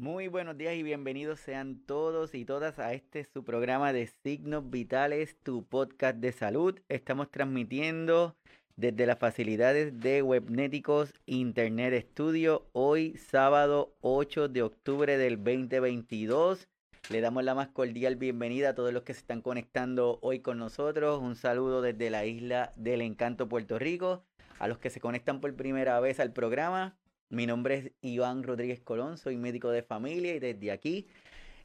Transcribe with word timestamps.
Muy 0.00 0.28
buenos 0.28 0.56
días 0.56 0.76
y 0.76 0.82
bienvenidos 0.82 1.40
sean 1.40 1.78
todos 1.84 2.34
y 2.34 2.46
todas 2.46 2.78
a 2.78 2.94
este 2.94 3.22
su 3.22 3.44
programa 3.44 3.92
de 3.92 4.06
Signos 4.06 4.70
Vitales, 4.70 5.36
tu 5.42 5.62
podcast 5.62 6.16
de 6.16 6.32
salud. 6.32 6.80
Estamos 6.88 7.30
transmitiendo 7.30 8.34
desde 8.76 9.04
las 9.04 9.18
facilidades 9.18 10.00
de 10.00 10.22
Webnéticos 10.22 11.12
Internet 11.26 12.06
Studio 12.12 12.66
hoy 12.72 13.14
sábado 13.18 13.94
8 14.00 14.48
de 14.48 14.62
octubre 14.62 15.18
del 15.18 15.36
2022. 15.36 16.66
Le 17.10 17.20
damos 17.20 17.44
la 17.44 17.54
más 17.54 17.68
cordial 17.68 18.16
bienvenida 18.16 18.70
a 18.70 18.74
todos 18.74 18.94
los 18.94 19.02
que 19.02 19.12
se 19.12 19.20
están 19.20 19.42
conectando 19.42 20.18
hoy 20.22 20.40
con 20.40 20.56
nosotros. 20.56 21.20
Un 21.20 21.36
saludo 21.36 21.82
desde 21.82 22.08
la 22.08 22.24
isla 22.24 22.72
del 22.74 23.02
encanto 23.02 23.50
Puerto 23.50 23.78
Rico. 23.78 24.24
A 24.58 24.66
los 24.66 24.78
que 24.78 24.88
se 24.88 25.00
conectan 25.00 25.42
por 25.42 25.54
primera 25.56 26.00
vez 26.00 26.20
al 26.20 26.32
programa, 26.32 26.96
mi 27.30 27.46
nombre 27.46 27.74
es 27.76 27.92
Iván 28.02 28.42
Rodríguez 28.42 28.80
Colón, 28.80 29.16
soy 29.16 29.36
médico 29.36 29.70
de 29.70 29.84
familia 29.84 30.34
y 30.34 30.40
desde 30.40 30.72
aquí, 30.72 31.06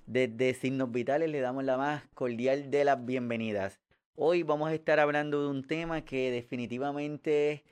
desde 0.05 0.53
Signos 0.53 0.91
Vitales, 0.91 1.29
le 1.29 1.39
damos 1.41 1.63
la 1.63 1.75
más 1.75 2.03
cordial 2.13 2.69
de 2.69 2.85
las 2.85 3.03
bienvenidas. 3.03 3.79
Hoy 4.15 4.43
vamos 4.43 4.69
a 4.69 4.75
estar 4.75 4.99
hablando 4.99 5.41
de 5.41 5.49
un 5.49 5.63
tema 5.63 6.05
que 6.05 6.29
definitivamente 6.29 7.63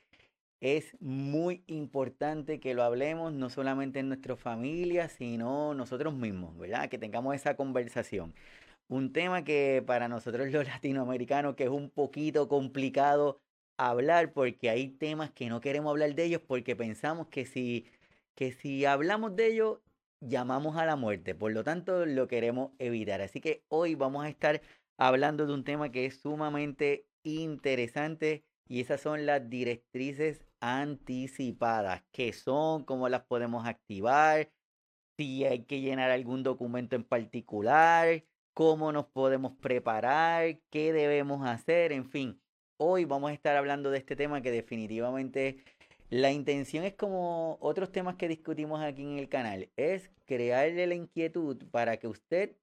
es 0.59 0.97
muy 0.99 1.63
importante 1.67 2.59
que 2.59 2.73
lo 2.73 2.83
hablemos, 2.83 3.31
no 3.31 3.51
solamente 3.51 3.99
en 3.99 4.07
nuestra 4.07 4.35
familia, 4.35 5.07
sino 5.07 5.75
nosotros 5.75 6.15
mismos, 6.15 6.57
¿verdad? 6.57 6.89
Que 6.89 6.97
tengamos 6.97 7.35
esa 7.35 7.55
conversación. 7.55 8.33
Un 8.87 9.13
tema 9.13 9.43
que 9.43 9.83
para 9.85 10.07
nosotros 10.07 10.51
los 10.51 10.67
latinoamericanos, 10.67 11.55
que 11.55 11.65
es 11.65 11.69
un 11.69 11.91
poquito 11.91 12.47
complicado 12.47 13.39
hablar 13.77 14.33
porque 14.33 14.69
hay 14.69 14.89
temas 14.89 15.31
que 15.31 15.49
no 15.49 15.61
queremos 15.61 15.91
hablar 15.91 16.15
de 16.15 16.25
ellos 16.25 16.41
porque 16.47 16.75
pensamos 16.75 17.27
que 17.27 17.45
si, 17.45 17.85
que 18.35 18.51
si 18.51 18.85
hablamos 18.85 19.35
de 19.35 19.47
ellos 19.47 19.79
llamamos 20.21 20.77
a 20.77 20.85
la 20.85 20.95
muerte. 20.95 21.35
Por 21.35 21.51
lo 21.51 21.63
tanto, 21.63 22.05
lo 22.05 22.27
queremos 22.27 22.71
evitar. 22.79 23.21
Así 23.21 23.41
que 23.41 23.63
hoy 23.69 23.95
vamos 23.95 24.25
a 24.25 24.29
estar 24.29 24.61
hablando 24.97 25.45
de 25.45 25.53
un 25.53 25.63
tema 25.63 25.91
que 25.91 26.05
es 26.05 26.21
sumamente 26.21 27.07
interesante 27.23 28.45
y 28.67 28.81
esas 28.81 29.01
son 29.01 29.25
las 29.25 29.49
directrices 29.49 30.45
anticipadas. 30.59 32.03
¿Qué 32.11 32.33
son? 32.33 32.85
¿Cómo 32.85 33.09
las 33.09 33.23
podemos 33.23 33.65
activar? 33.67 34.49
Si 35.17 35.45
hay 35.45 35.63
que 35.65 35.81
llenar 35.81 36.11
algún 36.11 36.43
documento 36.43 36.95
en 36.95 37.03
particular, 37.03 38.23
cómo 38.53 38.91
nos 38.91 39.05
podemos 39.07 39.53
preparar, 39.61 40.59
qué 40.69 40.93
debemos 40.93 41.45
hacer, 41.45 41.91
en 41.91 42.09
fin 42.09 42.42
hoy 42.77 43.05
vamos 43.05 43.31
a 43.31 43.33
estar 43.33 43.55
hablando 43.55 43.91
de 43.91 43.97
este 43.99 44.15
tema 44.15 44.41
que 44.41 44.51
definitivamente 44.51 45.63
la 46.09 46.31
intención 46.31 46.83
es 46.83 46.93
como 46.93 47.57
otros 47.59 47.91
temas 47.91 48.15
que 48.15 48.27
discutimos 48.27 48.81
aquí 48.81 49.03
en 49.03 49.17
el 49.17 49.29
canal, 49.29 49.69
es 49.77 50.11
crearle 50.25 50.87
la 50.87 50.95
inquietud 50.95 51.63
para 51.71 51.97
que 51.97 52.07
usted 52.07 52.55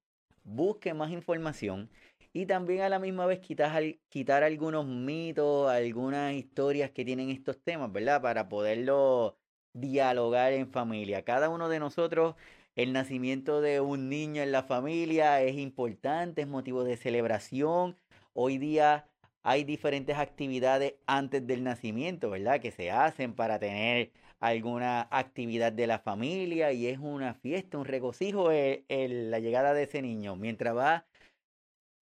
busque 0.44 0.94
más 0.94 1.10
información 1.10 1.90
y 2.32 2.46
también 2.46 2.82
a 2.82 2.88
la 2.88 2.98
misma 2.98 3.26
vez 3.26 3.40
quitar, 3.40 3.82
quitar 4.08 4.44
algunos 4.44 4.86
mitos, 4.86 5.68
algunas 5.70 6.34
historias 6.34 6.90
que 6.90 7.04
tienen 7.04 7.30
estos 7.30 7.60
temas, 7.60 7.92
¿verdad? 7.92 8.22
Para 8.22 8.48
poderlo 8.48 9.36
dialogar 9.72 10.52
en 10.52 10.68
familia. 10.70 11.24
Cada 11.24 11.48
uno 11.48 11.68
de 11.68 11.80
nosotros, 11.80 12.36
el 12.76 12.92
nacimiento 12.92 13.60
de 13.60 13.80
un 13.80 14.08
niño 14.08 14.42
en 14.42 14.52
la 14.52 14.62
familia 14.62 15.42
es 15.42 15.56
importante, 15.56 16.42
es 16.42 16.48
motivo 16.48 16.84
de 16.84 16.96
celebración. 16.96 17.96
Hoy 18.32 18.58
día 18.58 19.09
hay 19.42 19.64
diferentes 19.64 20.16
actividades 20.18 20.94
antes 21.06 21.46
del 21.46 21.64
nacimiento, 21.64 22.30
¿verdad? 22.30 22.60
Que 22.60 22.70
se 22.70 22.90
hacen 22.90 23.34
para 23.34 23.58
tener 23.58 24.12
alguna 24.40 25.08
actividad 25.10 25.72
de 25.72 25.86
la 25.86 25.98
familia 25.98 26.72
y 26.72 26.86
es 26.86 26.98
una 26.98 27.34
fiesta, 27.34 27.78
un 27.78 27.84
regocijo 27.84 28.50
el, 28.50 29.30
la 29.30 29.38
llegada 29.38 29.74
de 29.74 29.84
ese 29.84 30.02
niño. 30.02 30.36
Mientras 30.36 30.76
va 30.76 31.06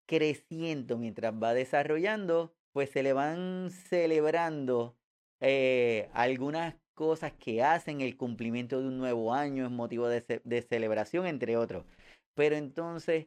creciendo, 0.07 0.99
mientras 0.99 1.35
va 1.35 1.55
desarrollando, 1.55 2.55
pues 2.73 2.91
se 2.91 3.03
le 3.03 3.13
van 3.13 3.71
celebrando 3.71 4.97
eh, 5.41 6.09
algunas 6.13 6.77
cosas 6.95 7.33
que 7.35 7.63
hacen, 7.63 8.01
el 8.01 8.17
cumplimiento 8.17 8.81
de 8.81 8.89
un 8.89 8.99
nuevo 8.99 9.35
año 9.35 9.67
es 9.67 9.71
motivo 9.71 10.09
de, 10.09 10.41
de 10.45 10.63
celebración, 10.63 11.27
entre 11.27 11.57
otros. 11.57 11.85
Pero 12.35 12.57
entonces 12.57 13.27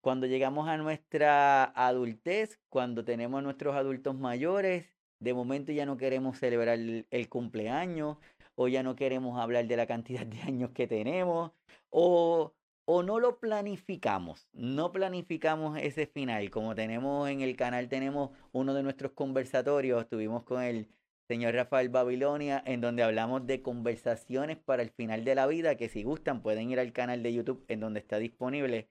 cuando 0.00 0.26
llegamos 0.26 0.68
a 0.68 0.76
nuestra 0.76 1.64
adultez, 1.64 2.58
cuando 2.68 3.04
tenemos 3.04 3.42
nuestros 3.42 3.76
adultos 3.76 4.16
mayores, 4.16 4.86
de 5.20 5.34
momento 5.34 5.72
ya 5.72 5.86
no 5.86 5.96
queremos 5.96 6.38
celebrar 6.38 6.78
el, 6.78 7.28
cumpleaños 7.28 8.16
o 8.54 8.68
ya 8.68 8.82
no 8.82 8.96
queremos 8.96 9.38
hablar 9.38 9.66
de 9.66 9.76
la 9.76 9.86
cantidad 9.86 10.26
de 10.26 10.40
años 10.40 10.70
que 10.70 10.86
tenemos 10.86 11.52
o, 11.90 12.54
o 12.86 13.02
no 13.02 13.20
lo 13.20 13.38
planificamos, 13.38 14.48
no 14.52 14.92
planificamos 14.92 15.78
ese 15.78 16.06
final. 16.06 16.50
Como 16.50 16.74
tenemos 16.74 17.28
en 17.28 17.42
el 17.42 17.56
canal, 17.56 17.88
tenemos 17.88 18.30
uno 18.52 18.72
de 18.74 18.82
nuestros 18.82 19.12
conversatorios, 19.12 20.02
estuvimos 20.02 20.44
con 20.44 20.62
el 20.62 20.88
señor 21.28 21.54
Rafael 21.54 21.90
Babilonia, 21.90 22.62
en 22.66 22.80
donde 22.80 23.02
hablamos 23.02 23.46
de 23.46 23.62
conversaciones 23.62 24.56
para 24.56 24.82
el 24.82 24.90
final 24.90 25.24
de 25.24 25.34
la 25.34 25.46
vida, 25.46 25.76
que 25.76 25.88
si 25.90 26.02
gustan 26.02 26.42
pueden 26.42 26.70
ir 26.70 26.80
al 26.80 26.92
canal 26.92 27.22
de 27.22 27.34
YouTube 27.34 27.64
en 27.68 27.80
donde 27.80 28.00
está 28.00 28.18
disponible 28.18 28.88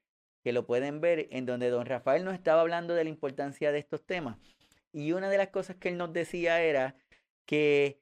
que 0.49 0.53
lo 0.53 0.65
pueden 0.65 0.99
ver, 0.99 1.27
en 1.29 1.45
donde 1.45 1.69
don 1.69 1.85
Rafael 1.85 2.25
nos 2.25 2.33
estaba 2.33 2.61
hablando 2.61 2.95
de 2.95 3.03
la 3.03 3.11
importancia 3.11 3.71
de 3.71 3.77
estos 3.77 4.03
temas. 4.03 4.39
Y 4.91 5.11
una 5.11 5.29
de 5.29 5.37
las 5.37 5.49
cosas 5.49 5.75
que 5.75 5.89
él 5.89 5.97
nos 5.99 6.11
decía 6.11 6.59
era 6.63 6.95
que 7.45 8.01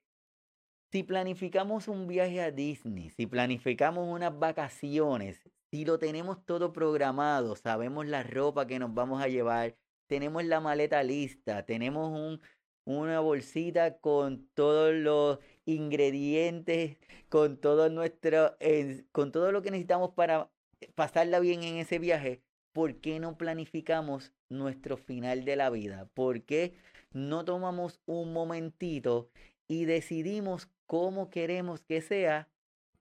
si 0.90 1.04
planificamos 1.04 1.90
un 1.90 2.08
viaje 2.08 2.42
a 2.42 2.52
Disney, 2.52 3.10
si 3.10 3.28
planificamos 3.28 4.08
unas 4.08 4.40
vacaciones, 4.40 5.42
si 5.72 5.84
lo 5.84 6.00
tenemos 6.00 6.46
todo 6.46 6.72
programado, 6.72 7.58
sabemos 7.58 8.06
la 8.08 8.24
ropa 8.24 8.66
que 8.66 8.80
nos 8.80 8.94
vamos 8.94 9.22
a 9.22 9.28
llevar, 9.28 9.76
tenemos 10.08 10.46
la 10.46 10.62
maleta 10.62 11.04
lista, 11.04 11.66
tenemos 11.66 12.18
un, 12.18 12.40
una 12.86 13.20
bolsita 13.20 13.98
con 13.98 14.48
todos 14.54 14.94
los 14.94 15.40
ingredientes, 15.66 16.98
con 17.28 17.58
con 17.58 19.32
todo 19.34 19.52
lo 19.52 19.62
que 19.62 19.72
necesitamos 19.72 20.12
para 20.12 20.50
pasarla 20.96 21.40
bien 21.40 21.64
en 21.64 21.78
ese 21.78 22.00
viaje, 22.00 22.42
¿por 22.74 22.96
qué 23.02 23.20
no 23.20 23.38
planificamos 23.38 24.34
nuestro 24.50 24.98
final 24.98 25.46
de 25.46 25.56
la 25.56 25.70
vida? 25.70 26.10
¿Por 26.14 26.44
qué 26.44 26.76
no 27.12 27.46
tomamos 27.46 28.00
un 28.06 28.34
momentito 28.34 29.30
y 29.68 29.86
decidimos 29.86 30.70
cómo 30.86 31.30
queremos 31.30 31.82
que 31.82 32.02
sea 32.02 32.50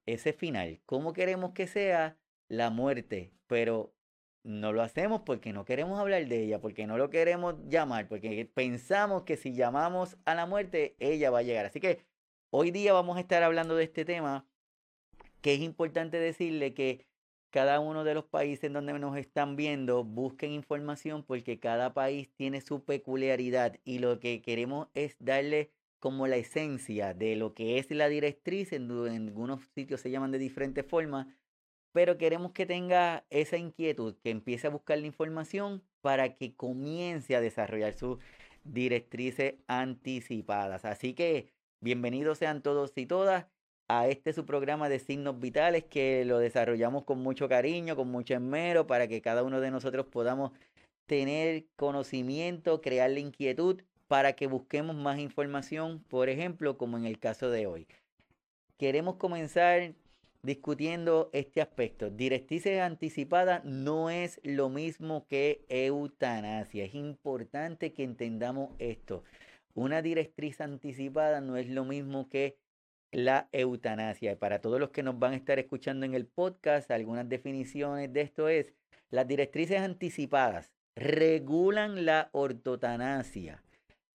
ese 0.07 0.33
final? 0.33 0.81
¿Cómo 0.87 1.13
queremos 1.13 1.53
que 1.53 1.67
sea 1.67 2.17
la 2.49 2.71
muerte? 2.71 3.33
Pero 3.47 3.93
no 4.47 4.73
lo 4.73 4.83
hacemos 4.83 5.23
porque 5.23 5.53
no 5.53 5.65
queremos 5.65 5.99
hablar 5.99 6.27
de 6.27 6.45
ella, 6.45 6.61
porque 6.61 6.87
no 6.87 6.97
lo 6.97 7.11
queremos 7.11 7.57
llamar, 7.69 8.09
porque 8.09 8.49
pensamos 8.55 9.25
que 9.25 9.37
si 9.37 9.53
llamamos 9.53 10.17
a 10.25 10.35
la 10.35 10.47
muerte, 10.47 10.95
ella 11.01 11.31
va 11.31 11.41
a 11.41 11.43
llegar. 11.43 11.67
Así 11.67 11.81
que 11.81 12.05
hoy 12.51 12.71
día 12.71 12.93
vamos 12.93 13.17
a 13.17 13.21
estar 13.21 13.43
hablando 13.43 13.75
de 13.75 13.85
este 13.85 14.05
tema, 14.05 14.47
que 15.43 15.55
es 15.55 15.61
importante 15.61 16.19
decirle 16.19 16.75
que 16.75 17.06
cada 17.57 17.81
uno 17.81 18.05
de 18.05 18.13
los 18.13 18.27
países 18.27 18.65
en 18.65 18.75
donde 18.75 18.93
nos 18.99 19.17
están 19.17 19.57
viendo, 19.57 20.05
busquen 20.05 20.53
información 20.53 21.23
porque 21.23 21.59
cada 21.59 21.95
país 21.95 22.29
tiene 22.37 22.61
su 22.61 22.85
peculiaridad 22.85 23.79
y 23.83 23.99
lo 23.99 24.21
que 24.21 24.43
queremos 24.43 24.89
es 24.93 25.17
darle 25.21 25.71
como 25.99 26.27
la 26.27 26.37
esencia 26.37 27.15
de 27.15 27.35
lo 27.35 27.55
que 27.55 27.79
es 27.79 27.91
la 27.91 28.09
directriz, 28.09 28.75
en, 28.75 28.91
algunos 28.91 29.65
sitios 29.75 30.03
se 30.03 30.11
llaman 30.11 30.33
de 30.33 30.39
diferentes 30.39 30.85
formas, 30.85 31.29
pero 31.93 32.19
queremos 32.19 32.53
que 32.53 32.67
tenga 32.67 33.25
esa 33.31 33.57
inquietud, 33.57 34.17
que 34.23 34.29
empiece 34.29 34.67
a 34.67 34.71
buscar 34.71 34.99
la 34.99 35.07
información 35.07 35.83
para 36.03 36.37
que 36.37 36.55
comience 36.55 37.37
a 37.37 37.41
desarrollar 37.41 37.95
sus 37.95 38.19
directrices 38.65 39.55
anticipadas. 39.67 40.85
Así 40.85 41.15
que 41.15 41.55
bienvenidos 41.81 42.37
sean 42.37 42.61
todos 42.61 42.93
y 42.97 43.07
todas 43.07 43.47
a 43.89 44.09
este 44.09 44.33
su 44.33 44.45
programa 44.47 44.89
de 44.89 44.99
signos 44.99 45.39
vitales 45.41 45.85
que 45.85 46.25
lo 46.25 46.39
desarrollamos 46.39 47.05
con 47.05 47.23
mucho 47.23 47.49
cariño, 47.49 47.97
con 47.97 48.11
mucho 48.11 48.35
esmero, 48.35 48.87
para 48.87 49.09
que 49.09 49.23
cada 49.23 49.43
uno 49.43 49.61
de 49.61 49.71
nosotros 49.71 50.07
podamos 50.07 50.53
tener 51.07 51.65
conocimiento, 51.77 52.81
crear 52.81 53.11
la 53.11 53.21
inquietud 53.21 53.83
para 54.09 54.35
que 54.35 54.47
busquemos 54.47 54.97
más 54.97 55.19
información, 55.19 56.03
por 56.09 56.29
ejemplo, 56.29 56.77
como 56.77 56.97
en 56.97 57.07
el 57.07 57.19
caso 57.19 57.51
de 57.51 57.67
hoy. 57.67 57.87
Queremos 58.79 59.17
comenzar 59.17 59.95
discutiendo 60.43 61.31
este 61.33 61.61
aspecto. 61.61 62.11
Directrices 62.11 62.81
anticipadas 62.81 63.65
no 63.65 64.11
es 64.11 64.41
lo 64.45 64.69
mismo 64.69 65.27
que 65.29 65.65
eutanasia. 65.69 66.85
Es 66.85 66.95
importante 66.95 67.93
que 67.93 68.05
entendamos 68.05 68.71
esto. 68.79 69.25
Una 69.75 70.03
directriz 70.03 70.61
anticipada 70.61 71.41
no 71.41 71.57
es 71.57 71.69
lo 71.69 71.85
mismo 71.85 72.29
que 72.29 72.57
la 73.13 73.49
eutanasia. 73.53 74.39
Para 74.39 74.61
todos 74.61 74.81
los 74.81 74.91
que 74.91 75.03
nos 75.03 75.19
van 75.19 75.33
a 75.33 75.37
estar 75.37 75.59
escuchando 75.59 76.07
en 76.07 76.15
el 76.15 76.27
podcast, 76.27 76.91
algunas 76.91 77.29
definiciones 77.29 78.13
de 78.13 78.21
esto 78.21 78.49
es, 78.49 78.73
las 79.11 79.27
directrices 79.27 79.81
anticipadas 79.81 80.73
regulan 80.97 82.05
la 82.05 82.31
ortotanasia, 82.33 83.63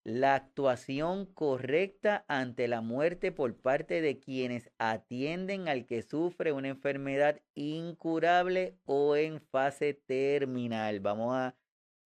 la 0.05 0.37
actuación 0.37 1.27
correcta 1.27 2.25
ante 2.29 2.69
la 2.69 2.81
muerte 2.81 3.33
por 3.33 3.57
parte 3.57 4.01
de 4.01 4.19
quienes 4.19 4.71
atienden 4.79 5.69
al 5.69 5.87
que 5.87 6.03
sufre 6.03 6.53
una 6.53 6.69
enfermedad 6.69 7.43
incurable 7.55 8.79
o 8.87 9.17
en 9.17 9.41
fase 9.41 9.95
terminal. 9.95 11.01
Vamos 11.01 11.35
a 11.35 11.57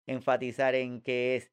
enfatizar 0.06 0.74
en 0.74 1.02
que 1.02 1.36
es 1.36 1.52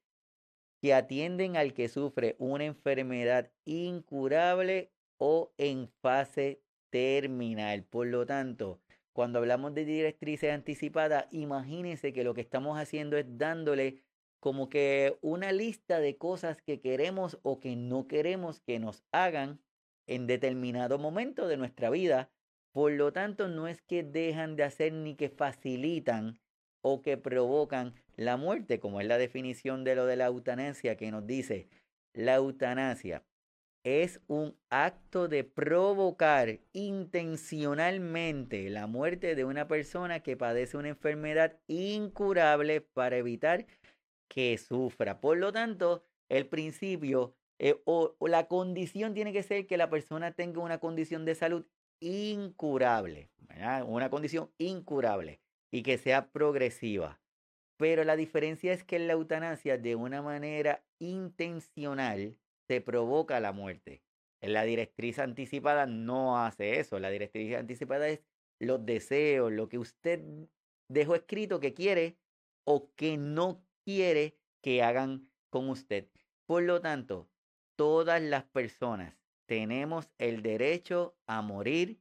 que 0.82 0.94
atienden 0.94 1.58
al 1.58 1.74
que 1.74 1.90
sufre 1.90 2.36
una 2.40 2.66
enfermedad 2.66 3.52
incurable 3.66 4.92
o 5.18 5.52
en 5.58 5.90
fase 6.02 6.62
terminal. 6.90 7.84
Por 7.84 8.08
lo 8.08 8.26
tanto, 8.26 8.80
cuando 9.14 9.40
hablamos 9.40 9.74
de 9.74 9.86
directrices 9.86 10.54
anticipadas, 10.54 11.26
imagínense 11.32 12.14
que 12.14 12.24
lo 12.24 12.34
que 12.34 12.42
estamos 12.42 12.78
haciendo 12.80 13.18
es 13.18 13.26
dándole 13.38 14.04
como 14.40 14.70
que 14.70 15.18
una 15.22 15.52
lista 15.52 16.00
de 16.00 16.18
cosas 16.18 16.62
que 16.62 16.80
queremos 16.80 17.40
o 17.42 17.60
que 17.60 17.76
no 17.76 18.08
queremos 18.08 18.62
que 18.62 18.80
nos 18.80 19.04
hagan 19.12 19.60
en 20.06 20.28
determinado 20.28 21.00
momento 21.00 21.48
de 21.48 21.58
nuestra 21.58 21.90
vida. 21.90 22.30
Por 22.72 22.92
lo 22.92 23.12
tanto, 23.12 23.48
no 23.48 23.68
es 23.68 23.82
que 23.82 24.04
dejan 24.04 24.56
de 24.56 24.64
hacer 24.64 24.94
ni 24.94 25.16
que 25.16 25.30
facilitan 25.30 26.40
o 26.82 27.02
que 27.02 27.18
provocan 27.18 27.96
la 28.16 28.38
muerte, 28.38 28.80
como 28.80 29.02
es 29.02 29.08
la 29.08 29.18
definición 29.18 29.84
de 29.84 29.96
lo 29.96 30.06
de 30.06 30.16
la 30.16 30.28
eutanasia 30.28 30.96
que 30.96 31.12
nos 31.12 31.26
dice, 31.26 31.68
la 32.14 32.36
eutanasia 32.36 33.24
es 33.88 34.20
un 34.28 34.54
acto 34.70 35.30
de 35.30 35.46
provocar 35.46 36.60
intencionalmente 36.74 38.70
la 38.70 38.86
muerte 38.86 39.34
de 39.34 39.46
una 39.46 39.70
persona 39.70 40.20
que 40.20 40.36
padece 40.36 40.76
una 40.76 40.90
enfermedad 40.90 41.58
incurable 41.68 42.82
para 42.82 43.16
evitar 43.16 43.66
que 44.28 44.58
sufra. 44.58 45.22
Por 45.22 45.38
lo 45.38 45.54
tanto, 45.54 46.04
el 46.28 46.48
principio 46.48 47.34
eh, 47.60 47.82
o, 47.86 48.18
la 48.28 48.50
condición 48.50 49.14
tiene 49.14 49.32
que 49.32 49.42
ser 49.42 49.68
que 49.68 49.78
la 49.78 49.90
persona 49.90 50.34
tenga 50.34 50.60
una 50.60 50.80
condición 50.80 51.24
de 51.24 51.36
salud 51.36 51.66
incurable, 52.02 53.30
una 53.86 54.10
condición 54.10 54.52
incurable 54.58 55.40
y 55.72 55.84
que 55.84 55.98
sea 55.98 56.30
progresiva. 56.32 57.22
Pero 57.78 58.04
la 58.04 58.18
diferencia 58.18 58.74
es 58.74 58.84
que 58.84 59.00
la 59.00 59.14
eutanasia, 59.14 59.78
de 59.78 59.96
una 59.96 60.22
manera 60.22 60.84
intencional, 61.00 62.38
se 62.68 62.82
provoca 62.82 63.40
la 63.40 63.52
muerte. 63.52 64.02
La 64.42 64.64
directriz 64.64 65.20
anticipada 65.20 65.86
no 65.86 66.44
hace 66.44 66.80
eso. 66.80 67.00
La 67.00 67.10
directriz 67.10 67.56
anticipada 67.56 68.08
es 68.10 68.22
los 68.60 68.86
deseos, 68.86 69.52
lo 69.52 69.70
que 69.70 69.80
usted 69.80 70.22
dejó 70.88 71.16
escrito 71.16 71.60
que 71.60 71.74
quiere 71.74 72.18
o 72.64 72.92
que 72.96 73.18
no 73.18 73.64
quiere 73.84 74.38
que 74.62 74.84
hagan 74.84 75.30
con 75.50 75.70
usted. 75.70 76.08
Por 76.46 76.64
lo 76.64 76.82
tanto, 76.82 77.30
todas 77.76 78.22
las 78.22 78.44
personas 78.44 79.16
tenemos 79.46 80.10
el 80.18 80.42
derecho 80.42 81.16
a 81.26 81.42
morir 81.42 82.00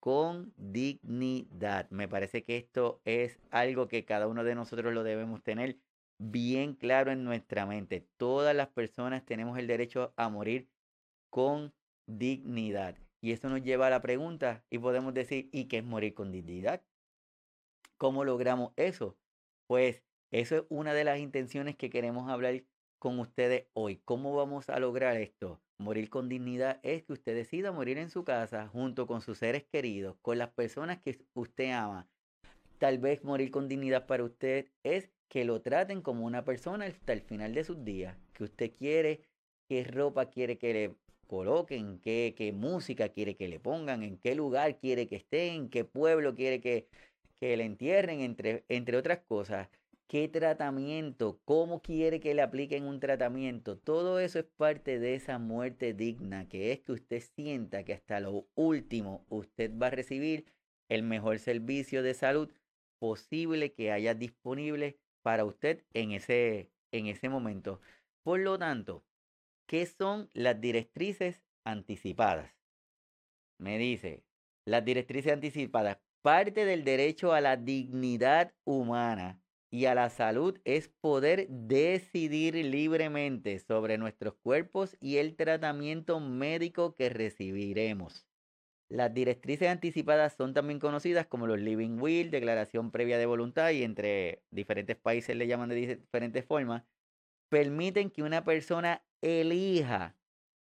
con 0.00 0.52
dignidad. 0.56 1.88
Me 1.90 2.08
parece 2.08 2.42
que 2.42 2.56
esto 2.56 3.00
es 3.04 3.38
algo 3.50 3.86
que 3.86 4.04
cada 4.04 4.26
uno 4.26 4.44
de 4.44 4.54
nosotros 4.54 4.92
lo 4.92 5.04
debemos 5.04 5.42
tener 5.42 5.78
bien 6.20 6.74
claro 6.74 7.10
en 7.10 7.24
nuestra 7.24 7.64
mente. 7.64 8.06
Todas 8.18 8.54
las 8.54 8.68
personas 8.68 9.24
tenemos 9.24 9.58
el 9.58 9.66
derecho 9.66 10.12
a 10.16 10.28
morir 10.28 10.68
con 11.30 11.72
dignidad. 12.06 12.96
Y 13.22 13.32
eso 13.32 13.48
nos 13.48 13.62
lleva 13.62 13.86
a 13.86 13.90
la 13.90 14.02
pregunta 14.02 14.62
y 14.70 14.78
podemos 14.78 15.14
decir, 15.14 15.48
¿y 15.52 15.64
qué 15.64 15.78
es 15.78 15.84
morir 15.84 16.14
con 16.14 16.30
dignidad? 16.30 16.82
¿Cómo 17.96 18.24
logramos 18.24 18.72
eso? 18.76 19.16
Pues 19.66 20.02
eso 20.30 20.56
es 20.56 20.64
una 20.68 20.92
de 20.92 21.04
las 21.04 21.18
intenciones 21.18 21.76
que 21.76 21.90
queremos 21.90 22.30
hablar 22.30 22.64
con 22.98 23.18
ustedes 23.18 23.66
hoy. 23.72 23.96
¿Cómo 24.04 24.36
vamos 24.36 24.68
a 24.68 24.78
lograr 24.78 25.16
esto? 25.16 25.60
Morir 25.78 26.10
con 26.10 26.28
dignidad 26.28 26.80
es 26.82 27.02
que 27.04 27.14
usted 27.14 27.34
decida 27.34 27.72
morir 27.72 27.96
en 27.96 28.10
su 28.10 28.24
casa 28.24 28.68
junto 28.68 29.06
con 29.06 29.22
sus 29.22 29.38
seres 29.38 29.64
queridos, 29.64 30.16
con 30.20 30.36
las 30.36 30.50
personas 30.50 31.00
que 31.00 31.18
usted 31.32 31.70
ama. 31.70 32.08
Tal 32.78 32.98
vez 32.98 33.24
morir 33.24 33.50
con 33.50 33.68
dignidad 33.68 34.06
para 34.06 34.24
usted 34.24 34.70
es 34.82 35.10
que 35.30 35.44
lo 35.44 35.62
traten 35.62 36.02
como 36.02 36.26
una 36.26 36.44
persona 36.44 36.84
hasta 36.86 37.12
el 37.14 37.22
final 37.22 37.54
de 37.54 37.64
sus 37.64 37.84
días, 37.84 38.18
que 38.34 38.44
usted 38.44 38.72
quiere, 38.76 39.22
qué 39.68 39.84
ropa 39.84 40.28
quiere 40.28 40.58
que 40.58 40.74
le 40.74 40.96
coloquen, 41.28 42.00
qué, 42.00 42.34
qué 42.36 42.52
música 42.52 43.08
quiere 43.10 43.36
que 43.36 43.46
le 43.48 43.60
pongan, 43.60 44.02
en 44.02 44.18
qué 44.18 44.34
lugar 44.34 44.78
quiere 44.80 45.06
que 45.06 45.16
esté, 45.16 45.54
en 45.54 45.70
qué 45.70 45.84
pueblo 45.84 46.34
quiere 46.34 46.60
que, 46.60 46.88
que 47.38 47.56
le 47.56 47.64
entierren, 47.64 48.20
entre, 48.20 48.64
entre 48.68 48.96
otras 48.96 49.20
cosas. 49.20 49.68
¿Qué 50.08 50.26
tratamiento? 50.26 51.38
¿Cómo 51.44 51.80
quiere 51.80 52.18
que 52.18 52.34
le 52.34 52.42
apliquen 52.42 52.84
un 52.84 52.98
tratamiento? 52.98 53.78
Todo 53.78 54.18
eso 54.18 54.40
es 54.40 54.46
parte 54.56 54.98
de 54.98 55.14
esa 55.14 55.38
muerte 55.38 55.94
digna, 55.94 56.48
que 56.48 56.72
es 56.72 56.80
que 56.80 56.90
usted 56.90 57.22
sienta 57.36 57.84
que 57.84 57.92
hasta 57.92 58.18
lo 58.18 58.48
último 58.56 59.24
usted 59.28 59.70
va 59.80 59.86
a 59.86 59.90
recibir 59.90 60.46
el 60.88 61.04
mejor 61.04 61.38
servicio 61.38 62.02
de 62.02 62.14
salud 62.14 62.50
posible 62.98 63.72
que 63.72 63.92
haya 63.92 64.14
disponible 64.14 64.98
para 65.22 65.44
usted 65.44 65.84
en 65.94 66.12
ese, 66.12 66.70
en 66.92 67.06
ese 67.06 67.28
momento. 67.28 67.80
Por 68.22 68.40
lo 68.40 68.58
tanto, 68.58 69.04
¿qué 69.66 69.86
son 69.86 70.28
las 70.32 70.60
directrices 70.60 71.42
anticipadas? 71.64 72.50
Me 73.58 73.78
dice, 73.78 74.24
las 74.64 74.84
directrices 74.84 75.32
anticipadas, 75.32 75.98
parte 76.22 76.64
del 76.64 76.84
derecho 76.84 77.32
a 77.32 77.40
la 77.40 77.56
dignidad 77.56 78.54
humana 78.64 79.40
y 79.70 79.86
a 79.86 79.94
la 79.94 80.10
salud 80.10 80.58
es 80.64 80.88
poder 80.88 81.48
decidir 81.48 82.54
libremente 82.54 83.58
sobre 83.58 83.98
nuestros 83.98 84.34
cuerpos 84.34 84.96
y 85.00 85.18
el 85.18 85.36
tratamiento 85.36 86.20
médico 86.20 86.94
que 86.96 87.08
recibiremos. 87.08 88.29
Las 88.90 89.14
directrices 89.14 89.68
anticipadas 89.68 90.34
son 90.34 90.52
también 90.52 90.80
conocidas 90.80 91.28
como 91.28 91.46
los 91.46 91.60
Living 91.60 92.00
Will, 92.00 92.32
declaración 92.32 92.90
previa 92.90 93.18
de 93.18 93.26
voluntad 93.26 93.70
y 93.70 93.84
entre 93.84 94.42
diferentes 94.50 94.96
países 94.96 95.36
le 95.36 95.46
llaman 95.46 95.68
de 95.68 95.76
diferentes 95.76 96.44
formas. 96.44 96.82
Permiten 97.48 98.10
que 98.10 98.24
una 98.24 98.42
persona 98.44 99.04
elija 99.22 100.16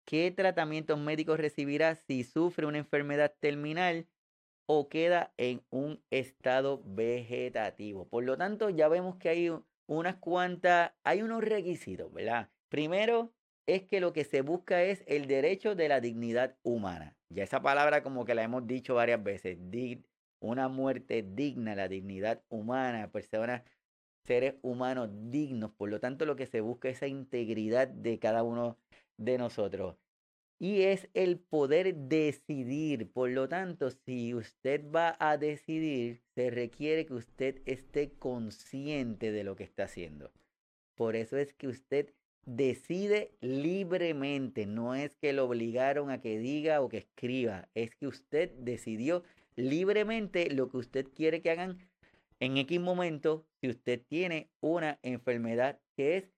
qué 0.05 0.29
tratamientos 0.29 0.99
médicos 0.99 1.39
recibirá 1.39 1.95
si 1.95 2.23
sufre 2.23 2.67
una 2.67 2.77
enfermedad 2.77 3.33
terminal 3.39 4.07
o 4.67 4.89
queda 4.89 5.33
en 5.37 5.63
un 5.71 6.03
estado 6.11 6.83
vegetativo. 6.85 8.07
Por 8.09 8.25
lo 8.25 8.37
tanto, 8.37 8.69
ya 8.69 8.87
vemos 8.89 9.15
que 9.15 9.29
hay 9.29 9.51
unas 9.87 10.17
cuantas, 10.17 10.93
hay 11.03 11.23
unos 11.23 11.43
requisitos, 11.43 12.13
¿verdad? 12.13 12.51
Primero, 12.69 13.33
es 13.75 13.83
que 13.83 13.99
lo 13.99 14.13
que 14.13 14.23
se 14.23 14.41
busca 14.41 14.83
es 14.83 15.03
el 15.07 15.27
derecho 15.27 15.75
de 15.75 15.87
la 15.87 16.01
dignidad 16.01 16.55
humana. 16.63 17.15
Ya 17.29 17.43
esa 17.43 17.61
palabra 17.61 18.01
como 18.01 18.25
que 18.25 18.35
la 18.35 18.43
hemos 18.43 18.65
dicho 18.65 18.95
varias 18.95 19.23
veces, 19.23 19.57
una 20.39 20.69
muerte 20.69 21.23
digna, 21.23 21.75
la 21.75 21.87
dignidad 21.87 22.41
humana, 22.49 23.11
personas, 23.11 23.63
seres 24.25 24.55
humanos 24.61 25.09
dignos. 25.11 25.71
Por 25.71 25.89
lo 25.89 25.99
tanto, 25.99 26.25
lo 26.25 26.35
que 26.35 26.47
se 26.47 26.61
busca 26.61 26.89
es 26.89 26.97
esa 26.97 27.07
integridad 27.07 27.87
de 27.87 28.19
cada 28.19 28.43
uno 28.43 28.77
de 29.17 29.37
nosotros. 29.37 29.97
Y 30.57 30.81
es 30.81 31.07
el 31.13 31.39
poder 31.39 31.95
decidir. 31.95 33.11
Por 33.11 33.29
lo 33.29 33.47
tanto, 33.47 33.91
si 33.91 34.33
usted 34.33 34.83
va 34.89 35.15
a 35.19 35.37
decidir, 35.37 36.21
se 36.35 36.49
requiere 36.49 37.05
que 37.05 37.13
usted 37.13 37.61
esté 37.65 38.11
consciente 38.13 39.31
de 39.31 39.43
lo 39.43 39.55
que 39.55 39.63
está 39.63 39.83
haciendo. 39.83 40.31
Por 40.95 41.15
eso 41.15 41.37
es 41.37 41.53
que 41.53 41.67
usted 41.67 42.13
decide 42.45 43.31
libremente, 43.41 44.65
no 44.65 44.95
es 44.95 45.15
que 45.15 45.33
lo 45.33 45.45
obligaron 45.45 46.09
a 46.09 46.21
que 46.21 46.39
diga 46.39 46.81
o 46.81 46.89
que 46.89 46.97
escriba, 46.97 47.69
es 47.75 47.95
que 47.95 48.07
usted 48.07 48.51
decidió 48.57 49.23
libremente 49.55 50.49
lo 50.49 50.69
que 50.69 50.77
usted 50.77 51.07
quiere 51.13 51.41
que 51.41 51.51
hagan 51.51 51.79
en 52.39 52.57
X 52.57 52.79
momento 52.79 53.45
si 53.59 53.69
usted 53.69 54.01
tiene 54.07 54.49
una 54.61 54.99
enfermedad 55.03 55.79
que 55.95 56.17
es 56.17 56.31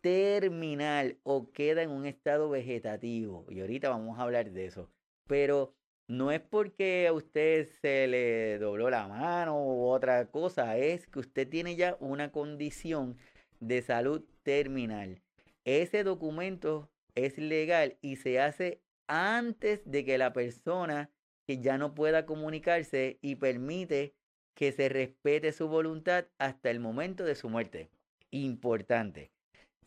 terminal 0.00 1.18
o 1.22 1.52
queda 1.52 1.82
en 1.82 1.90
un 1.90 2.06
estado 2.06 2.50
vegetativo. 2.50 3.46
Y 3.48 3.60
ahorita 3.60 3.88
vamos 3.88 4.18
a 4.18 4.22
hablar 4.22 4.50
de 4.50 4.66
eso. 4.66 4.90
Pero 5.26 5.74
no 6.08 6.32
es 6.32 6.40
porque 6.40 7.06
a 7.06 7.12
usted 7.12 7.68
se 7.80 8.08
le 8.08 8.58
dobló 8.58 8.90
la 8.90 9.06
mano 9.06 9.64
u 9.64 9.86
otra 9.86 10.26
cosa, 10.26 10.76
es 10.76 11.06
que 11.06 11.20
usted 11.20 11.48
tiene 11.48 11.76
ya 11.76 11.96
una 12.00 12.32
condición 12.32 13.16
de 13.60 13.82
salud 13.82 14.22
terminal 14.42 15.20
ese 15.64 16.04
documento 16.04 16.90
es 17.14 17.38
legal 17.38 17.98
y 18.00 18.16
se 18.16 18.40
hace 18.40 18.82
antes 19.06 19.82
de 19.84 20.04
que 20.04 20.18
la 20.18 20.32
persona 20.32 21.10
que 21.46 21.60
ya 21.60 21.78
no 21.78 21.94
pueda 21.94 22.26
comunicarse 22.26 23.18
y 23.20 23.36
permite 23.36 24.14
que 24.54 24.72
se 24.72 24.88
respete 24.88 25.52
su 25.52 25.68
voluntad 25.68 26.26
hasta 26.38 26.70
el 26.70 26.80
momento 26.80 27.24
de 27.24 27.34
su 27.34 27.48
muerte. 27.48 27.90
Importante. 28.30 29.32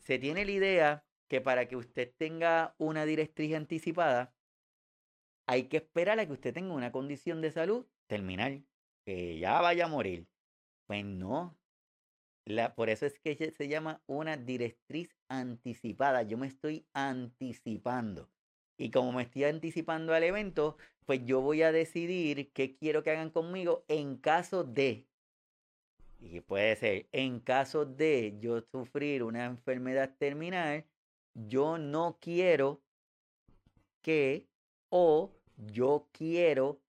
Se 0.00 0.18
tiene 0.18 0.44
la 0.44 0.50
idea 0.52 1.04
que 1.28 1.40
para 1.40 1.66
que 1.66 1.76
usted 1.76 2.12
tenga 2.16 2.74
una 2.78 3.04
directriz 3.04 3.54
anticipada, 3.54 4.32
hay 5.48 5.64
que 5.64 5.78
esperar 5.78 6.18
a 6.20 6.26
que 6.26 6.32
usted 6.32 6.54
tenga 6.54 6.74
una 6.74 6.92
condición 6.92 7.40
de 7.40 7.50
salud 7.50 7.86
terminal, 8.06 8.64
que 9.04 9.38
ya 9.38 9.60
vaya 9.60 9.86
a 9.86 9.88
morir. 9.88 10.26
Pues 10.86 11.04
no, 11.04 11.56
la, 12.44 12.74
por 12.74 12.90
eso 12.90 13.06
es 13.06 13.18
que 13.18 13.34
se 13.50 13.68
llama 13.68 14.02
una 14.06 14.36
directriz 14.36 15.15
anticipada. 15.28 16.22
Yo 16.22 16.38
me 16.38 16.46
estoy 16.46 16.86
anticipando. 16.92 18.28
Y 18.78 18.90
como 18.90 19.12
me 19.12 19.22
estoy 19.22 19.44
anticipando 19.44 20.12
al 20.14 20.22
evento, 20.22 20.76
pues 21.06 21.24
yo 21.24 21.40
voy 21.40 21.62
a 21.62 21.72
decidir 21.72 22.52
qué 22.52 22.76
quiero 22.76 23.02
que 23.02 23.10
hagan 23.10 23.30
conmigo 23.30 23.84
en 23.88 24.16
caso 24.16 24.64
de, 24.64 25.06
y 26.18 26.40
puede 26.40 26.76
ser, 26.76 27.08
en 27.12 27.40
caso 27.40 27.84
de 27.84 28.36
yo 28.40 28.60
sufrir 28.60 29.22
una 29.22 29.44
enfermedad 29.44 30.14
terminal, 30.18 30.84
yo 31.34 31.78
no 31.78 32.18
quiero 32.20 32.82
que 34.02 34.46
o 34.88 35.32
yo 35.56 36.08
quiero 36.12 36.80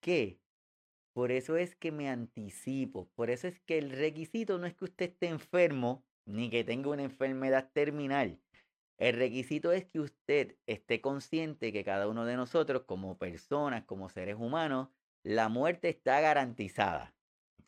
que. 0.00 0.38
Por 1.12 1.30
eso 1.30 1.56
es 1.56 1.76
que 1.76 1.92
me 1.92 2.08
anticipo. 2.08 3.08
Por 3.14 3.28
eso 3.30 3.46
es 3.46 3.60
que 3.60 3.78
el 3.78 3.90
requisito 3.90 4.58
no 4.58 4.66
es 4.66 4.74
que 4.74 4.84
usted 4.84 5.10
esté 5.10 5.28
enfermo 5.28 6.04
ni 6.26 6.50
que 6.50 6.64
tenga 6.64 6.90
una 6.90 7.02
enfermedad 7.02 7.70
terminal. 7.72 8.38
El 8.98 9.16
requisito 9.16 9.72
es 9.72 9.84
que 9.86 10.00
usted 10.00 10.56
esté 10.66 11.00
consciente 11.00 11.72
que 11.72 11.84
cada 11.84 12.08
uno 12.08 12.24
de 12.24 12.36
nosotros, 12.36 12.82
como 12.86 13.18
personas, 13.18 13.84
como 13.84 14.08
seres 14.08 14.36
humanos, 14.38 14.88
la 15.24 15.48
muerte 15.48 15.88
está 15.88 16.20
garantizada. 16.20 17.14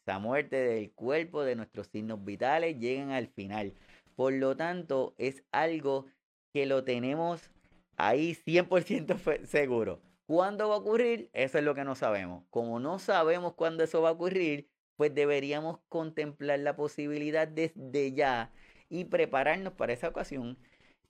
La 0.06 0.18
muerte 0.18 0.56
del 0.56 0.92
cuerpo, 0.92 1.42
de 1.42 1.56
nuestros 1.56 1.88
signos 1.88 2.25
vitales, 2.25 2.78
llegan 2.78 3.11
al 3.11 3.28
final. 3.28 3.75
Por 4.14 4.32
lo 4.34 4.56
tanto, 4.56 5.14
es 5.18 5.44
algo 5.50 6.06
que 6.52 6.66
lo 6.66 6.84
tenemos 6.84 7.50
ahí 7.96 8.34
100% 8.34 9.46
seguro. 9.46 10.02
¿Cuándo 10.26 10.68
va 10.68 10.76
a 10.76 10.78
ocurrir? 10.78 11.30
Eso 11.32 11.58
es 11.58 11.64
lo 11.64 11.75
que 11.75 11.84
no 11.84 11.94
sabemos. 11.94 12.44
Como 12.50 12.80
no 12.80 12.99
sabemos 12.99 13.54
cuándo 13.54 13.84
eso 13.84 14.00
va 14.02 14.11
a 14.11 14.12
ocurrir, 14.12 14.70
pues 14.96 15.14
deberíamos 15.14 15.80
contemplar 15.88 16.60
la 16.60 16.76
posibilidad 16.76 17.48
desde 17.48 18.12
ya 18.12 18.52
y 18.88 19.04
prepararnos 19.04 19.72
para 19.74 19.92
esa 19.92 20.08
ocasión. 20.08 20.58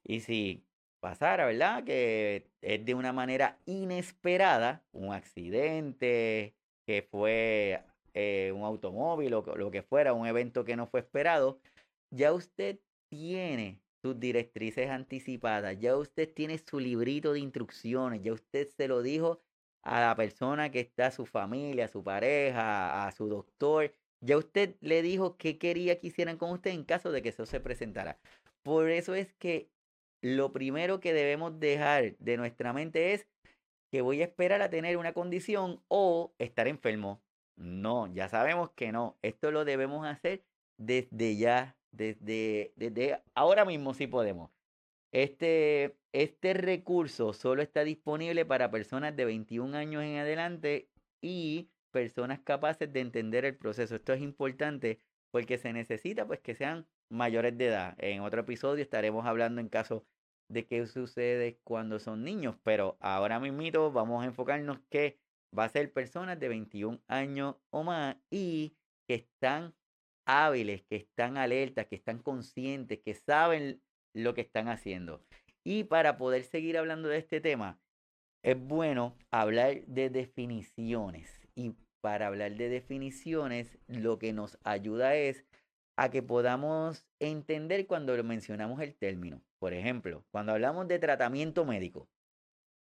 Y 0.04 0.20
si 0.20 0.64
pasara, 1.00 1.46
¿verdad? 1.46 1.84
Que 1.84 2.46
es 2.62 2.84
de 2.84 2.94
una 2.94 3.12
manera 3.12 3.58
inesperada, 3.66 4.82
un 4.92 5.12
accidente, 5.12 6.54
que 6.86 7.02
fue 7.10 7.82
eh, 8.14 8.52
un 8.54 8.62
automóvil 8.62 9.34
o 9.34 9.42
lo 9.56 9.70
que 9.70 9.82
fuera, 9.82 10.12
un 10.14 10.26
evento 10.26 10.64
que 10.64 10.76
no 10.76 10.86
fue 10.86 11.00
esperado, 11.00 11.60
ya 12.10 12.32
usted 12.32 12.78
tiene 13.10 13.80
sus 14.02 14.18
directrices 14.20 14.90
anticipadas, 14.90 15.78
ya 15.78 15.96
usted 15.96 16.32
tiene 16.32 16.58
su 16.58 16.78
librito 16.78 17.32
de 17.32 17.40
instrucciones, 17.40 18.22
ya 18.22 18.32
usted 18.32 18.68
se 18.68 18.88
lo 18.88 19.02
dijo 19.02 19.40
a 19.84 20.00
la 20.00 20.16
persona 20.16 20.70
que 20.70 20.80
está, 20.80 21.06
a 21.06 21.10
su 21.10 21.26
familia, 21.26 21.84
a 21.86 21.88
su 21.88 22.02
pareja, 22.02 23.06
a 23.06 23.12
su 23.12 23.28
doctor, 23.28 23.92
ya 24.20 24.38
usted 24.38 24.76
le 24.80 25.02
dijo 25.02 25.36
qué 25.36 25.58
quería 25.58 26.00
que 26.00 26.06
hicieran 26.08 26.38
con 26.38 26.50
usted 26.50 26.70
en 26.70 26.84
caso 26.84 27.12
de 27.12 27.22
que 27.22 27.28
eso 27.28 27.46
se 27.46 27.60
presentara. 27.60 28.18
Por 28.62 28.90
eso 28.90 29.14
es 29.14 29.32
que 29.34 29.68
lo 30.22 30.52
primero 30.52 31.00
que 31.00 31.12
debemos 31.12 31.60
dejar 31.60 32.16
de 32.18 32.38
nuestra 32.38 32.72
mente 32.72 33.12
es 33.12 33.28
que 33.92 34.00
voy 34.00 34.22
a 34.22 34.24
esperar 34.24 34.62
a 34.62 34.70
tener 34.70 34.96
una 34.96 35.12
condición 35.12 35.82
o 35.88 36.32
estar 36.38 36.66
enfermo. 36.66 37.22
No, 37.56 38.12
ya 38.12 38.28
sabemos 38.28 38.70
que 38.70 38.90
no. 38.90 39.18
Esto 39.22 39.50
lo 39.50 39.66
debemos 39.66 40.06
hacer 40.06 40.42
desde 40.78 41.36
ya, 41.36 41.76
desde, 41.92 42.72
desde 42.76 43.22
ahora 43.34 43.66
mismo 43.66 43.92
si 43.92 44.06
podemos. 44.06 44.53
Este, 45.14 45.96
este 46.12 46.54
recurso 46.54 47.32
solo 47.34 47.62
está 47.62 47.84
disponible 47.84 48.44
para 48.44 48.72
personas 48.72 49.14
de 49.14 49.24
21 49.24 49.76
años 49.76 50.02
en 50.02 50.16
adelante 50.16 50.90
y 51.20 51.70
personas 51.92 52.40
capaces 52.40 52.92
de 52.92 52.98
entender 52.98 53.44
el 53.44 53.56
proceso. 53.56 53.94
Esto 53.94 54.12
es 54.12 54.20
importante 54.20 55.00
porque 55.30 55.56
se 55.56 55.72
necesita 55.72 56.26
pues 56.26 56.40
que 56.40 56.56
sean 56.56 56.88
mayores 57.08 57.56
de 57.56 57.68
edad. 57.68 57.94
En 57.98 58.22
otro 58.22 58.40
episodio 58.40 58.82
estaremos 58.82 59.24
hablando 59.24 59.60
en 59.60 59.68
caso 59.68 60.04
de 60.48 60.66
qué 60.66 60.84
sucede 60.88 61.60
cuando 61.62 62.00
son 62.00 62.24
niños, 62.24 62.56
pero 62.64 62.96
ahora 62.98 63.38
mismo 63.38 63.92
vamos 63.92 64.24
a 64.24 64.26
enfocarnos 64.26 64.80
que 64.90 65.20
va 65.56 65.62
a 65.62 65.68
ser 65.68 65.92
personas 65.92 66.40
de 66.40 66.48
21 66.48 67.00
años 67.06 67.54
o 67.70 67.84
más 67.84 68.16
y 68.30 68.76
que 69.06 69.14
están 69.14 69.76
hábiles, 70.26 70.82
que 70.82 70.96
están 70.96 71.36
alertas, 71.36 71.86
que 71.86 71.94
están 71.94 72.18
conscientes, 72.18 72.98
que 72.98 73.14
saben 73.14 73.80
lo 74.14 74.34
que 74.34 74.40
están 74.40 74.68
haciendo. 74.68 75.20
Y 75.64 75.84
para 75.84 76.16
poder 76.16 76.44
seguir 76.44 76.78
hablando 76.78 77.08
de 77.08 77.18
este 77.18 77.40
tema, 77.40 77.78
es 78.42 78.58
bueno 78.58 79.16
hablar 79.30 79.84
de 79.86 80.10
definiciones. 80.10 81.40
Y 81.54 81.74
para 82.00 82.26
hablar 82.26 82.54
de 82.56 82.68
definiciones, 82.68 83.78
lo 83.86 84.18
que 84.18 84.32
nos 84.32 84.58
ayuda 84.62 85.16
es 85.16 85.44
a 85.96 86.10
que 86.10 86.22
podamos 86.22 87.06
entender 87.20 87.86
cuando 87.86 88.22
mencionamos 88.22 88.80
el 88.80 88.94
término. 88.94 89.42
Por 89.58 89.72
ejemplo, 89.72 90.24
cuando 90.30 90.52
hablamos 90.52 90.88
de 90.88 90.98
tratamiento 90.98 91.64
médico, 91.64 92.08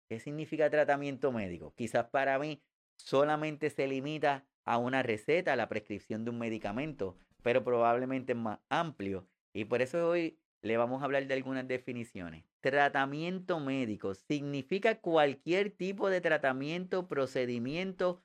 ¿qué 0.08 0.20
significa 0.20 0.70
tratamiento 0.70 1.32
médico? 1.32 1.74
Quizás 1.76 2.06
para 2.10 2.38
mí 2.38 2.62
solamente 2.96 3.70
se 3.70 3.88
limita 3.88 4.46
a 4.64 4.78
una 4.78 5.02
receta, 5.02 5.54
a 5.54 5.56
la 5.56 5.68
prescripción 5.68 6.24
de 6.24 6.30
un 6.30 6.38
medicamento, 6.38 7.16
pero 7.42 7.64
probablemente 7.64 8.32
es 8.32 8.38
más 8.38 8.60
amplio. 8.68 9.26
Y 9.54 9.64
por 9.64 9.82
eso 9.82 10.10
hoy 10.10 10.38
le 10.62 10.76
vamos 10.76 11.00
a 11.00 11.04
hablar 11.04 11.26
de 11.26 11.34
algunas 11.34 11.66
definiciones. 11.66 12.44
Tratamiento 12.60 13.60
médico 13.60 14.14
significa 14.14 15.00
cualquier 15.00 15.70
tipo 15.70 16.10
de 16.10 16.20
tratamiento, 16.20 17.08
procedimiento 17.08 18.22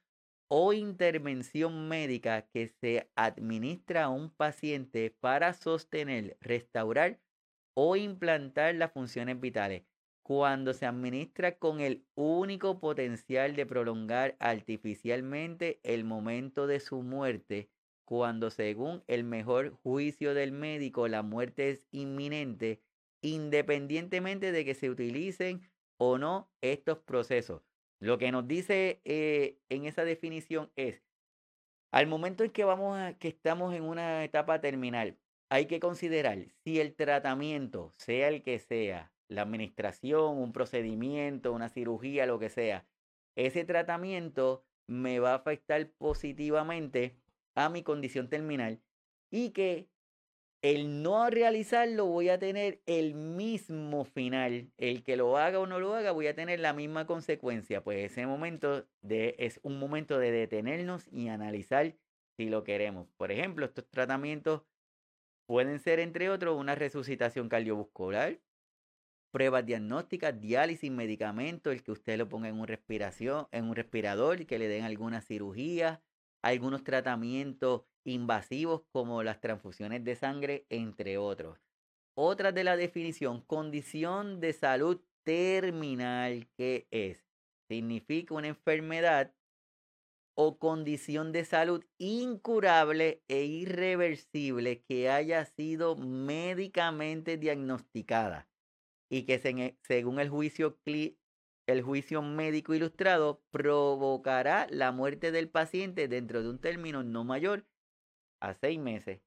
o 0.48 0.74
intervención 0.74 1.88
médica 1.88 2.44
que 2.44 2.68
se 2.68 3.10
administra 3.16 4.06
a 4.06 4.10
un 4.10 4.30
paciente 4.30 5.10
para 5.20 5.54
sostener, 5.54 6.38
restaurar 6.42 7.20
o 7.75 7.96
implantar 7.96 8.75
las 8.75 8.92
funciones 8.92 9.40
vitales 9.40 9.84
cuando 10.24 10.74
se 10.74 10.86
administra 10.86 11.58
con 11.58 11.82
el 11.82 12.06
único 12.16 12.80
potencial 12.80 13.56
de 13.56 13.66
prolongar 13.66 14.38
artificialmente 14.40 15.80
el 15.84 16.06
momento 16.06 16.66
de 16.66 16.80
su 16.80 17.02
muerte 17.04 17.70
cuando 18.05 18.50
según 18.50 19.03
el 19.07 19.24
mejor 19.24 19.72
juicio 19.83 20.33
del 20.33 20.51
médico 20.51 21.07
la 21.07 21.24
muerte 21.24 21.69
es 21.69 21.88
inminente, 21.91 22.81
independientemente 23.22 24.51
de 24.51 24.65
que 24.65 24.75
se 24.75 24.89
utilicen 24.89 25.62
o 25.98 26.17
no 26.17 26.51
estos 26.62 27.00
procesos. 27.00 27.62
Lo 28.00 28.17
que 28.17 28.31
nos 28.31 28.48
dice 28.48 29.01
eh, 29.05 29.60
en 29.69 29.86
esa 29.86 30.03
definición 30.03 30.72
es, 30.75 31.03
al 31.91 32.07
momento 32.07 32.43
en 32.43 32.51
que 32.51 32.65
vamos 32.65 32.98
a, 32.98 33.13
que 33.17 33.29
estamos 33.29 33.74
en 33.74 33.83
una 33.83 34.24
etapa 34.24 34.60
terminal, 34.60 35.17
hay 35.50 35.67
que 35.67 35.79
considerar 35.79 36.48
si 36.63 36.79
el 36.79 36.95
tratamiento, 36.95 37.93
sea 37.95 38.27
el 38.27 38.43
que 38.43 38.60
sea, 38.60 39.13
la 39.29 39.43
administración, 39.43 40.38
un 40.38 40.51
procedimiento, 40.51 41.53
una 41.53 41.69
cirugía, 41.69 42.25
lo 42.25 42.39
que 42.39 42.50
sea, 42.50 42.86
ese 43.36 43.63
tratamiento 43.63 44.65
me 44.88 45.19
va 45.19 45.31
a 45.31 45.36
afectar 45.36 45.89
positivamente 45.91 47.15
a 47.55 47.69
mi 47.69 47.83
condición 47.83 48.29
terminal 48.29 48.81
y 49.31 49.51
que 49.51 49.88
el 50.63 51.03
no 51.03 51.29
realizarlo 51.29 52.05
voy 52.05 52.29
a 52.29 52.39
tener 52.39 52.81
el 52.86 53.15
mismo 53.15 54.05
final. 54.05 54.72
El 54.77 55.03
que 55.03 55.17
lo 55.17 55.38
haga 55.38 55.60
o 55.60 55.67
no 55.67 55.77
lo 55.79 55.93
haga 55.93 56.13
voy 56.13 56.27
a 56.27 56.36
tener 56.36 56.62
la 56.62 56.72
misma 56.72 57.05
consecuencia. 57.05 57.83
Pues 57.83 58.12
ese 58.12 58.25
momento 58.25 58.88
de, 59.01 59.36
es 59.39 59.60
un 59.63 59.77
momento 59.77 60.17
de 60.19 60.31
detenernos 60.31 61.05
y 61.12 61.27
analizar 61.27 61.95
si 62.38 62.50
lo 62.50 62.63
queremos. 62.63 63.10
Por 63.17 63.31
ejemplo, 63.31 63.65
estos 63.65 63.86
tratamientos 63.89 64.62
pueden 65.45 65.79
ser, 65.79 66.00
entre 66.00 66.29
otros, 66.29 66.57
una 66.57 66.75
resucitación 66.75 67.50
cardiovascular, 67.50 68.39
pruebas 69.31 69.65
diagnósticas, 69.65 70.39
diálisis, 70.39 70.89
medicamentos, 70.89 71.74
el 71.74 71.83
que 71.83 71.91
usted 71.91 72.17
lo 72.17 72.29
ponga 72.29 72.48
en 72.48 72.57
un 72.57 72.67
respiración, 72.67 73.48
en 73.51 73.65
un 73.65 73.75
respirador 73.75 74.45
que 74.45 74.60
le 74.60 74.69
den 74.69 74.86
alguna 74.86 75.19
cirugía, 75.19 76.01
algunos 76.44 76.84
tratamientos 76.84 77.84
invasivos 78.06 78.84
como 78.92 79.24
las 79.24 79.40
transfusiones 79.40 80.04
de 80.04 80.16
sangre, 80.16 80.66
entre 80.70 81.18
otros. 81.18 81.58
Otra 82.16 82.52
de 82.52 82.64
la 82.64 82.76
definición, 82.76 83.42
condición 83.42 84.40
de 84.40 84.54
salud 84.54 85.02
terminal, 85.24 86.48
¿qué 86.58 86.88
es? 86.92 87.26
Significa 87.70 88.36
una 88.36 88.50
enfermedad 88.50 89.34
o 90.36 90.58
condición 90.60 91.32
de 91.32 91.46
salud 91.46 91.86
incurable 91.98 93.24
e 93.28 93.46
irreversible 93.46 94.84
que 94.84 95.10
haya 95.10 95.46
sido 95.46 95.96
médicamente 95.96 97.38
diagnosticada 97.38 98.50
y 99.10 99.24
que 99.24 99.78
según 99.84 100.20
el 100.20 100.30
juicio 100.30 100.78
el 101.65 101.82
juicio 101.82 102.22
médico 102.22 102.74
ilustrado 102.74 103.41
provocará 103.51 104.67
la 104.70 104.91
muerte 104.91 105.32
del 105.32 105.50
paciente 105.50 106.08
dentro 106.08 106.43
de 106.43 106.50
un 106.50 106.60
término 106.60 107.03
no 107.03 107.24
mayor 107.24 107.65
a 108.41 108.53
seis 108.53 108.79
meses. 108.79 109.22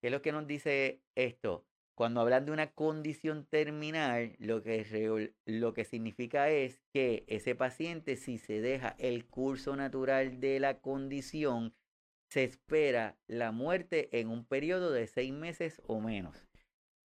¿Qué 0.00 0.08
es 0.08 0.12
lo 0.12 0.22
que 0.22 0.32
nos 0.32 0.46
dice 0.46 1.02
esto? 1.14 1.66
Cuando 1.94 2.20
hablan 2.20 2.44
de 2.44 2.52
una 2.52 2.72
condición 2.72 3.46
terminal, 3.46 4.36
lo 4.38 4.62
que, 4.62 5.32
lo 5.46 5.72
que 5.72 5.84
significa 5.84 6.50
es 6.50 6.82
que 6.92 7.24
ese 7.26 7.54
paciente, 7.54 8.16
si 8.16 8.36
se 8.36 8.60
deja 8.60 8.94
el 8.98 9.26
curso 9.26 9.76
natural 9.76 10.38
de 10.40 10.60
la 10.60 10.78
condición, 10.80 11.74
se 12.28 12.44
espera 12.44 13.16
la 13.26 13.50
muerte 13.50 14.10
en 14.18 14.28
un 14.28 14.44
periodo 14.44 14.90
de 14.90 15.06
seis 15.06 15.32
meses 15.32 15.80
o 15.86 16.00
menos. 16.00 16.46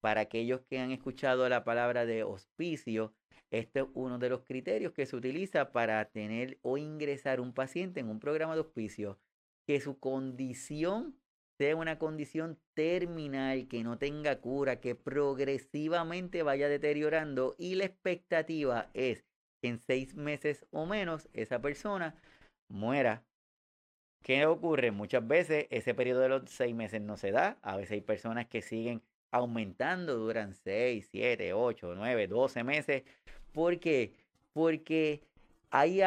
Para 0.01 0.23
aquellos 0.23 0.61
que 0.63 0.79
han 0.79 0.91
escuchado 0.91 1.49
la 1.49 1.65
palabra 1.65 2.05
de 2.05 2.25
hospicio, 2.25 3.15
este 3.59 3.81
es 3.81 3.87
uno 3.95 4.19
de 4.19 4.29
los 4.29 4.43
criterios 4.43 4.93
que 4.93 5.07
se 5.07 5.17
utiliza 5.17 5.73
para 5.73 6.05
tener 6.07 6.59
o 6.63 6.79
ingresar 6.79 7.41
un 7.41 7.53
paciente 7.53 8.01
en 8.01 8.09
un 8.09 8.21
programa 8.21 8.55
de 8.55 8.61
hospicio, 8.61 9.19
que 9.67 9.81
su 9.81 9.99
condición 9.99 11.17
sea 11.59 11.77
una 11.77 11.99
condición 11.99 12.59
terminal, 12.75 13.69
que 13.69 13.85
no 13.85 13.99
tenga 13.99 14.41
cura, 14.41 14.81
que 14.81 14.95
progresivamente 14.95 16.43
vaya 16.43 16.69
deteriorando 16.69 17.55
y 17.59 17.77
la 17.77 17.85
expectativa 17.85 18.91
es 18.93 19.25
que 19.63 19.69
en 19.69 19.79
seis 19.79 20.15
meses 20.15 20.67
o 20.71 20.87
menos 20.87 21.29
esa 21.33 21.61
persona 21.61 22.17
muera. 22.69 23.25
¿Qué 24.23 24.47
ocurre? 24.47 24.91
Muchas 24.91 25.27
veces 25.27 25.67
ese 25.71 25.95
periodo 25.95 26.21
de 26.21 26.29
los 26.31 26.51
seis 26.51 26.75
meses 26.75 27.01
no 27.01 27.17
se 27.17 27.31
da. 27.31 27.59
A 27.63 27.77
veces 27.77 27.93
hay 27.93 28.01
personas 28.01 28.47
que 28.47 28.63
siguen 28.63 29.03
aumentando, 29.31 30.17
duran 30.17 30.55
seis, 30.55 31.09
siete, 31.11 31.53
ocho, 31.53 31.95
nueve, 31.95 32.27
doce 32.27 32.65
meses. 32.65 33.03
¿Por 33.55 33.79
qué? 33.79 34.13
Porque 34.53 35.23
hay, 35.71 36.01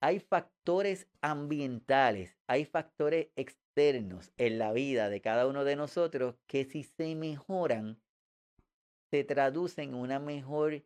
hay 0.00 0.20
factores 0.20 1.06
ambientales, 1.20 2.38
hay 2.46 2.64
factores 2.64 3.28
externos 3.36 4.32
en 4.38 4.58
la 4.58 4.72
vida 4.72 5.10
de 5.10 5.20
cada 5.20 5.46
uno 5.46 5.64
de 5.64 5.76
nosotros 5.76 6.34
que 6.46 6.64
si 6.64 6.82
se 6.82 7.14
mejoran, 7.14 8.00
se 9.10 9.22
traducen 9.22 9.90
en 9.90 9.96
una 9.96 10.18
mejor, 10.18 10.82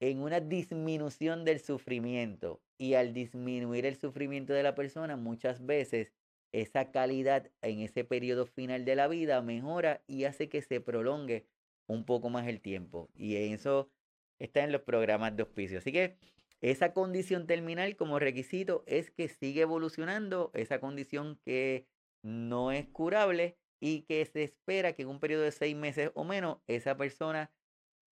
en 0.00 0.20
una 0.20 0.40
disminución 0.40 1.46
del 1.46 1.60
sufrimiento. 1.60 2.60
Y 2.76 2.92
al 2.94 3.14
disminuir 3.14 3.86
el 3.86 3.96
sufrimiento 3.96 4.52
de 4.52 4.62
la 4.62 4.74
persona, 4.74 5.16
muchas 5.16 5.64
veces 5.64 6.12
esa 6.52 6.90
calidad 6.90 7.50
en 7.62 7.80
ese 7.80 8.04
periodo 8.04 8.44
final 8.44 8.84
de 8.84 8.96
la 8.96 9.08
vida 9.08 9.40
mejora 9.40 10.02
y 10.06 10.24
hace 10.24 10.50
que 10.50 10.60
se 10.60 10.82
prolongue 10.82 11.46
un 11.86 12.04
poco 12.04 12.28
más 12.28 12.46
el 12.48 12.60
tiempo. 12.60 13.08
Y 13.14 13.36
eso 13.36 13.88
está 14.42 14.64
en 14.64 14.72
los 14.72 14.82
programas 14.82 15.36
de 15.36 15.44
hospicio. 15.44 15.78
Así 15.78 15.92
que 15.92 16.16
esa 16.60 16.92
condición 16.92 17.46
terminal 17.46 17.96
como 17.96 18.18
requisito 18.18 18.82
es 18.86 19.10
que 19.10 19.28
sigue 19.28 19.62
evolucionando, 19.62 20.50
esa 20.54 20.80
condición 20.80 21.38
que 21.44 21.86
no 22.22 22.72
es 22.72 22.86
curable 22.88 23.56
y 23.80 24.02
que 24.02 24.24
se 24.26 24.44
espera 24.44 24.92
que 24.92 25.02
en 25.02 25.08
un 25.08 25.20
periodo 25.20 25.42
de 25.42 25.52
seis 25.52 25.76
meses 25.76 26.10
o 26.14 26.24
menos 26.24 26.58
esa 26.66 26.96
persona 26.96 27.50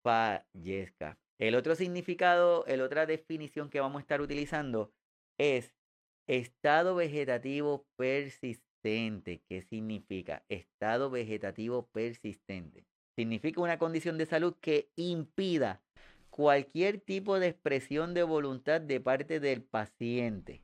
fallezca. 0.02 1.19
El 1.38 1.55
otro 1.55 1.75
significado, 1.75 2.64
la 2.67 2.85
otra 2.85 3.07
definición 3.07 3.69
que 3.69 3.81
vamos 3.81 4.00
a 4.00 4.02
estar 4.02 4.21
utilizando 4.21 4.93
es 5.38 5.75
estado 6.29 6.95
vegetativo 6.95 7.87
persistente. 7.97 9.43
¿Qué 9.49 9.62
significa? 9.62 10.45
Estado 10.49 11.11
vegetativo 11.11 11.88
persistente. 11.88 12.85
Significa 13.17 13.61
una 13.61 13.79
condición 13.79 14.19
de 14.19 14.26
salud 14.26 14.57
que 14.61 14.91
impida 14.97 15.83
cualquier 16.32 16.98
tipo 16.98 17.38
de 17.38 17.48
expresión 17.48 18.14
de 18.14 18.22
voluntad 18.22 18.80
de 18.80 19.00
parte 19.00 19.38
del 19.38 19.62
paciente. 19.62 20.62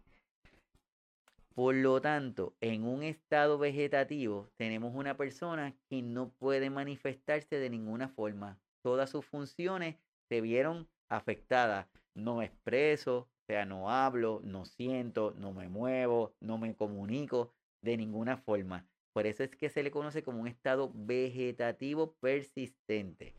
Por 1.54 1.74
lo 1.74 2.00
tanto, 2.00 2.54
en 2.62 2.84
un 2.84 3.02
estado 3.02 3.58
vegetativo 3.58 4.48
tenemos 4.56 4.94
una 4.94 5.18
persona 5.18 5.76
que 5.90 6.00
no 6.00 6.30
puede 6.30 6.70
manifestarse 6.70 7.56
de 7.56 7.68
ninguna 7.68 8.08
forma. 8.08 8.58
Todas 8.82 9.10
sus 9.10 9.26
funciones 9.26 9.96
se 10.30 10.40
vieron 10.40 10.88
afectadas. 11.10 11.86
No 12.14 12.40
expreso, 12.40 13.18
o 13.18 13.46
sea, 13.46 13.66
no 13.66 13.90
hablo, 13.90 14.40
no 14.44 14.64
siento, 14.64 15.34
no 15.36 15.52
me 15.52 15.68
muevo, 15.68 16.32
no 16.40 16.56
me 16.56 16.74
comunico 16.74 17.52
de 17.82 17.98
ninguna 17.98 18.38
forma. 18.38 18.86
Por 19.12 19.26
eso 19.26 19.44
es 19.44 19.50
que 19.50 19.68
se 19.68 19.82
le 19.82 19.90
conoce 19.90 20.22
como 20.22 20.40
un 20.40 20.48
estado 20.48 20.90
vegetativo 20.94 22.14
persistente, 22.20 23.34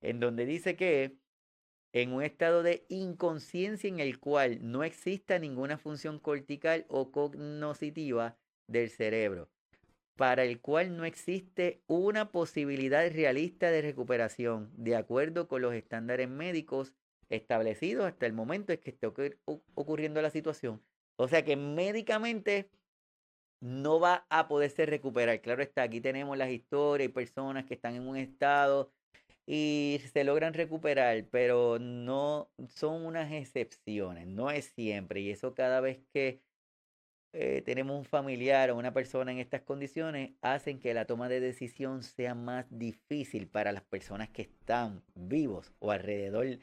en 0.00 0.18
donde 0.18 0.46
dice 0.46 0.74
que 0.74 1.19
en 1.92 2.12
un 2.12 2.22
estado 2.22 2.62
de 2.62 2.84
inconsciencia 2.88 3.88
en 3.88 4.00
el 4.00 4.18
cual 4.18 4.58
no 4.62 4.84
exista 4.84 5.38
ninguna 5.38 5.78
función 5.78 6.18
cortical 6.18 6.86
o 6.88 7.10
cognoscitiva 7.10 8.36
del 8.68 8.90
cerebro, 8.90 9.50
para 10.16 10.44
el 10.44 10.60
cual 10.60 10.96
no 10.96 11.04
existe 11.04 11.82
una 11.86 12.30
posibilidad 12.30 13.10
realista 13.12 13.70
de 13.70 13.82
recuperación 13.82 14.70
de 14.76 14.96
acuerdo 14.96 15.48
con 15.48 15.62
los 15.62 15.74
estándares 15.74 16.28
médicos 16.28 16.94
establecidos 17.28 18.06
hasta 18.06 18.26
el 18.26 18.32
momento 18.32 18.72
en 18.72 18.78
que 18.78 18.90
esté 18.90 19.08
ocurriendo 19.74 20.22
la 20.22 20.30
situación. 20.30 20.82
O 21.16 21.28
sea 21.28 21.44
que 21.44 21.56
médicamente 21.56 22.70
no 23.60 24.00
va 24.00 24.26
a 24.30 24.48
poderse 24.48 24.86
recuperar. 24.86 25.40
Claro 25.40 25.62
está, 25.62 25.82
aquí 25.82 26.00
tenemos 26.00 26.36
las 26.38 26.50
historias 26.50 27.08
y 27.08 27.12
personas 27.12 27.66
que 27.66 27.74
están 27.74 27.94
en 27.94 28.08
un 28.08 28.16
estado 28.16 28.92
y 29.52 30.00
se 30.12 30.22
logran 30.22 30.54
recuperar, 30.54 31.24
pero 31.28 31.80
no 31.80 32.52
son 32.68 33.04
unas 33.04 33.32
excepciones, 33.32 34.28
no 34.28 34.48
es 34.48 34.66
siempre. 34.66 35.22
Y 35.22 35.30
eso 35.30 35.56
cada 35.56 35.80
vez 35.80 35.98
que 36.12 36.40
eh, 37.32 37.60
tenemos 37.64 37.98
un 37.98 38.04
familiar 38.04 38.70
o 38.70 38.76
una 38.76 38.94
persona 38.94 39.32
en 39.32 39.38
estas 39.38 39.62
condiciones, 39.62 40.34
hacen 40.40 40.78
que 40.78 40.94
la 40.94 41.04
toma 41.04 41.28
de 41.28 41.40
decisión 41.40 42.04
sea 42.04 42.36
más 42.36 42.66
difícil 42.70 43.48
para 43.48 43.72
las 43.72 43.82
personas 43.82 44.28
que 44.28 44.42
están 44.42 45.02
vivos 45.16 45.72
o 45.80 45.90
alrededor 45.90 46.60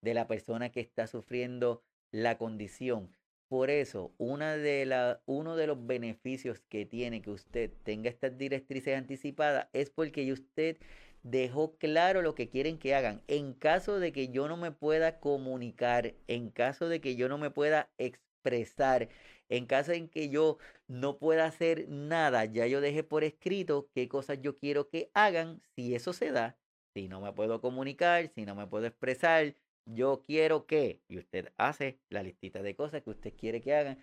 de 0.00 0.14
la 0.14 0.28
persona 0.28 0.70
que 0.70 0.78
está 0.78 1.08
sufriendo 1.08 1.82
la 2.12 2.38
condición. 2.38 3.10
Por 3.48 3.68
eso, 3.68 4.12
una 4.16 4.56
de 4.56 4.86
la, 4.86 5.22
uno 5.26 5.56
de 5.56 5.66
los 5.66 5.84
beneficios 5.84 6.60
que 6.68 6.86
tiene 6.86 7.20
que 7.20 7.30
usted 7.30 7.72
tenga 7.82 8.10
estas 8.10 8.38
directrices 8.38 8.96
anticipadas 8.96 9.66
es 9.72 9.90
porque 9.90 10.32
usted 10.32 10.76
dejó 11.22 11.76
claro 11.76 12.22
lo 12.22 12.34
que 12.34 12.48
quieren 12.48 12.78
que 12.78 12.94
hagan. 12.94 13.22
En 13.28 13.54
caso 13.54 13.98
de 14.00 14.12
que 14.12 14.28
yo 14.28 14.48
no 14.48 14.56
me 14.56 14.70
pueda 14.72 15.20
comunicar, 15.20 16.14
en 16.26 16.50
caso 16.50 16.88
de 16.88 17.00
que 17.00 17.16
yo 17.16 17.28
no 17.28 17.38
me 17.38 17.50
pueda 17.50 17.90
expresar, 17.98 19.08
en 19.48 19.66
caso 19.66 19.92
en 19.92 20.08
que 20.08 20.28
yo 20.28 20.58
no 20.86 21.18
pueda 21.18 21.46
hacer 21.46 21.88
nada, 21.88 22.44
ya 22.44 22.66
yo 22.66 22.80
dejé 22.80 23.02
por 23.02 23.24
escrito 23.24 23.88
qué 23.94 24.08
cosas 24.08 24.40
yo 24.42 24.56
quiero 24.56 24.88
que 24.88 25.10
hagan. 25.14 25.62
Si 25.74 25.94
eso 25.94 26.12
se 26.12 26.30
da, 26.32 26.56
si 26.94 27.08
no 27.08 27.20
me 27.20 27.32
puedo 27.32 27.60
comunicar, 27.60 28.30
si 28.34 28.44
no 28.44 28.54
me 28.54 28.66
puedo 28.66 28.86
expresar, 28.86 29.54
yo 29.86 30.22
quiero 30.26 30.66
que, 30.66 31.00
y 31.08 31.18
usted 31.18 31.52
hace 31.56 31.98
la 32.10 32.22
listita 32.22 32.62
de 32.62 32.76
cosas 32.76 33.02
que 33.02 33.10
usted 33.10 33.34
quiere 33.34 33.60
que 33.60 33.74
hagan 33.74 33.98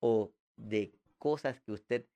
o 0.00 0.32
de 0.56 0.92
cosas 1.18 1.60
que 1.60 1.72
usted 1.72 2.06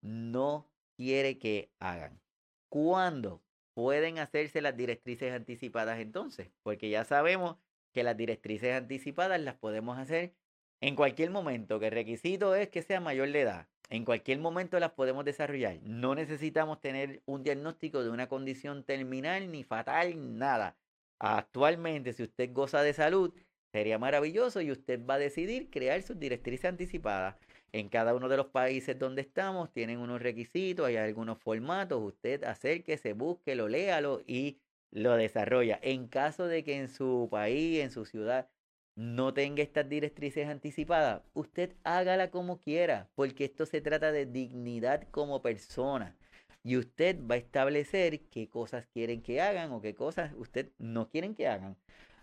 no 0.00 0.68
quiere 0.96 1.38
que 1.38 1.70
hagan. 1.78 2.20
¿Cuándo? 2.68 3.42
Pueden 3.74 4.18
hacerse 4.18 4.60
las 4.60 4.76
directrices 4.76 5.32
anticipadas 5.32 6.00
entonces, 6.00 6.50
porque 6.62 6.90
ya 6.90 7.04
sabemos 7.04 7.56
que 7.92 8.02
las 8.02 8.16
directrices 8.16 8.74
anticipadas 8.74 9.40
las 9.40 9.56
podemos 9.56 9.98
hacer 9.98 10.34
en 10.80 10.96
cualquier 10.96 11.30
momento, 11.30 11.78
que 11.78 11.86
el 11.86 11.92
requisito 11.92 12.54
es 12.54 12.68
que 12.68 12.82
sea 12.82 13.00
mayor 13.00 13.30
de 13.30 13.42
edad. 13.42 13.68
En 13.88 14.04
cualquier 14.04 14.38
momento 14.38 14.80
las 14.80 14.92
podemos 14.92 15.24
desarrollar. 15.24 15.78
No 15.82 16.14
necesitamos 16.14 16.80
tener 16.80 17.22
un 17.26 17.42
diagnóstico 17.42 18.02
de 18.02 18.10
una 18.10 18.28
condición 18.28 18.84
terminal 18.84 19.52
ni 19.52 19.64
fatal, 19.64 20.38
nada. 20.38 20.76
Actualmente, 21.18 22.14
si 22.14 22.24
usted 22.24 22.52
goza 22.52 22.82
de 22.82 22.94
salud, 22.94 23.32
sería 23.70 23.98
maravilloso 23.98 24.60
y 24.60 24.72
usted 24.72 25.04
va 25.04 25.14
a 25.14 25.18
decidir 25.18 25.70
crear 25.70 26.02
sus 26.02 26.18
directrices 26.18 26.64
anticipadas. 26.64 27.36
En 27.72 27.88
cada 27.88 28.14
uno 28.14 28.28
de 28.28 28.36
los 28.36 28.46
países 28.48 28.98
donde 28.98 29.22
estamos 29.22 29.72
tienen 29.72 29.98
unos 29.98 30.20
requisitos, 30.20 30.86
hay 30.86 30.96
algunos 30.96 31.38
formatos. 31.38 32.02
Usted 32.02 32.44
acérquese, 32.44 33.14
busque, 33.14 33.54
lo 33.54 33.68
léalo 33.68 34.22
y 34.26 34.60
lo 34.90 35.16
desarrolla. 35.16 35.78
En 35.82 36.06
caso 36.08 36.46
de 36.46 36.64
que 36.64 36.76
en 36.76 36.88
su 36.88 37.28
país, 37.30 37.80
en 37.80 37.90
su 37.90 38.04
ciudad, 38.04 38.48
no 38.94 39.32
tenga 39.32 39.62
estas 39.62 39.88
directrices 39.88 40.48
anticipadas, 40.48 41.22
usted 41.32 41.74
hágala 41.82 42.30
como 42.30 42.60
quiera, 42.60 43.08
porque 43.14 43.46
esto 43.46 43.64
se 43.64 43.80
trata 43.80 44.12
de 44.12 44.26
dignidad 44.26 45.08
como 45.10 45.40
persona. 45.40 46.16
Y 46.62 46.76
usted 46.76 47.18
va 47.28 47.36
a 47.36 47.38
establecer 47.38 48.20
qué 48.28 48.48
cosas 48.48 48.86
quieren 48.86 49.22
que 49.22 49.40
hagan 49.40 49.72
o 49.72 49.80
qué 49.80 49.94
cosas 49.94 50.32
usted 50.36 50.70
no 50.78 51.08
quieren 51.08 51.34
que 51.34 51.48
hagan. 51.48 51.76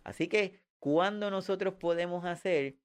Así 0.03 0.27
que, 0.27 0.61
cuando 0.79 1.29
nosotros 1.31 1.73
podemos 1.75 2.23
hacer 2.25 2.77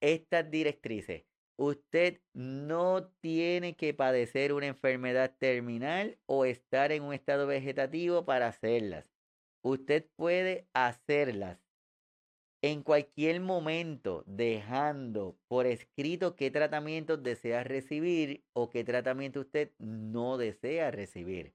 estas 0.00 0.50
directrices? 0.50 1.24
Usted 1.60 2.22
no 2.32 3.12
tiene 3.20 3.76
que 3.76 3.92
padecer 3.92 4.54
una 4.54 4.68
enfermedad 4.68 5.36
terminal 5.36 6.18
o 6.24 6.46
estar 6.46 6.90
en 6.90 7.02
un 7.02 7.12
estado 7.12 7.46
vegetativo 7.46 8.24
para 8.24 8.46
hacerlas. 8.46 9.04
Usted 9.60 10.06
puede 10.16 10.66
hacerlas 10.72 11.58
en 12.62 12.82
cualquier 12.82 13.42
momento, 13.42 14.24
dejando 14.26 15.36
por 15.48 15.66
escrito 15.66 16.34
qué 16.34 16.50
tratamiento 16.50 17.18
desea 17.18 17.62
recibir 17.62 18.42
o 18.54 18.70
qué 18.70 18.82
tratamiento 18.82 19.40
usted 19.40 19.70
no 19.78 20.38
desea 20.38 20.90
recibir. 20.90 21.52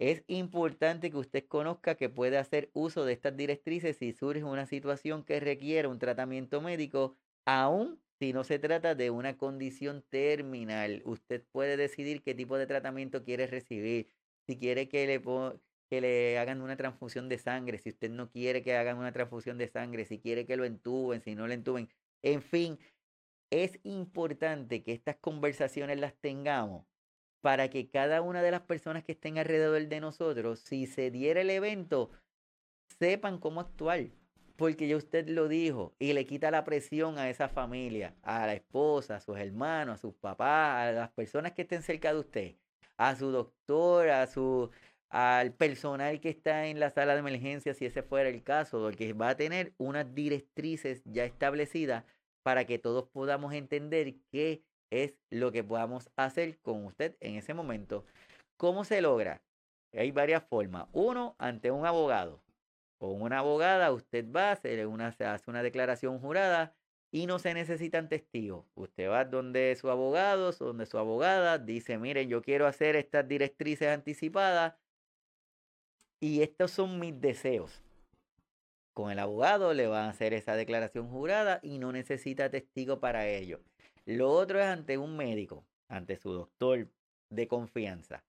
Es 0.00 0.24
importante 0.26 1.08
que 1.12 1.18
usted 1.18 1.46
conozca 1.46 1.94
que 1.94 2.08
puede 2.08 2.36
hacer 2.36 2.68
uso 2.72 3.04
de 3.04 3.12
estas 3.12 3.36
directrices 3.36 3.96
si 3.96 4.12
surge 4.12 4.42
una 4.42 4.66
situación 4.66 5.22
que 5.22 5.38
requiera 5.38 5.88
un 5.88 6.00
tratamiento 6.00 6.60
médico, 6.60 7.16
aún 7.44 8.00
si 8.18 8.32
no 8.32 8.44
se 8.44 8.58
trata 8.58 8.94
de 8.94 9.10
una 9.10 9.36
condición 9.36 10.02
terminal. 10.08 11.02
Usted 11.04 11.44
puede 11.52 11.76
decidir 11.76 12.22
qué 12.22 12.34
tipo 12.34 12.56
de 12.56 12.66
tratamiento 12.66 13.24
quiere 13.24 13.46
recibir. 13.46 14.10
Si 14.46 14.58
quiere 14.58 14.88
que 14.88 15.06
le, 15.06 15.22
que 15.90 16.00
le 16.00 16.38
hagan 16.38 16.62
una 16.62 16.76
transfusión 16.76 17.28
de 17.28 17.38
sangre, 17.38 17.78
si 17.78 17.90
usted 17.90 18.10
no 18.10 18.30
quiere 18.30 18.62
que 18.62 18.76
hagan 18.76 18.98
una 18.98 19.12
transfusión 19.12 19.58
de 19.58 19.68
sangre, 19.68 20.04
si 20.04 20.18
quiere 20.18 20.46
que 20.46 20.56
lo 20.56 20.64
entuben, 20.64 21.20
si 21.20 21.34
no 21.34 21.46
lo 21.46 21.52
entuben. 21.52 21.88
En 22.22 22.42
fin, 22.42 22.78
es 23.50 23.78
importante 23.84 24.82
que 24.82 24.92
estas 24.92 25.16
conversaciones 25.16 25.98
las 25.98 26.14
tengamos 26.16 26.86
para 27.40 27.70
que 27.70 27.90
cada 27.90 28.22
una 28.22 28.42
de 28.42 28.50
las 28.50 28.62
personas 28.62 29.04
que 29.04 29.12
estén 29.12 29.38
alrededor 29.38 29.86
de 29.86 30.00
nosotros, 30.00 30.60
si 30.60 30.86
se 30.86 31.10
diera 31.10 31.42
el 31.42 31.50
evento, 31.50 32.10
sepan 32.98 33.38
cómo 33.38 33.60
actuar. 33.60 34.08
Porque 34.56 34.88
ya 34.88 34.96
usted 34.96 35.28
lo 35.28 35.48
dijo 35.48 35.94
y 35.98 36.12
le 36.12 36.26
quita 36.26 36.50
la 36.50 36.64
presión 36.64 37.18
a 37.18 37.28
esa 37.28 37.48
familia, 37.48 38.14
a 38.22 38.46
la 38.46 38.54
esposa, 38.54 39.16
a 39.16 39.20
sus 39.20 39.38
hermanos, 39.38 39.96
a 39.96 39.98
sus 39.98 40.14
papás, 40.14 40.88
a 40.88 40.92
las 40.92 41.10
personas 41.10 41.52
que 41.52 41.62
estén 41.62 41.82
cerca 41.82 42.12
de 42.12 42.20
usted, 42.20 42.54
a 42.96 43.14
su 43.16 43.30
doctor, 43.30 44.08
a 44.08 44.26
su, 44.26 44.70
al 45.10 45.52
personal 45.52 46.20
que 46.20 46.30
está 46.30 46.66
en 46.66 46.80
la 46.80 46.90
sala 46.90 47.14
de 47.14 47.20
emergencia, 47.20 47.74
si 47.74 47.86
ese 47.86 48.02
fuera 48.02 48.28
el 48.28 48.42
caso, 48.42 48.80
porque 48.80 49.12
va 49.12 49.30
a 49.30 49.36
tener 49.36 49.72
unas 49.78 50.14
directrices 50.14 51.02
ya 51.04 51.24
establecidas 51.24 52.04
para 52.42 52.64
que 52.64 52.78
todos 52.78 53.08
podamos 53.08 53.52
entender 53.52 54.14
qué 54.30 54.62
es 54.90 55.14
lo 55.30 55.52
que 55.52 55.64
podamos 55.64 56.10
hacer 56.16 56.58
con 56.60 56.84
usted 56.84 57.16
en 57.20 57.36
ese 57.36 57.54
momento. 57.54 58.04
¿Cómo 58.56 58.84
se 58.84 59.00
logra? 59.00 59.42
Hay 59.92 60.10
varias 60.12 60.44
formas. 60.44 60.86
Uno, 60.92 61.34
ante 61.38 61.70
un 61.70 61.86
abogado. 61.86 62.40
Con 62.98 63.20
una 63.20 63.40
abogada, 63.40 63.92
usted 63.92 64.24
va, 64.30 64.56
se, 64.56 64.86
una, 64.86 65.08
hace 65.08 65.50
una 65.50 65.62
declaración 65.62 66.18
jurada 66.18 66.74
y 67.10 67.26
no 67.26 67.38
se 67.38 67.54
necesitan 67.54 68.08
testigos. 68.08 68.64
Usted 68.74 69.08
va 69.08 69.24
donde 69.24 69.76
su 69.76 69.90
abogado, 69.90 70.52
donde 70.52 70.86
su 70.86 70.98
abogada, 70.98 71.58
dice, 71.58 71.98
miren, 71.98 72.28
yo 72.28 72.42
quiero 72.42 72.66
hacer 72.66 72.96
estas 72.96 73.28
directrices 73.28 73.88
anticipadas 73.88 74.74
y 76.20 76.42
estos 76.42 76.70
son 76.70 76.98
mis 76.98 77.20
deseos 77.20 77.82
con 78.96 79.10
el 79.10 79.18
abogado, 79.18 79.74
le 79.74 79.86
van 79.88 80.06
a 80.06 80.08
hacer 80.08 80.32
esa 80.32 80.56
declaración 80.56 81.10
jurada 81.10 81.60
y 81.62 81.78
no 81.78 81.92
necesita 81.92 82.48
testigo 82.48 82.98
para 82.98 83.28
ello. 83.28 83.60
Lo 84.06 84.30
otro 84.30 84.58
es 84.58 84.64
ante 84.64 84.96
un 84.96 85.18
médico, 85.18 85.66
ante 85.86 86.16
su 86.16 86.32
doctor 86.32 86.88
de 87.28 87.46
confianza. 87.46 88.24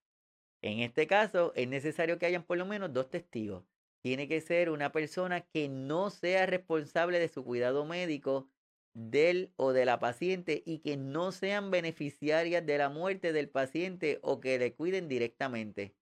En 0.61 0.79
este 0.79 1.07
caso, 1.07 1.53
es 1.55 1.69
necesario 1.69 2.19
que 2.19 2.25
hayan 2.25 2.43
por 2.43 2.57
lo 2.57 2.65
menos 2.65 2.91
dos 2.91 3.09
testigos. 3.09 3.63
Tiene 4.07 4.29
que 4.29 4.39
ser 4.39 4.69
una 4.69 4.93
persona 4.93 5.41
que 5.41 5.67
no 5.67 6.09
sea 6.11 6.45
responsable 6.45 7.19
de 7.19 7.27
su 7.27 7.43
cuidado 7.43 7.83
médico 7.83 8.47
del 8.93 9.51
o 9.57 9.73
de 9.73 9.83
la 9.83 9.99
paciente 9.99 10.63
y 10.65 10.79
que 10.79 10.95
no 10.95 11.33
sean 11.33 11.71
beneficiarias 11.71 12.65
de 12.65 12.77
la 12.77 12.87
muerte 12.87 13.33
del 13.33 13.49
paciente 13.49 14.19
o 14.21 14.39
que 14.39 14.59
le 14.59 14.73
cuiden 14.73 15.09
directamente. 15.09 15.93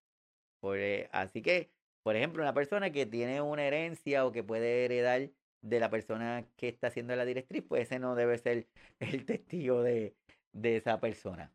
Pues, 0.60 1.10
así 1.13 1.41
que 1.41 1.72
por 2.04 2.15
ejemplo, 2.15 2.44
una 2.44 2.54
persona 2.54 2.91
que 2.91 3.08
tiene 3.08 3.41
una 3.41 3.65
herencia 3.65 4.24
o 4.28 4.32
que 4.32 4.44
puede 4.44 4.86
heredar 4.86 5.32
de 5.63 5.80
la 5.80 5.89
persona 5.89 6.48
que 6.58 6.68
está 6.68 6.89
haciendo 6.89 7.15
la 7.15 7.26
directriz, 7.26 7.63
pues 7.68 7.88
ese 7.88 7.98
no 7.98 8.13
debe 8.13 8.38
ser 8.38 8.68
el 9.00 9.26
testigo 9.26 9.82
de 9.82 10.13
esa 10.62 11.00
persona. 11.00 11.52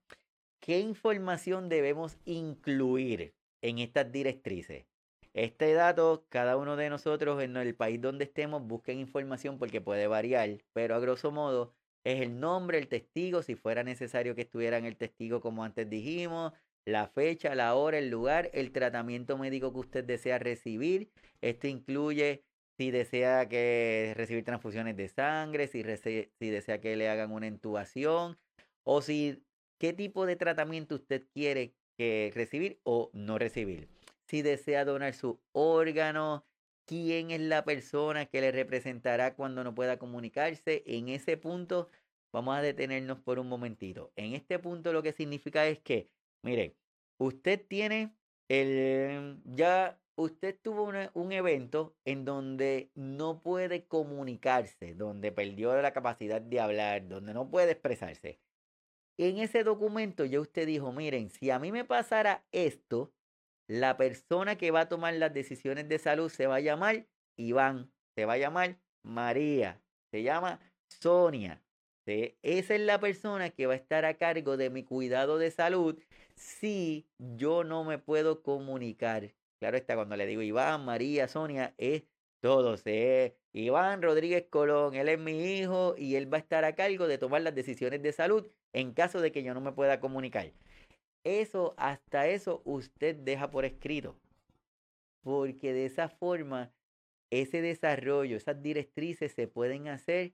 ¿Qué 0.58 0.80
información 0.80 1.68
debemos 1.68 2.18
incluir 2.24 3.36
en 3.62 3.78
estas 3.78 4.10
directrices? 4.10 4.89
Este 5.32 5.72
dato, 5.74 6.26
cada 6.28 6.56
uno 6.56 6.76
de 6.76 6.90
nosotros 6.90 7.40
en 7.42 7.56
el 7.56 7.74
país 7.76 8.00
donde 8.00 8.24
estemos, 8.24 8.66
busquen 8.66 8.98
información 8.98 9.58
porque 9.58 9.80
puede 9.80 10.08
variar, 10.08 10.58
pero 10.72 10.96
a 10.96 10.98
grosso 10.98 11.30
modo 11.30 11.72
es 12.04 12.20
el 12.20 12.40
nombre, 12.40 12.78
el 12.78 12.88
testigo, 12.88 13.42
si 13.42 13.54
fuera 13.54 13.84
necesario 13.84 14.34
que 14.34 14.42
estuvieran 14.42 14.84
el 14.86 14.96
testigo 14.96 15.40
como 15.40 15.62
antes 15.62 15.88
dijimos, 15.88 16.52
la 16.84 17.06
fecha, 17.06 17.54
la 17.54 17.74
hora, 17.74 17.98
el 17.98 18.10
lugar, 18.10 18.50
el 18.54 18.72
tratamiento 18.72 19.38
médico 19.38 19.72
que 19.72 19.78
usted 19.78 20.04
desea 20.04 20.38
recibir. 20.38 21.10
Esto 21.40 21.68
incluye 21.68 22.42
si 22.76 22.90
desea 22.90 23.48
que 23.48 24.14
recibir 24.16 24.44
transfusiones 24.44 24.96
de 24.96 25.08
sangre, 25.08 25.68
si, 25.68 25.84
si 25.84 26.50
desea 26.50 26.80
que 26.80 26.96
le 26.96 27.08
hagan 27.08 27.32
una 27.32 27.46
intubación 27.46 28.38
o 28.82 29.02
si 29.02 29.44
qué 29.78 29.92
tipo 29.92 30.26
de 30.26 30.36
tratamiento 30.36 30.96
usted 30.96 31.26
quiere 31.32 31.74
que 31.96 32.32
recibir 32.34 32.80
o 32.82 33.10
no 33.12 33.38
recibir. 33.38 33.99
Si 34.30 34.42
desea 34.42 34.84
donar 34.84 35.14
su 35.14 35.40
órgano, 35.52 36.44
quién 36.86 37.30
es 37.30 37.40
la 37.40 37.64
persona 37.64 38.26
que 38.26 38.40
le 38.40 38.52
representará 38.52 39.34
cuando 39.34 39.64
no 39.64 39.74
pueda 39.74 39.98
comunicarse. 39.98 40.82
En 40.86 41.08
ese 41.08 41.36
punto 41.36 41.88
vamos 42.32 42.56
a 42.56 42.62
detenernos 42.62 43.18
por 43.18 43.38
un 43.38 43.48
momentito. 43.48 44.12
En 44.16 44.34
este 44.34 44.58
punto 44.58 44.92
lo 44.92 45.02
que 45.02 45.12
significa 45.12 45.66
es 45.66 45.80
que 45.80 46.10
Mire, 46.42 46.76
usted 47.18 47.66
tiene 47.66 48.14
el, 48.48 49.40
ya 49.44 50.00
usted 50.16 50.58
tuvo 50.60 50.90
un 51.14 51.32
evento 51.32 51.96
en 52.04 52.24
donde 52.24 52.90
no 52.94 53.42
puede 53.42 53.86
comunicarse, 53.86 54.94
donde 54.94 55.32
perdió 55.32 55.80
la 55.80 55.92
capacidad 55.92 56.40
de 56.40 56.60
hablar, 56.60 57.08
donde 57.08 57.34
no 57.34 57.50
puede 57.50 57.72
expresarse. 57.72 58.40
En 59.18 59.38
ese 59.38 59.64
documento 59.64 60.24
ya 60.24 60.40
usted 60.40 60.66
dijo, 60.66 60.92
miren, 60.92 61.30
si 61.30 61.50
a 61.50 61.58
mí 61.58 61.72
me 61.72 61.84
pasara 61.84 62.42
esto, 62.52 63.12
la 63.70 63.96
persona 63.96 64.56
que 64.56 64.72
va 64.72 64.80
a 64.80 64.88
tomar 64.88 65.14
las 65.14 65.32
decisiones 65.32 65.88
de 65.88 66.00
salud 66.00 66.28
se 66.28 66.48
va 66.48 66.56
a 66.56 66.60
llamar 66.60 67.06
Iván, 67.36 67.92
se 68.16 68.24
va 68.24 68.32
a 68.32 68.38
llamar 68.38 68.80
María, 69.04 69.80
se 70.10 70.24
llama 70.24 70.58
Sonia. 70.88 71.62
Esa 72.04 72.74
es 72.74 72.80
la 72.80 72.98
persona 72.98 73.50
que 73.50 73.66
va 73.66 73.74
a 73.74 73.76
estar 73.76 74.04
a 74.04 74.14
cargo 74.14 74.56
de 74.56 74.70
mi 74.70 74.82
cuidado 74.82 75.38
de 75.38 75.52
salud 75.52 75.96
si 76.34 77.06
yo 77.18 77.62
no 77.62 77.84
me 77.84 77.98
puedo 77.98 78.42
comunicar. 78.42 79.32
Claro 79.60 79.76
está, 79.76 79.94
cuando 79.94 80.16
le 80.16 80.26
digo 80.26 80.42
Iván, 80.42 80.84
María, 80.84 81.28
Sonia, 81.28 81.72
es 81.78 82.02
todos. 82.40 82.82
¿eh? 82.86 83.36
Iván 83.52 84.02
Rodríguez 84.02 84.46
Colón, 84.50 84.96
él 84.96 85.08
es 85.08 85.18
mi 85.20 85.58
hijo 85.58 85.94
y 85.96 86.16
él 86.16 86.32
va 86.32 86.38
a 86.38 86.40
estar 86.40 86.64
a 86.64 86.74
cargo 86.74 87.06
de 87.06 87.18
tomar 87.18 87.42
las 87.42 87.54
decisiones 87.54 88.02
de 88.02 88.12
salud 88.12 88.50
en 88.72 88.94
caso 88.94 89.20
de 89.20 89.30
que 89.30 89.44
yo 89.44 89.54
no 89.54 89.60
me 89.60 89.70
pueda 89.70 90.00
comunicar. 90.00 90.52
Eso, 91.24 91.74
hasta 91.76 92.28
eso, 92.28 92.62
usted 92.64 93.16
deja 93.16 93.50
por 93.50 93.64
escrito. 93.64 94.16
Porque 95.22 95.72
de 95.72 95.86
esa 95.86 96.08
forma, 96.08 96.72
ese 97.30 97.60
desarrollo, 97.60 98.36
esas 98.36 98.62
directrices 98.62 99.32
se 99.32 99.46
pueden 99.46 99.88
hacer, 99.88 100.32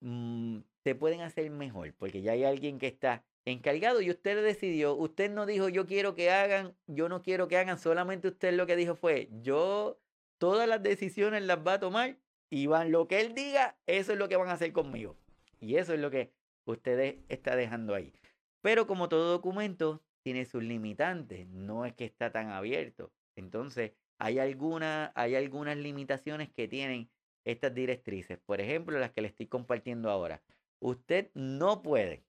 mm, 0.00 0.58
se 0.82 0.94
pueden 0.94 1.20
hacer 1.20 1.50
mejor. 1.50 1.94
Porque 1.94 2.22
ya 2.22 2.32
hay 2.32 2.44
alguien 2.44 2.78
que 2.78 2.88
está 2.88 3.24
encargado 3.44 4.00
y 4.00 4.10
usted 4.10 4.42
decidió, 4.42 4.94
usted 4.94 5.30
no 5.30 5.46
dijo 5.46 5.68
yo 5.68 5.86
quiero 5.86 6.14
que 6.14 6.30
hagan, 6.30 6.76
yo 6.86 7.08
no 7.08 7.22
quiero 7.22 7.48
que 7.48 7.56
hagan, 7.56 7.78
solamente 7.78 8.28
usted 8.28 8.52
lo 8.52 8.66
que 8.66 8.76
dijo 8.76 8.94
fue, 8.94 9.28
yo 9.42 9.98
todas 10.38 10.68
las 10.68 10.82
decisiones 10.82 11.42
las 11.42 11.58
va 11.66 11.74
a 11.74 11.80
tomar 11.80 12.18
y 12.50 12.66
van 12.66 12.92
lo 12.92 13.08
que 13.08 13.20
él 13.20 13.34
diga, 13.34 13.78
eso 13.86 14.12
es 14.12 14.18
lo 14.18 14.28
que 14.28 14.36
van 14.36 14.48
a 14.48 14.52
hacer 14.52 14.72
conmigo. 14.72 15.16
Y 15.60 15.76
eso 15.76 15.94
es 15.94 16.00
lo 16.00 16.10
que 16.10 16.32
usted 16.64 17.18
está 17.28 17.56
dejando 17.56 17.94
ahí. 17.94 18.12
Pero 18.60 18.86
como 18.86 19.08
todo 19.08 19.30
documento 19.30 20.02
tiene 20.28 20.44
sus 20.44 20.62
limitantes, 20.62 21.48
no 21.48 21.86
es 21.86 21.94
que 21.94 22.04
está 22.04 22.30
tan 22.30 22.50
abierto. 22.50 23.10
Entonces, 23.34 23.92
hay, 24.18 24.38
alguna, 24.38 25.10
hay 25.14 25.36
algunas 25.36 25.78
limitaciones 25.78 26.50
que 26.50 26.68
tienen 26.68 27.08
estas 27.46 27.74
directrices. 27.74 28.38
Por 28.44 28.60
ejemplo, 28.60 28.98
las 28.98 29.10
que 29.12 29.22
le 29.22 29.28
estoy 29.28 29.46
compartiendo 29.46 30.10
ahora. 30.10 30.42
Usted 30.80 31.30
no 31.32 31.80
puede 31.80 32.26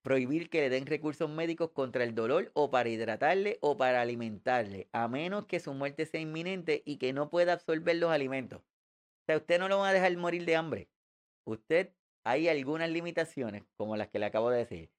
prohibir 0.00 0.48
que 0.48 0.62
le 0.62 0.70
den 0.70 0.86
recursos 0.86 1.28
médicos 1.28 1.72
contra 1.72 2.04
el 2.04 2.14
dolor 2.14 2.50
o 2.54 2.70
para 2.70 2.88
hidratarle 2.88 3.58
o 3.60 3.76
para 3.76 4.00
alimentarle, 4.00 4.88
a 4.92 5.06
menos 5.06 5.44
que 5.44 5.60
su 5.60 5.74
muerte 5.74 6.06
sea 6.06 6.22
inminente 6.22 6.82
y 6.86 6.96
que 6.96 7.12
no 7.12 7.28
pueda 7.28 7.52
absorber 7.52 7.96
los 7.96 8.10
alimentos. 8.10 8.60
O 8.60 9.24
sea, 9.26 9.36
usted 9.36 9.58
no 9.58 9.68
lo 9.68 9.80
va 9.80 9.90
a 9.90 9.92
dejar 9.92 10.16
morir 10.16 10.46
de 10.46 10.56
hambre. 10.56 10.88
Usted, 11.44 11.92
hay 12.24 12.48
algunas 12.48 12.88
limitaciones, 12.88 13.64
como 13.76 13.98
las 13.98 14.08
que 14.08 14.20
le 14.20 14.24
acabo 14.24 14.48
de 14.48 14.60
decir. 14.60 14.90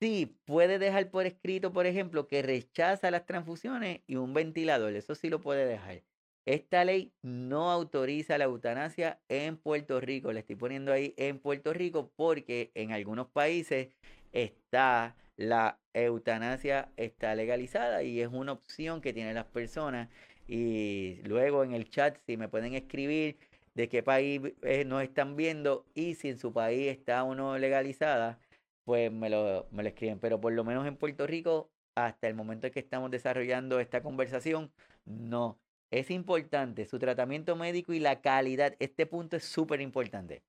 Sí, 0.00 0.36
puede 0.44 0.78
dejar 0.78 1.10
por 1.10 1.26
escrito, 1.26 1.72
por 1.72 1.86
ejemplo, 1.86 2.28
que 2.28 2.42
rechaza 2.42 3.10
las 3.10 3.26
transfusiones 3.26 4.00
y 4.06 4.16
un 4.16 4.32
ventilador. 4.32 4.94
Eso 4.94 5.14
sí 5.14 5.28
lo 5.28 5.40
puede 5.40 5.66
dejar. 5.66 6.02
Esta 6.46 6.84
ley 6.84 7.12
no 7.22 7.70
autoriza 7.70 8.38
la 8.38 8.44
eutanasia 8.44 9.20
en 9.28 9.56
Puerto 9.56 10.00
Rico. 10.00 10.32
Le 10.32 10.40
estoy 10.40 10.56
poniendo 10.56 10.92
ahí 10.92 11.14
en 11.16 11.40
Puerto 11.40 11.72
Rico 11.72 12.12
porque 12.16 12.70
en 12.74 12.92
algunos 12.92 13.26
países 13.28 13.88
está 14.32 15.16
la 15.36 15.78
eutanasia 15.94 16.90
está 16.96 17.34
legalizada 17.36 18.02
y 18.02 18.20
es 18.20 18.28
una 18.28 18.52
opción 18.52 19.00
que 19.00 19.12
tienen 19.12 19.36
las 19.36 19.46
personas 19.46 20.08
y 20.48 21.20
luego 21.24 21.62
en 21.62 21.72
el 21.72 21.88
chat 21.88 22.18
si 22.26 22.36
me 22.36 22.48
pueden 22.48 22.74
escribir 22.74 23.38
de 23.74 23.88
qué 23.88 24.02
país 24.02 24.40
eh, 24.62 24.84
nos 24.84 25.02
están 25.04 25.36
viendo 25.36 25.86
y 25.94 26.16
si 26.16 26.30
en 26.30 26.38
su 26.38 26.52
país 26.52 26.88
está 26.88 27.22
o 27.22 27.36
no 27.36 27.56
legalizada, 27.56 28.40
pues 28.88 29.12
me 29.12 29.28
lo, 29.28 29.68
me 29.70 29.82
lo 29.82 29.90
escriben. 29.90 30.18
Pero 30.18 30.40
por 30.40 30.54
lo 30.54 30.64
menos 30.64 30.86
en 30.86 30.96
Puerto 30.96 31.26
Rico, 31.26 31.70
hasta 31.94 32.26
el 32.26 32.34
momento 32.34 32.66
en 32.68 32.72
que 32.72 32.80
estamos 32.80 33.10
desarrollando 33.10 33.80
esta 33.80 34.02
conversación, 34.02 34.72
no. 35.04 35.60
Es 35.90 36.10
importante 36.10 36.86
su 36.86 36.98
tratamiento 36.98 37.54
médico 37.54 37.92
y 37.92 38.00
la 38.00 38.22
calidad. 38.22 38.76
Este 38.78 39.04
punto 39.04 39.36
es 39.36 39.44
súper 39.44 39.82
importante. 39.82 40.42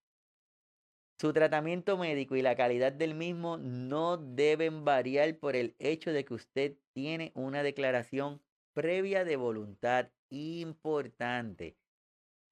Su 1.20 1.34
tratamiento 1.34 1.98
médico 1.98 2.38
y 2.38 2.42
la 2.42 2.56
calidad 2.56 2.94
del 2.94 3.14
mismo 3.14 3.58
no 3.58 4.16
deben 4.16 4.86
variar 4.86 5.36
por 5.38 5.58
el 5.58 5.76
hecho 5.78 6.14
de 6.14 6.24
que 6.24 6.34
usted 6.34 6.78
tiene 6.94 7.34
una 7.36 7.62
declaración 7.62 8.42
previa 8.74 9.26
de 9.26 9.36
voluntad 9.36 10.12
importante. 10.30 11.76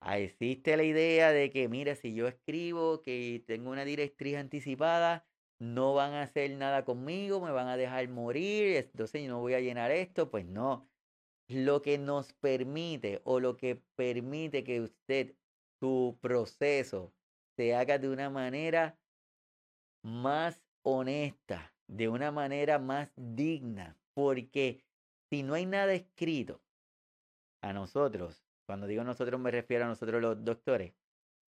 Existe 0.06 0.76
la 0.76 0.84
idea 0.84 1.32
de 1.32 1.50
que, 1.50 1.70
mira, 1.70 1.96
si 1.96 2.14
yo 2.14 2.28
escribo 2.28 3.02
que 3.02 3.42
tengo 3.48 3.72
una 3.72 3.86
directriz 3.86 4.36
anticipada, 4.36 5.27
no 5.60 5.94
van 5.94 6.14
a 6.14 6.24
hacer 6.24 6.52
nada 6.52 6.86
conmigo, 6.86 7.42
me 7.42 7.52
van 7.52 7.68
a 7.68 7.78
dejar 7.78 8.08
morir, 8.10 8.76
entonces 8.78 9.24
yo 9.24 9.30
no 9.30 9.40
voy 9.40 9.54
a 9.54 9.60
llenar 9.60 9.92
esto. 9.92 10.30
Pues 10.30 10.46
no. 10.46 10.88
Lo 11.48 11.82
que 11.82 11.98
nos 11.98 12.34
permite 12.34 13.22
o 13.24 13.40
lo 13.40 13.58
que 13.58 13.82
permite 13.96 14.64
que 14.64 14.82
usted, 14.82 15.36
su 15.80 16.18
proceso, 16.22 17.14
se 17.56 17.74
haga 17.74 17.98
de 17.98 18.10
una 18.10 18.30
manera 18.30 19.00
más 20.04 20.62
honesta, 20.84 21.74
de 21.88 22.10
una 22.10 22.32
manera 22.32 22.80
más 22.80 23.12
digna, 23.16 23.98
porque 24.14 24.86
si 25.30 25.44
no 25.44 25.54
hay 25.54 25.66
nada 25.66 25.94
escrito 25.94 26.62
a 27.62 27.74
nosotros, 27.74 28.46
cuando 28.66 28.88
digo 28.88 29.04
nosotros 29.04 29.40
me 29.40 29.52
refiero 29.52 29.86
a 29.86 29.88
nosotros 29.88 30.22
los 30.22 30.44
doctores, 30.44 30.94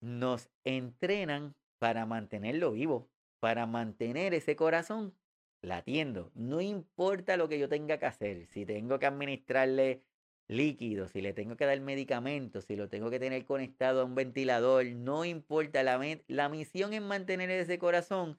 nos 0.00 0.48
entrenan 0.64 1.54
para 1.78 2.06
mantenerlo 2.06 2.72
vivo, 2.72 3.10
para 3.40 3.66
mantener 3.66 4.34
ese 4.34 4.56
corazón 4.56 5.14
latiendo. 5.62 6.30
No 6.34 6.60
importa 6.60 7.36
lo 7.36 7.48
que 7.48 7.58
yo 7.58 7.68
tenga 7.68 7.98
que 7.98 8.06
hacer, 8.06 8.46
si 8.46 8.64
tengo 8.64 8.98
que 8.98 9.06
administrarle 9.06 10.04
líquidos, 10.48 11.12
si 11.12 11.20
le 11.20 11.34
tengo 11.34 11.56
que 11.56 11.66
dar 11.66 11.80
medicamentos, 11.80 12.64
si 12.64 12.76
lo 12.76 12.88
tengo 12.88 13.10
que 13.10 13.20
tener 13.20 13.44
conectado 13.44 14.00
a 14.00 14.04
un 14.04 14.14
ventilador, 14.14 14.86
no 14.86 15.24
importa, 15.24 15.82
la, 15.82 16.00
la 16.26 16.48
misión 16.48 16.94
es 16.94 17.02
mantener 17.02 17.50
ese 17.50 17.78
corazón 17.78 18.38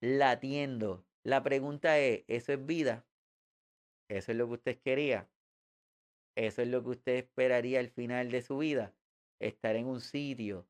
latiendo. 0.00 1.06
La 1.22 1.42
pregunta 1.42 1.98
es, 1.98 2.24
¿eso 2.28 2.52
es 2.52 2.66
vida? 2.66 3.06
¿Eso 4.08 4.32
es 4.32 4.38
lo 4.38 4.46
que 4.48 4.54
usted 4.54 4.78
quería? 4.82 5.30
¿Eso 6.36 6.62
es 6.62 6.68
lo 6.68 6.82
que 6.82 6.90
usted 6.90 7.14
esperaría 7.14 7.78
al 7.80 7.90
final 7.90 8.30
de 8.30 8.42
su 8.42 8.58
vida? 8.58 8.92
Estar 9.40 9.76
en 9.76 9.86
un 9.86 10.00
sitio 10.00 10.66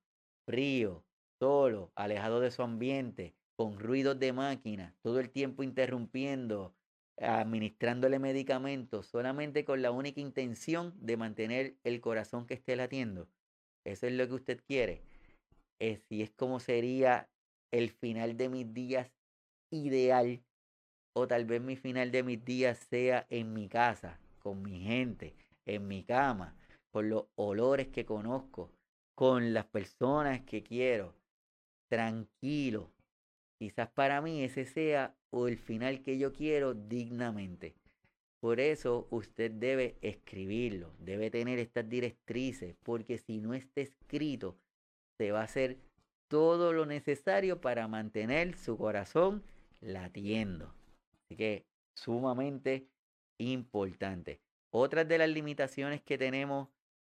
frío, 0.47 1.05
solo, 1.41 1.91
alejado 1.95 2.41
de 2.41 2.51
su 2.51 2.63
ambiente, 2.63 3.35
con 3.57 3.79
ruidos 3.79 4.19
de 4.19 4.33
máquina, 4.33 4.95
todo 5.03 5.21
el 5.21 5.31
tiempo 5.31 5.62
interrumpiendo, 5.62 6.75
administrándole 7.19 8.19
medicamentos, 8.19 9.07
solamente 9.07 9.64
con 9.64 9.83
la 9.83 9.90
única 9.90 10.21
intención 10.21 10.95
de 10.97 11.17
mantener 11.17 11.77
el 11.85 12.01
corazón 12.01 12.47
que 12.47 12.55
esté 12.55 12.77
latiendo. 12.77 13.29
Eso 13.85 14.07
es 14.07 14.14
lo 14.14 14.27
que 14.27 14.35
usted 14.35 14.61
quiere. 14.67 15.03
Es, 15.79 16.01
si 16.09 16.23
es 16.23 16.31
como 16.31 16.61
sería 16.61 17.29
el 17.71 17.90
final 17.90 18.37
de 18.37 18.49
mis 18.49 18.73
días 18.73 19.11
ideal, 19.71 20.43
o 21.12 21.27
tal 21.29 21.45
vez 21.45 21.61
mi 21.61 21.77
final 21.77 22.11
de 22.11 22.23
mis 22.23 22.45
días 22.45 22.79
sea 22.79 23.27
en 23.31 23.53
mi 23.53 23.69
casa, 23.69 24.19
con 24.40 24.62
mi 24.62 24.81
gente, 24.81 25.37
en 25.67 25.87
mi 25.87 26.05
cama, 26.05 26.57
con 26.90 27.09
los 27.09 27.27
olores 27.37 27.88
que 27.88 28.05
conozco, 28.05 28.73
con 29.14 29.55
las 29.55 29.67
personas 29.67 30.43
que 30.43 30.62
quiero, 30.62 31.14
tranquilo, 31.88 32.94
Quizás 33.64 33.88
para 33.88 34.20
mí 34.20 34.44
ese 34.44 34.66
sea 34.66 35.16
o 35.31 35.48
el 35.48 35.57
final 35.57 36.03
que 36.03 36.18
yo 36.18 36.35
quiero 36.35 36.74
dignamente. 36.74 37.74
Por 38.38 38.61
eso 38.61 39.09
usted 39.09 39.50
debe 39.53 39.96
escribirlo, 40.03 40.92
debe 40.98 41.31
tener 41.31 41.59
estas 41.59 41.88
directrices, 41.88 42.77
porque 42.83 43.16
si 43.16 43.40
no 43.40 43.55
está 43.55 43.81
escrito, 43.81 44.59
se 45.16 45.33
va 45.33 45.40
a 45.40 45.44
hacer 45.44 45.79
todo 46.29 46.74
lo 46.74 46.85
necesario 46.85 47.62
para 47.62 47.88
mantener 47.88 48.55
su 48.59 48.77
corazón 48.77 49.42
latiendo. 49.81 50.74
Así 51.24 51.35
que 51.35 51.64
sumamente 51.94 52.87
importante. 53.38 54.42
Otra 54.68 55.07
de 55.07 55.16
las 55.16 55.31
limitaciones 55.31 56.03
que 56.03 56.18
tenemos 56.18 56.68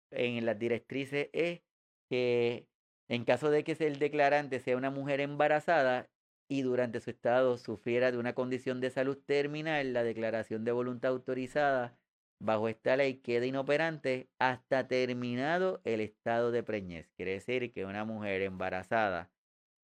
en 0.09 0.45
las 0.45 0.57
directrices 0.57 1.27
es 1.33 1.59
que 2.07 2.65
en 3.09 3.25
caso 3.25 3.49
de 3.49 3.65
que 3.65 3.73
el 3.73 3.99
declarante 3.99 4.61
sea 4.61 4.77
una 4.77 4.89
mujer 4.89 5.19
embarazada, 5.19 6.07
y 6.47 6.61
durante 6.61 6.99
su 6.99 7.09
estado 7.09 7.57
sufriera 7.57 8.11
de 8.11 8.17
una 8.17 8.33
condición 8.33 8.79
de 8.81 8.91
salud 8.91 9.17
terminal, 9.25 9.93
la 9.93 10.03
declaración 10.03 10.63
de 10.63 10.71
voluntad 10.71 11.11
autorizada 11.11 11.97
bajo 12.39 12.67
esta 12.69 12.97
ley 12.97 13.15
queda 13.15 13.45
inoperante 13.45 14.29
hasta 14.39 14.87
terminado 14.87 15.81
el 15.85 16.01
estado 16.01 16.51
de 16.51 16.63
preñez. 16.63 17.09
Quiere 17.15 17.33
decir 17.33 17.71
que 17.73 17.85
una 17.85 18.05
mujer 18.05 18.41
embarazada, 18.41 19.31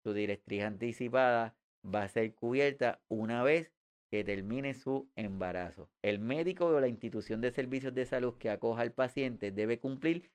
su 0.02 0.14
directriz 0.14 0.62
anticipada 0.62 1.56
va 1.84 2.04
a 2.04 2.08
ser 2.08 2.34
cubierta 2.34 3.00
una 3.08 3.42
vez 3.42 3.72
que 4.10 4.24
termine 4.24 4.74
su 4.74 5.10
embarazo. 5.16 5.90
El 6.02 6.20
médico 6.20 6.66
o 6.66 6.80
la 6.80 6.88
institución 6.88 7.40
de 7.40 7.50
servicios 7.50 7.92
de 7.92 8.06
salud 8.06 8.38
que 8.38 8.50
acoja 8.50 8.82
al 8.82 8.92
paciente 8.92 9.50
debe 9.50 9.80
cumplir 9.80 10.30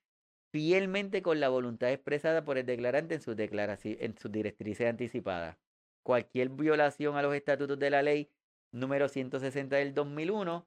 fielmente 0.51 1.21
con 1.21 1.39
la 1.39 1.49
voluntad 1.49 1.91
expresada 1.91 2.43
por 2.43 2.57
el 2.57 2.65
declarante 2.65 3.15
en 3.15 3.21
sus, 3.21 3.35
en 3.37 4.17
sus 4.17 4.31
directrices 4.31 4.87
anticipadas 4.87 5.57
cualquier 6.03 6.49
violación 6.49 7.15
a 7.15 7.21
los 7.21 7.33
estatutos 7.35 7.77
de 7.79 7.89
la 7.89 8.01
ley 8.01 8.29
número 8.71 9.07
160 9.09 9.75
del 9.75 9.93
2001, 9.93 10.65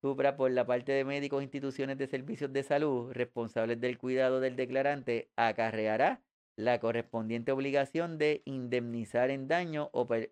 supra 0.00 0.36
por 0.36 0.50
la 0.50 0.66
parte 0.66 0.92
de 0.92 1.04
médicos 1.04 1.42
instituciones 1.42 1.98
de 1.98 2.06
servicios 2.06 2.52
de 2.52 2.62
salud 2.62 3.12
responsables 3.12 3.80
del 3.80 3.98
cuidado 3.98 4.40
del 4.40 4.56
declarante, 4.56 5.30
acarreará 5.36 6.22
la 6.56 6.80
correspondiente 6.80 7.52
obligación 7.52 8.18
de 8.18 8.42
indemnizar 8.44 9.30
en 9.30 9.46
daño 9.48 9.90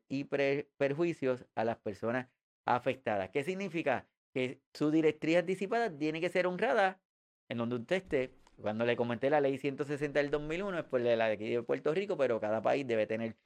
y 0.08 0.24
perjuicios 0.24 1.46
a 1.54 1.64
las 1.64 1.76
personas 1.76 2.28
afectadas. 2.64 3.30
¿Qué 3.30 3.44
significa? 3.44 4.06
Que 4.34 4.60
su 4.74 4.90
directriz 4.90 5.36
anticipada 5.38 5.96
tiene 5.96 6.20
que 6.20 6.28
ser 6.28 6.46
honrada 6.46 7.00
en 7.48 7.58
donde 7.58 7.76
usted 7.76 7.96
esté. 7.96 8.34
Cuando 8.60 8.84
le 8.84 8.96
comenté 8.96 9.30
la 9.30 9.40
ley 9.40 9.56
160 9.58 10.18
del 10.18 10.30
2001 10.30 10.78
es 10.78 10.84
por 10.84 11.00
la 11.00 11.28
de 11.28 11.32
aquí 11.32 11.48
de 11.48 11.62
Puerto 11.62 11.94
Rico, 11.94 12.16
pero 12.16 12.40
cada 12.40 12.60
país 12.60 12.86
debe 12.86 13.06
tener 13.06 13.36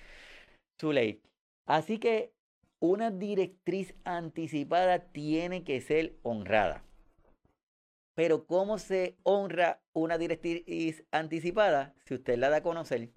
Así 1.67 1.99
que 1.99 2.33
una 2.79 3.11
directriz 3.11 3.95
anticipada 4.05 5.13
tiene 5.13 5.63
que 5.63 5.81
ser 5.81 6.17
honrada. 6.23 6.85
Pero 8.15 8.47
¿cómo 8.47 8.79
se 8.79 9.17
honra 9.23 9.83
una 9.93 10.19
directriz 10.19 11.05
anticipada 11.11 11.95
si 12.05 12.15
usted 12.15 12.39
la 12.39 12.49
da 12.49 12.59
a 12.59 12.63
conocer? 12.63 13.11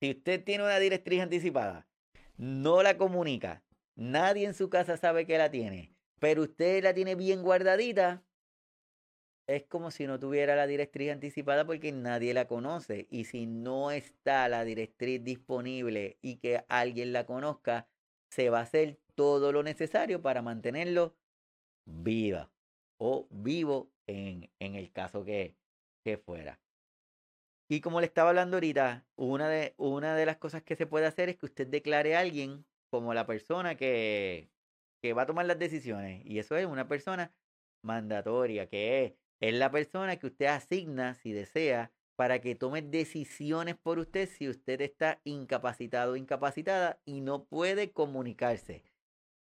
Si 0.00 0.10
usted 0.10 0.42
tiene 0.44 0.64
una 0.64 0.78
directriz 0.78 1.20
anticipada, 1.20 1.86
no 2.36 2.82
la 2.82 2.96
comunica, 2.96 3.62
nadie 3.94 4.46
en 4.46 4.54
su 4.54 4.68
casa 4.68 4.96
sabe 4.96 5.26
que 5.26 5.38
la 5.38 5.50
tiene, 5.50 5.94
pero 6.18 6.42
usted 6.42 6.82
la 6.82 6.94
tiene 6.94 7.14
bien 7.14 7.42
guardadita, 7.42 8.22
es 9.56 9.64
como 9.64 9.90
si 9.90 10.06
no 10.06 10.18
tuviera 10.18 10.56
la 10.56 10.66
directriz 10.66 11.10
anticipada 11.10 11.64
porque 11.66 11.92
nadie 11.92 12.34
la 12.34 12.46
conoce. 12.46 13.06
Y 13.10 13.24
si 13.24 13.46
no 13.46 13.90
está 13.90 14.48
la 14.48 14.64
directriz 14.64 15.22
disponible 15.22 16.18
y 16.22 16.36
que 16.36 16.64
alguien 16.68 17.12
la 17.12 17.26
conozca, 17.26 17.88
se 18.30 18.50
va 18.50 18.60
a 18.60 18.62
hacer 18.62 18.98
todo 19.14 19.52
lo 19.52 19.62
necesario 19.62 20.22
para 20.22 20.42
mantenerlo 20.42 21.14
viva 21.84 22.50
o 22.98 23.26
vivo 23.30 23.92
en, 24.06 24.50
en 24.58 24.74
el 24.74 24.90
caso 24.92 25.24
que, 25.24 25.56
que 26.04 26.16
fuera. 26.16 26.58
Y 27.68 27.80
como 27.80 28.00
le 28.00 28.06
estaba 28.06 28.30
hablando 28.30 28.56
ahorita, 28.56 29.06
una 29.16 29.48
de, 29.48 29.74
una 29.76 30.14
de 30.14 30.26
las 30.26 30.36
cosas 30.36 30.62
que 30.62 30.76
se 30.76 30.86
puede 30.86 31.06
hacer 31.06 31.28
es 31.28 31.36
que 31.36 31.46
usted 31.46 31.66
declare 31.66 32.16
a 32.16 32.20
alguien 32.20 32.64
como 32.90 33.14
la 33.14 33.26
persona 33.26 33.76
que, 33.76 34.50
que 35.02 35.12
va 35.14 35.22
a 35.22 35.26
tomar 35.26 35.46
las 35.46 35.58
decisiones. 35.58 36.24
Y 36.24 36.38
eso 36.38 36.56
es 36.56 36.66
una 36.66 36.88
persona 36.88 37.34
mandatoria, 37.82 38.68
que 38.68 39.04
es 39.04 39.14
es 39.42 39.54
la 39.54 39.72
persona 39.72 40.16
que 40.16 40.28
usted 40.28 40.46
asigna, 40.46 41.14
si 41.14 41.32
desea, 41.32 41.90
para 42.14 42.40
que 42.40 42.54
tome 42.54 42.80
decisiones 42.80 43.74
por 43.76 43.98
usted 43.98 44.28
si 44.28 44.48
usted 44.48 44.80
está 44.80 45.20
incapacitado 45.24 46.12
o 46.12 46.16
incapacitada 46.16 47.00
y 47.04 47.22
no 47.22 47.44
puede 47.44 47.90
comunicarse. 47.90 48.84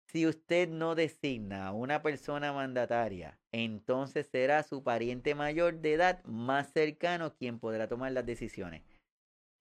Si 0.06 0.28
usted 0.28 0.70
no 0.70 0.94
designa 0.94 1.66
a 1.66 1.72
una 1.72 2.04
persona 2.04 2.54
mandataria, 2.54 3.40
entonces 3.52 4.28
será 4.28 4.62
su 4.62 4.84
pariente 4.84 5.34
mayor 5.34 5.80
de 5.80 5.94
edad 5.94 6.24
más 6.26 6.72
cercano 6.72 7.34
quien 7.34 7.60
podrá 7.60 7.88
tomar 7.88 8.12
las 8.12 8.26
decisiones. 8.26 8.84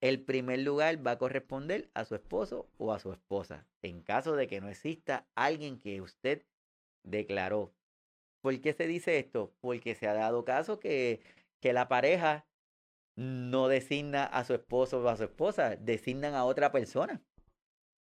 El 0.01 0.23
primer 0.23 0.59
lugar 0.59 1.05
va 1.05 1.11
a 1.11 1.17
corresponder 1.17 1.89
a 1.95 2.05
su 2.05 2.13
esposo 2.13 2.69
o 2.77 2.93
a 2.93 2.99
su 2.99 3.11
esposa, 3.11 3.65
en 3.81 4.03
caso 4.03 4.35
de 4.35 4.45
que 4.45 4.61
no 4.61 4.69
exista 4.69 5.25
alguien 5.33 5.79
que 5.79 5.99
usted 5.99 6.45
declaró 7.03 7.73
¿Por 8.41 8.59
qué 8.61 8.73
se 8.73 8.87
dice 8.87 9.17
esto? 9.19 9.53
Porque 9.61 9.95
se 9.95 10.07
ha 10.07 10.13
dado 10.13 10.45
caso 10.45 10.79
que, 10.79 11.21
que 11.59 11.73
la 11.73 11.87
pareja 11.87 12.45
no 13.15 13.67
designa 13.67 14.25
a 14.25 14.43
su 14.43 14.53
esposo 14.53 15.01
o 15.01 15.09
a 15.09 15.17
su 15.17 15.23
esposa, 15.23 15.75
designan 15.75 16.35
a 16.35 16.45
otra 16.45 16.71
persona. 16.71 17.21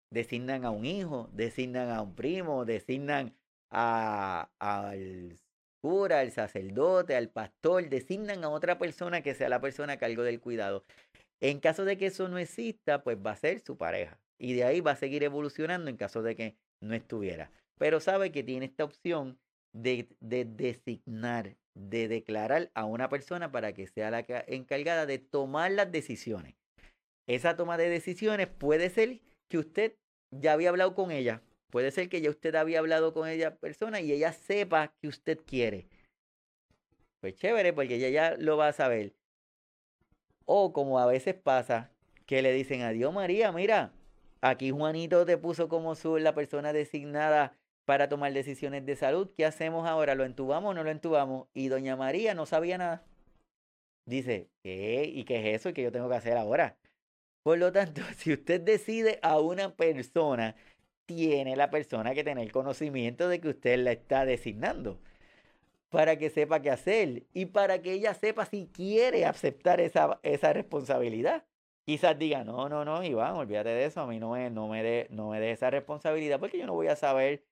Designan 0.10 0.66
a 0.66 0.72
un 0.72 0.86
hijo, 0.86 1.30
designan 1.34 1.90
a 1.90 2.02
un 2.02 2.16
primo, 2.16 2.66
designan 2.66 3.36
a, 3.70 4.50
al 4.60 5.40
cura, 5.82 6.22
al 6.22 6.32
sacerdote, 6.32 7.16
al 7.16 7.30
pastor, 7.30 7.90
designan 7.90 8.44
a 8.44 8.50
otra 8.50 8.78
persona 8.78 9.22
que 9.22 9.36
sea 9.36 9.50
la 9.50 9.62
persona 9.62 9.94
a 9.94 9.98
cargo 9.98 10.24
del 10.24 10.40
cuidado. 10.40 10.86
En 11.42 11.60
caso 11.60 11.84
de 11.84 11.98
que 11.98 12.08
eso 12.08 12.28
no 12.30 12.38
exista, 12.38 13.04
pues 13.04 13.18
va 13.18 13.32
a 13.32 13.36
ser 13.36 13.60
su 13.60 13.78
pareja. 13.78 14.20
Y 14.40 14.54
de 14.54 14.64
ahí 14.64 14.82
va 14.82 14.92
a 14.92 14.96
seguir 14.96 15.24
evolucionando 15.24 15.90
en 15.90 15.98
caso 15.98 16.22
de 16.24 16.36
que 16.36 16.56
no 16.80 16.96
estuviera. 16.96 17.52
Pero 17.78 18.00
sabe 18.00 18.32
que 18.32 18.44
tiene 18.44 18.66
esta 18.66 18.84
opción 18.84 19.38
de, 19.74 20.08
de 20.20 20.46
designar, 20.46 21.56
de 21.74 22.08
declarar 22.08 22.72
a 22.74 22.86
una 22.86 23.10
persona 23.10 23.52
para 23.52 23.74
que 23.74 23.88
sea 23.88 24.12
la 24.12 24.26
encargada 24.48 25.06
de 25.06 25.20
tomar 25.20 25.72
las 25.72 25.92
decisiones. 25.92 26.56
Esa 27.28 27.56
toma 27.56 27.78
de 27.78 27.90
decisiones 27.90 28.48
puede 28.48 28.90
ser 28.90 29.22
que 29.50 29.58
usted 29.58 29.96
ya 30.32 30.54
había 30.54 30.70
hablado 30.70 30.96
con 30.96 31.12
ella. 31.12 31.42
Puede 31.70 31.92
ser 31.92 32.10
que 32.10 32.22
ya 32.22 32.30
usted 32.30 32.56
había 32.56 32.80
hablado 32.80 33.14
con 33.14 33.28
ella 33.28 33.56
persona 33.56 34.00
y 34.02 34.12
ella 34.12 34.32
sepa 34.32 34.94
que 35.02 35.08
usted 35.08 35.40
quiere. 35.46 35.88
Pues 37.20 37.36
chévere, 37.36 37.74
porque 37.74 37.96
ella 37.96 38.10
ya 38.10 38.36
lo 38.38 38.58
va 38.58 38.68
a 38.68 38.74
saber. 38.74 39.14
O 40.46 40.74
como 40.74 41.00
a 41.00 41.06
veces 41.06 41.36
pasa, 41.36 41.90
que 42.26 42.42
le 42.42 42.52
dicen, 42.52 42.82
adiós 42.82 43.14
María, 43.14 43.52
mira, 43.52 43.94
aquí 44.42 44.72
Juanito 44.72 45.26
te 45.26 45.38
puso 45.38 45.70
como 45.70 45.96
su, 45.96 46.18
la 46.18 46.36
persona 46.36 46.74
designada 46.74 47.58
para 47.86 48.10
tomar 48.10 48.34
decisiones 48.34 48.86
de 48.86 48.96
salud. 48.96 49.30
¿Qué 49.36 49.46
hacemos 49.46 49.88
ahora? 49.88 50.16
¿Lo 50.16 50.26
entubamos 50.26 50.72
o 50.72 50.74
no 50.74 50.84
lo 50.84 50.92
entubamos? 50.92 51.48
Y 51.54 51.68
doña 51.68 51.96
María 51.96 52.34
no 52.34 52.46
sabía 52.46 52.78
nada. 52.78 53.04
Dice, 54.06 54.50
¿qué? 54.64 55.10
¿Y 55.14 55.24
qué 55.26 55.40
es 55.40 55.62
eso? 55.62 55.70
¿Y 55.70 55.74
qué 55.74 55.84
yo 55.84 55.92
tengo 55.92 56.10
que 56.10 56.16
hacer 56.16 56.38
ahora? 56.38 56.78
Por 57.44 57.58
lo 57.58 57.72
tanto, 57.72 58.02
si 58.18 58.34
usted 58.34 58.62
decide 58.62 59.20
a 59.22 59.40
una 59.40 59.76
persona, 59.76 60.56
tiene 61.06 61.56
la 61.56 61.70
persona 61.70 62.14
que 62.14 62.24
tener 62.24 62.52
conocimiento 62.52 63.28
de 63.30 63.42
que 63.42 63.50
usted 63.50 63.80
la 63.80 63.92
está 63.92 64.26
designando 64.26 65.00
para 65.90 66.18
que 66.18 66.30
sepa 66.32 66.62
qué 66.62 66.72
hacer 66.72 67.24
y 67.34 67.46
para 67.46 67.82
que 67.82 67.94
ella 67.94 68.16
sepa 68.16 68.46
si 68.46 68.68
quiere 68.74 69.26
aceptar 69.26 69.80
esa, 69.80 70.20
esa 70.24 70.52
responsabilidad. 70.52 71.46
Quizás 71.86 72.18
diga, 72.18 72.44
no, 72.44 72.70
no, 72.70 72.84
no, 72.86 73.04
Iván, 73.04 73.36
olvídate 73.36 73.70
de 73.70 73.86
eso, 73.86 74.02
a 74.02 74.08
mí 74.08 74.20
no 74.20 74.32
me, 74.32 74.50
no 74.50 74.68
me 74.68 74.82
dé 74.82 75.08
no 75.12 75.36
esa 75.36 75.70
responsabilidad 75.70 76.40
porque 76.40 76.58
yo 76.58 76.66
no 76.66 76.74
voy 76.74 76.88
a 76.88 76.96
saber 76.96 77.44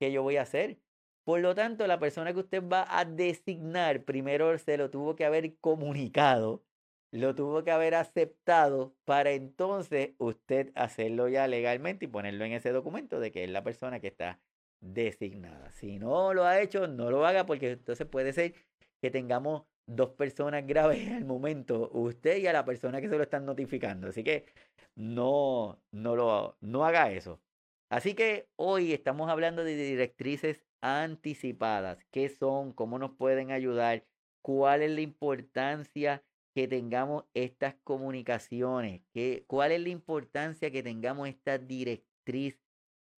qué 0.00 0.10
yo 0.12 0.22
voy 0.22 0.36
a 0.38 0.42
hacer. 0.42 0.78
Por 1.24 1.40
lo 1.40 1.54
tanto, 1.54 1.86
la 1.86 2.00
persona 2.00 2.32
que 2.32 2.40
usted 2.40 2.62
va 2.66 2.86
a 2.88 3.04
designar, 3.04 4.04
primero 4.04 4.56
se 4.58 4.76
lo 4.78 4.90
tuvo 4.90 5.14
que 5.14 5.24
haber 5.26 5.56
comunicado, 5.58 6.64
lo 7.12 7.34
tuvo 7.34 7.62
que 7.64 7.70
haber 7.70 7.94
aceptado 7.94 8.94
para 9.04 9.32
entonces 9.32 10.12
usted 10.18 10.72
hacerlo 10.74 11.28
ya 11.28 11.46
legalmente 11.46 12.06
y 12.06 12.08
ponerlo 12.08 12.44
en 12.44 12.52
ese 12.52 12.72
documento 12.72 13.20
de 13.20 13.30
que 13.32 13.44
es 13.44 13.50
la 13.50 13.62
persona 13.62 14.00
que 14.00 14.08
está 14.08 14.40
designada. 14.80 15.70
Si 15.72 15.98
no 15.98 16.34
lo 16.34 16.44
ha 16.44 16.60
hecho, 16.60 16.88
no 16.88 17.10
lo 17.10 17.26
haga 17.26 17.46
porque 17.46 17.72
entonces 17.72 18.06
puede 18.06 18.32
ser 18.32 18.54
que 19.00 19.10
tengamos 19.10 19.64
dos 19.86 20.10
personas 20.10 20.66
graves 20.66 21.10
al 21.10 21.24
momento, 21.24 21.90
usted 21.92 22.38
y 22.38 22.46
a 22.46 22.52
la 22.52 22.64
persona 22.64 23.00
que 23.00 23.08
se 23.08 23.16
lo 23.16 23.22
están 23.22 23.44
notificando. 23.44 24.08
Así 24.08 24.24
que 24.24 24.46
no, 24.94 25.80
no, 25.92 26.16
lo, 26.16 26.56
no 26.60 26.84
haga 26.84 27.12
eso. 27.12 27.40
Así 27.90 28.14
que 28.14 28.48
hoy 28.54 28.92
estamos 28.92 29.28
hablando 29.28 29.64
de 29.64 29.74
directrices 29.74 30.64
anticipadas. 30.80 31.98
¿Qué 32.12 32.28
son? 32.28 32.72
¿Cómo 32.72 33.00
nos 33.00 33.16
pueden 33.16 33.50
ayudar? 33.50 34.06
¿Cuál 34.42 34.82
es 34.82 34.92
la 34.92 35.00
importancia 35.00 36.24
que 36.54 36.68
tengamos 36.68 37.24
estas 37.34 37.74
comunicaciones? 37.82 39.02
¿Qué, 39.12 39.44
¿Cuál 39.48 39.72
es 39.72 39.80
la 39.80 39.88
importancia 39.88 40.70
que 40.70 40.84
tengamos 40.84 41.28
esta 41.28 41.58
directriz 41.58 42.60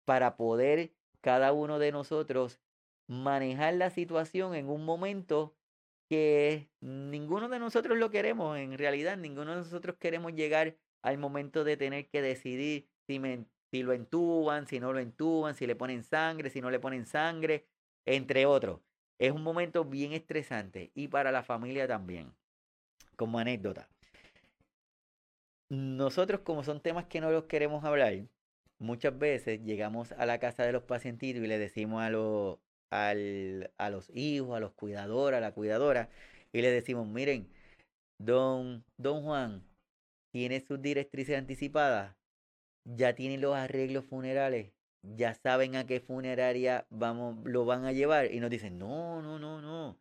para 0.06 0.38
poder 0.38 0.94
cada 1.20 1.52
uno 1.52 1.78
de 1.78 1.92
nosotros 1.92 2.62
manejar 3.08 3.74
la 3.74 3.90
situación 3.90 4.56
en 4.56 4.70
un 4.70 4.86
momento 4.86 5.54
que 6.10 6.70
ninguno 6.80 7.50
de 7.50 7.60
nosotros 7.60 7.98
lo 7.98 8.10
queremos, 8.10 8.58
en 8.58 8.78
realidad 8.78 9.18
ninguno 9.18 9.52
de 9.52 9.58
nosotros 9.58 9.98
queremos 9.98 10.34
llegar 10.34 10.78
al 11.02 11.18
momento 11.18 11.64
de 11.64 11.78
tener 11.78 12.10
que 12.10 12.22
decidir 12.22 12.90
si, 13.08 13.20
si 13.72 13.84
lo 13.84 13.94
entuban, 13.94 14.68
si 14.68 14.80
no 14.80 14.92
lo 14.94 15.00
entuban, 15.00 15.56
si 15.56 15.66
le 15.66 15.76
ponen 15.76 16.04
sangre, 16.04 16.50
si 16.50 16.62
no 16.62 16.70
le 16.70 16.80
ponen 16.80 17.06
sangre, 17.06 17.66
entre 18.06 18.46
otros. 18.46 18.82
Es 19.18 19.32
un 19.32 19.44
momento 19.44 19.86
bien 19.86 20.14
estresante 20.14 20.92
y 20.94 21.08
para 21.08 21.32
la 21.32 21.44
familia 21.44 21.88
también, 21.88 22.34
como 23.16 23.40
anécdota. 23.40 23.88
Nosotros 25.70 26.42
como 26.42 26.64
son 26.64 26.82
temas 26.82 27.06
que 27.06 27.22
no 27.22 27.32
los 27.32 27.46
queremos 27.46 27.86
hablar, 27.86 28.14
muchas 28.78 29.18
veces 29.18 29.64
llegamos 29.64 30.12
a 30.14 30.26
la 30.26 30.40
casa 30.40 30.64
de 30.64 30.74
los 30.74 30.84
pacientitos 30.84 31.42
y 31.42 31.48
le 31.48 31.58
decimos 31.58 32.04
a, 32.04 32.10
los, 32.10 32.60
a 32.90 33.90
los 33.90 34.10
hijos, 34.14 34.58
a 34.58 34.60
los 34.60 34.74
cuidadores, 34.74 35.38
a 35.38 35.42
la 35.42 35.54
cuidadora, 35.54 36.10
y 36.52 36.62
le 36.62 36.72
decimos, 36.72 37.08
miren, 37.08 37.48
don, 38.18 38.84
don 38.98 39.24
Juan 39.24 39.64
tiene 40.32 40.60
sus 40.60 40.82
directrices 40.82 41.38
anticipadas, 41.38 42.16
ya 42.86 43.14
tiene 43.16 43.38
los 43.38 43.56
arreglos 43.56 44.06
funerales, 44.06 44.72
ya 45.04 45.34
saben 45.34 45.76
a 45.76 45.86
qué 45.86 46.00
funeraria 46.00 46.86
vamos, 46.90 47.38
lo 47.46 47.66
van 47.66 47.86
a 47.86 47.92
llevar. 47.92 48.32
Y 48.32 48.40
nos 48.40 48.50
dicen, 48.50 48.78
no, 48.78 49.22
no, 49.22 49.40
no, 49.40 49.62
no. 49.62 49.98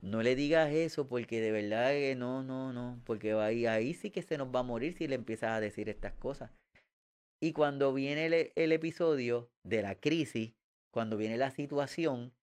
No 0.00 0.22
le 0.22 0.34
digas 0.34 0.72
eso 0.72 1.08
porque 1.08 1.40
de 1.40 1.52
verdad 1.52 1.90
que 1.90 2.14
no, 2.16 2.42
no, 2.42 2.72
no. 2.72 3.00
Porque 3.04 3.32
ahí, 3.32 3.66
ahí 3.66 3.94
sí 3.94 4.10
que 4.10 4.22
se 4.22 4.38
nos 4.38 4.48
va 4.48 4.60
a 4.60 4.64
morir 4.64 4.94
si 4.94 5.06
le 5.06 5.14
empiezas 5.14 5.50
a 5.50 5.60
decir 5.60 5.88
estas 5.88 6.14
cosas. 6.14 6.50
Y 7.42 7.52
cuando 7.52 7.94
viene 7.94 8.52
el, 8.54 8.72
episodio 8.72 9.50
de 9.64 9.82
la 9.82 9.94
crisis, 9.94 10.54
cuando 10.92 11.16
viene 11.16 11.38
la 11.38 11.50
situación, 11.50 12.34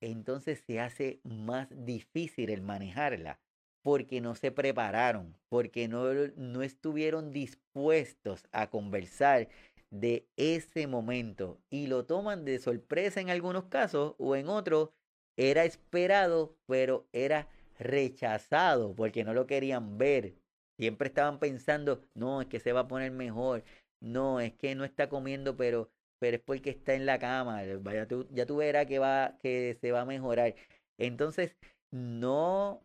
entonces 0.00 0.62
se 0.66 0.80
hace 0.80 1.20
más 1.22 1.68
difícil 1.70 2.50
el 2.50 2.60
manejarla, 2.60 3.40
porque 3.84 4.22
no 4.22 4.34
se 4.34 4.50
prepararon, 4.50 5.36
porque 5.50 5.88
no, 5.88 6.06
no 6.36 6.62
estuvieron 6.62 7.32
dispuestos 7.32 8.44
a 8.50 8.70
conversar 8.70 9.48
de 9.90 10.26
ese 10.36 10.86
momento 10.86 11.60
y 11.68 11.86
lo 11.86 12.06
toman 12.06 12.46
de 12.46 12.58
sorpresa 12.58 13.20
en 13.20 13.28
algunos 13.28 13.66
casos 13.66 14.14
o 14.18 14.36
en 14.36 14.48
otros 14.48 14.88
era 15.36 15.66
esperado, 15.66 16.56
pero 16.66 17.06
era 17.12 17.46
rechazado 17.78 18.94
porque 18.96 19.22
no 19.22 19.34
lo 19.34 19.46
querían 19.46 19.98
ver. 19.98 20.34
Siempre 20.78 21.08
estaban 21.08 21.38
pensando, 21.38 22.00
no, 22.14 22.40
es 22.40 22.48
que 22.48 22.60
se 22.60 22.72
va 22.72 22.80
a 22.80 22.88
poner 22.88 23.12
mejor, 23.12 23.64
no, 24.00 24.40
es 24.40 24.54
que 24.54 24.74
no 24.74 24.84
está 24.84 25.10
comiendo, 25.10 25.58
pero, 25.58 25.90
pero 26.18 26.38
es 26.38 26.42
porque 26.42 26.70
está 26.70 26.94
en 26.94 27.04
la 27.04 27.18
cama. 27.18 27.60
Vaya, 27.80 28.08
tú, 28.08 28.26
ya 28.30 28.46
tú 28.46 28.56
verás 28.56 28.86
que, 28.86 28.98
va, 28.98 29.36
que 29.42 29.76
se 29.80 29.92
va 29.92 30.00
a 30.02 30.04
mejorar. 30.06 30.54
Entonces, 30.96 31.54
no 31.90 32.82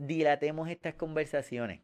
dilatemos 0.00 0.70
estas 0.70 0.94
conversaciones. 0.94 1.82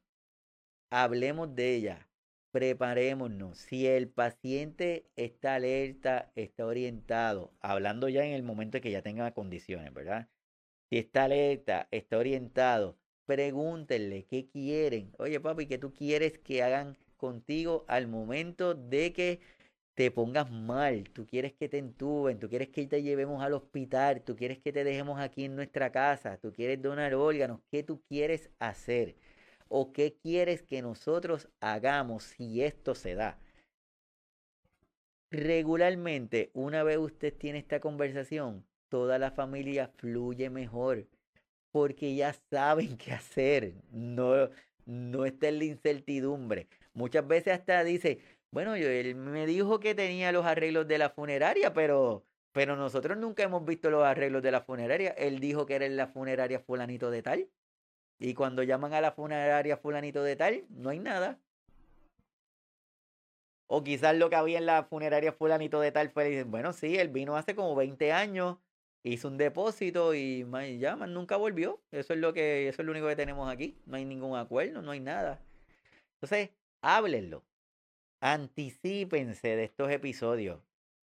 Hablemos 0.91 1.55
de 1.55 1.75
ellas. 1.75 2.07
Preparémonos. 2.51 3.59
Si 3.59 3.87
el 3.87 4.09
paciente 4.09 5.05
está 5.17 5.57
alerta, 5.57 6.33
está 6.35 6.65
orientado, 6.65 7.53
hablando 7.61 8.09
ya 8.09 8.25
en 8.25 8.33
el 8.33 8.43
momento 8.43 8.81
que 8.81 8.91
ya 8.91 9.03
tenga 9.03 9.33
condiciones, 9.33 9.93
¿verdad? 9.93 10.29
Si 10.89 10.97
está 10.97 11.25
alerta, 11.25 11.89
está 11.91 12.17
orientado, 12.17 12.97
pregúntenle 13.27 14.25
qué 14.25 14.49
quieren. 14.49 15.13
Oye, 15.19 15.39
papi, 15.39 15.67
¿qué 15.67 15.77
tú 15.77 15.93
quieres 15.93 16.39
que 16.39 16.63
hagan 16.63 16.97
contigo 17.19 17.85
al 17.89 18.07
momento 18.09 18.75
de 18.75 19.13
que 19.13 19.41
te 19.97 20.11
pongas 20.11 20.51
mal, 20.51 21.05
tú 21.15 21.27
quieres 21.27 21.55
que 21.55 21.71
te 21.71 21.79
entuben, 21.79 22.39
tú 22.39 22.51
quieres 22.51 22.69
que 22.69 22.87
te 22.87 23.03
llevemos 23.03 23.43
al 23.43 23.55
hospital, 23.55 24.23
tú 24.23 24.37
quieres 24.37 24.59
que 24.59 24.71
te 24.73 24.85
dejemos 24.85 25.19
aquí 25.19 25.45
en 25.47 25.57
nuestra 25.57 25.91
casa, 25.91 26.37
tú 26.39 26.53
quieres 26.53 26.83
donar 26.83 27.15
órganos, 27.15 27.61
¿qué 27.71 27.83
tú 27.83 28.03
quieres 28.09 28.51
hacer? 28.59 29.17
¿O 29.69 29.93
qué 29.95 30.15
quieres 30.23 30.63
que 30.63 30.83
nosotros 30.83 31.49
hagamos 31.61 32.25
si 32.25 32.63
esto 32.63 32.95
se 32.95 33.15
da? 33.15 33.39
Regularmente, 35.31 36.51
una 36.53 36.83
vez 36.83 36.99
usted 36.99 37.35
tiene 37.35 37.59
esta 37.59 37.81
conversación, 37.81 38.67
toda 38.91 39.19
la 39.19 39.31
familia 39.31 39.89
fluye 39.97 40.51
mejor 40.51 41.07
porque 41.73 42.15
ya 42.15 42.35
saben 42.51 42.99
qué 42.99 43.13
hacer, 43.13 43.75
no, 43.91 44.51
no 44.85 45.25
está 45.25 45.49
en 45.49 45.59
la 45.59 45.65
incertidumbre. 45.65 46.69
Muchas 46.95 47.27
veces 47.27 47.53
hasta 47.55 47.85
dice, 47.85 48.21
bueno, 48.51 48.77
yo, 48.77 48.89
él 48.89 49.15
me 49.15 49.47
dijo 49.47 49.81
que 49.81 49.95
tenía 49.95 50.33
los 50.33 50.47
arreglos 50.47 50.89
de 50.89 50.99
la 50.99 51.11
funeraria, 51.11 51.73
pero, 51.73 52.25
pero 52.53 52.77
nosotros 52.77 53.19
nunca 53.19 53.43
hemos 53.43 53.65
visto 53.65 53.91
los 53.91 54.05
arreglos 54.05 54.43
de 54.43 54.51
la 54.51 54.63
funeraria. 54.63 55.11
Él 55.11 55.41
dijo 55.41 55.67
que 55.67 55.75
era 55.75 55.87
en 55.87 55.97
la 55.97 56.09
funeraria 56.09 56.61
fulanito 56.61 57.11
de 57.11 57.23
tal. 57.23 57.49
Y 58.19 58.35
cuando 58.35 58.63
llaman 58.63 58.95
a 58.95 59.01
la 59.01 59.13
funeraria 59.13 59.77
fulanito 59.77 60.23
de 60.23 60.37
tal, 60.37 60.65
no 60.71 60.91
hay 60.91 60.99
nada. 60.99 61.39
O 63.69 63.83
quizás 63.83 64.17
lo 64.17 64.31
que 64.31 64.37
había 64.37 64.59
en 64.59 64.67
la 64.67 64.85
funeraria 64.85 65.33
fulanito 65.33 65.81
de 65.81 65.93
tal 65.93 66.11
fue, 66.11 66.45
bueno, 66.45 66.73
sí, 66.73 66.97
él 66.97 67.09
vino 67.09 67.37
hace 67.37 67.55
como 67.55 67.75
20 67.75 68.13
años, 68.13 68.59
hizo 69.03 69.29
un 69.29 69.37
depósito 69.39 70.15
y 70.15 70.47
ya 70.79 70.97
nunca 70.97 71.37
volvió. 71.37 71.81
Eso 71.91 72.15
es 72.15 72.21
lo 72.21 72.33
que, 72.33 72.69
eso 72.69 72.83
es 72.83 72.87
lo 72.87 72.93
único 72.93 73.09
que 73.09 73.17
tenemos 73.17 73.51
aquí. 73.53 73.77
No 73.87 73.97
hay 73.97 74.05
ningún 74.05 74.37
acuerdo, 74.37 74.83
no 74.83 74.93
hay 74.93 75.01
nada. 75.01 75.41
Entonces, 76.15 76.51
háblenlo. 76.81 77.43
Anticípense 78.21 79.57
de 79.57 79.65
estos 79.65 79.91
episodios. 79.91 80.63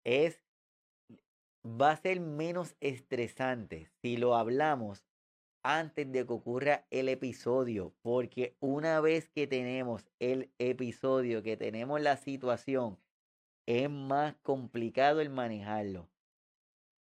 Es, 0.05 0.43
va 1.65 1.93
a 1.93 1.97
ser 1.97 2.21
menos 2.21 2.77
estresante 2.81 3.89
si 4.03 4.17
lo 4.17 4.37
hablamos 4.37 5.05
antes 5.63 6.11
de 6.13 6.27
que 6.27 6.33
ocurra 6.33 6.87
el 6.91 7.09
episodio, 7.09 7.95
porque 8.03 8.57
una 8.61 9.01
vez 9.01 9.29
que 9.29 9.47
tenemos 9.47 10.05
el 10.19 10.51
episodio, 10.59 11.43
que 11.43 11.57
tenemos 11.57 12.01
la 12.01 12.17
situación, 12.17 12.99
es 13.67 13.91
más 13.91 14.35
complicado 14.43 15.21
el 15.21 15.31
manejarlo. 15.31 16.09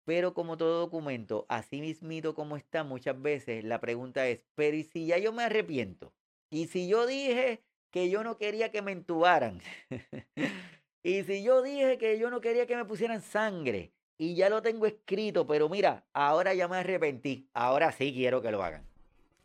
Pero 0.05 0.35
como 0.35 0.57
todo 0.57 0.81
documento, 0.81 1.47
así 1.49 1.81
mismito 1.81 2.35
como 2.35 2.57
está, 2.57 2.85
muchas 2.85 3.21
veces 3.21 3.65
la 3.65 3.81
pregunta 3.81 4.27
es, 4.29 4.45
pero 4.55 4.77
¿y 4.77 4.85
si 4.85 5.07
ya 5.07 5.19
yo 5.19 5.33
me 5.33 5.45
arrepiento? 5.45 6.13
¿Y 6.51 6.67
si 6.67 6.89
yo 6.89 7.07
dije 7.07 7.63
que 7.91 8.11
yo 8.11 8.25
no 8.25 8.39
quería 8.39 8.71
que 8.71 8.83
me 8.83 8.93
entubaran? 8.93 9.61
y 11.03 11.23
si 11.25 11.43
yo 11.43 11.63
dije 11.63 11.99
que 11.99 12.19
yo 12.19 12.31
no 12.31 12.41
quería 12.41 12.67
que 12.67 12.77
me 12.77 12.85
pusieran 12.85 13.23
sangre 13.23 13.93
y 14.17 14.35
ya 14.35 14.49
lo 14.49 14.63
tengo 14.63 14.87
escrito, 14.87 15.47
pero 15.47 15.69
mira, 15.69 16.05
ahora 16.13 16.55
ya 16.55 16.69
me 16.69 16.77
arrepentí, 16.77 17.49
ahora 17.53 17.93
sí 17.93 18.13
quiero 18.13 18.43
que 18.43 18.51
lo 18.51 18.63
hagan. 18.63 18.87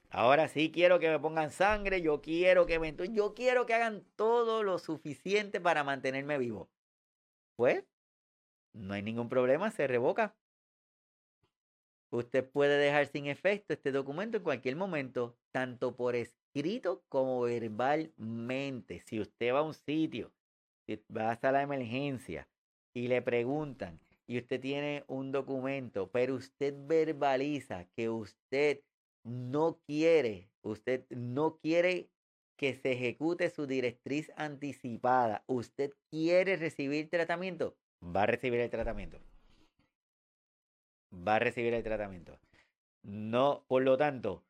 Ahora 0.10 0.48
sí 0.48 0.72
quiero 0.72 1.00
que 1.00 1.10
me 1.10 1.20
pongan 1.20 1.52
sangre, 1.52 2.02
yo 2.02 2.22
quiero 2.22 2.66
que 2.66 2.80
me 2.80 2.96
yo 3.12 3.34
quiero 3.34 3.66
que 3.66 3.74
hagan 3.74 4.06
todo 4.16 4.64
lo 4.64 4.80
suficiente 4.80 5.60
para 5.60 5.84
mantenerme 5.84 6.38
vivo. 6.38 6.70
Pues 7.56 7.84
no 8.74 8.94
hay 8.94 9.02
ningún 9.02 9.30
problema, 9.30 9.72
se 9.72 9.88
revoca. 9.88 10.36
Usted 12.12 12.50
puede 12.50 12.78
dejar 12.78 13.08
sin 13.08 13.26
efecto 13.28 13.74
este 13.74 13.92
documento 13.92 14.38
en 14.38 14.44
cualquier 14.44 14.76
momento, 14.76 15.38
tanto 15.52 15.96
por 15.96 16.16
escrito 16.16 16.45
como 17.10 17.42
verbalmente. 17.42 19.02
Si 19.02 19.20
usted 19.20 19.54
va 19.54 19.60
a 19.60 19.64
un 19.64 19.74
sitio, 19.74 20.32
si 20.86 21.02
va 21.16 21.32
a 21.32 21.52
la 21.52 21.62
emergencia 21.62 22.48
y 22.94 23.08
le 23.08 23.22
preguntan 23.22 24.00
y 24.28 24.38
usted 24.38 24.60
tiene 24.60 25.04
un 25.08 25.32
documento, 25.32 26.10
pero 26.12 26.36
usted 26.36 26.74
verbaliza 26.88 27.86
que 27.96 28.10
usted 28.10 28.82
no 29.24 29.80
quiere, 29.86 30.50
usted 30.62 31.06
no 31.10 31.58
quiere 31.58 32.10
que 32.58 32.74
se 32.74 32.94
ejecute 32.94 33.50
su 33.50 33.68
directriz 33.68 34.32
anticipada, 34.38 35.44
usted 35.48 35.92
quiere 36.10 36.56
recibir 36.56 37.10
tratamiento, 37.10 37.76
va 38.02 38.24
a 38.24 38.28
recibir 38.28 38.62
el 38.62 38.70
tratamiento 38.70 39.20
va 41.16 41.36
a 41.36 41.40
recibir 41.40 41.74
el 41.74 41.84
tratamiento. 41.84 42.40
No, 43.04 43.64
por 43.68 43.84
lo 43.84 43.98
tanto, 43.98 44.44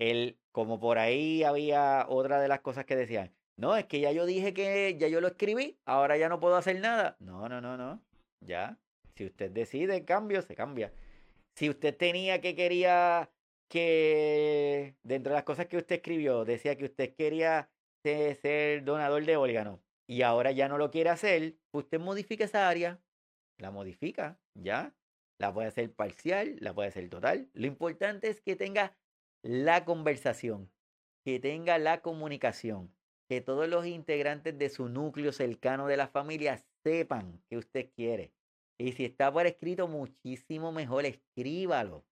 el, 0.00 0.40
como 0.50 0.80
por 0.80 0.98
ahí 0.98 1.44
había 1.44 2.06
otra 2.08 2.40
de 2.40 2.48
las 2.48 2.60
cosas 2.60 2.86
que 2.86 2.96
decían, 2.96 3.32
no, 3.56 3.76
es 3.76 3.84
que 3.84 4.00
ya 4.00 4.10
yo 4.10 4.24
dije 4.24 4.54
que 4.54 4.96
ya 4.98 5.06
yo 5.08 5.20
lo 5.20 5.28
escribí, 5.28 5.78
ahora 5.84 6.16
ya 6.16 6.30
no 6.30 6.40
puedo 6.40 6.56
hacer 6.56 6.80
nada. 6.80 7.16
No, 7.20 7.48
no, 7.48 7.60
no, 7.60 7.76
no. 7.76 8.02
Ya. 8.40 8.78
Si 9.14 9.26
usted 9.26 9.50
decide 9.50 9.98
el 9.98 10.04
cambio, 10.06 10.40
se 10.40 10.54
cambia. 10.54 10.92
Si 11.54 11.68
usted 11.68 11.94
tenía 11.94 12.40
que 12.40 12.54
quería 12.54 13.30
que 13.68 14.96
dentro 15.02 15.32
de 15.32 15.36
las 15.36 15.44
cosas 15.44 15.66
que 15.66 15.76
usted 15.76 15.96
escribió, 15.96 16.46
decía 16.46 16.76
que 16.76 16.86
usted 16.86 17.14
quería 17.14 17.70
ser 18.02 18.82
donador 18.82 19.26
de 19.26 19.36
órganos 19.36 19.80
y 20.06 20.22
ahora 20.22 20.50
ya 20.52 20.68
no 20.68 20.78
lo 20.78 20.90
quiere 20.90 21.10
hacer, 21.10 21.56
usted 21.72 22.00
modifica 22.00 22.44
esa 22.44 22.70
área, 22.70 22.98
la 23.58 23.70
modifica, 23.70 24.40
ya. 24.54 24.94
La 25.38 25.54
puede 25.54 25.68
hacer 25.68 25.92
parcial, 25.92 26.56
la 26.60 26.74
puede 26.74 26.88
hacer 26.88 27.08
total. 27.08 27.48
Lo 27.54 27.66
importante 27.66 28.28
es 28.28 28.42
que 28.42 28.56
tenga 28.56 28.94
la 29.42 29.84
conversación, 29.84 30.70
que 31.24 31.40
tenga 31.40 31.78
la 31.78 32.02
comunicación, 32.02 32.92
que 33.28 33.40
todos 33.40 33.68
los 33.68 33.86
integrantes 33.86 34.58
de 34.58 34.70
su 34.70 34.88
núcleo 34.88 35.32
cercano 35.32 35.86
de 35.86 35.96
la 35.96 36.08
familia 36.08 36.62
sepan 36.82 37.40
que 37.48 37.56
usted 37.58 37.90
quiere. 37.94 38.32
Y 38.78 38.92
si 38.92 39.04
está 39.04 39.32
por 39.32 39.46
escrito, 39.46 39.88
muchísimo 39.88 40.72
mejor, 40.72 41.04
escríbalo. 41.04 42.04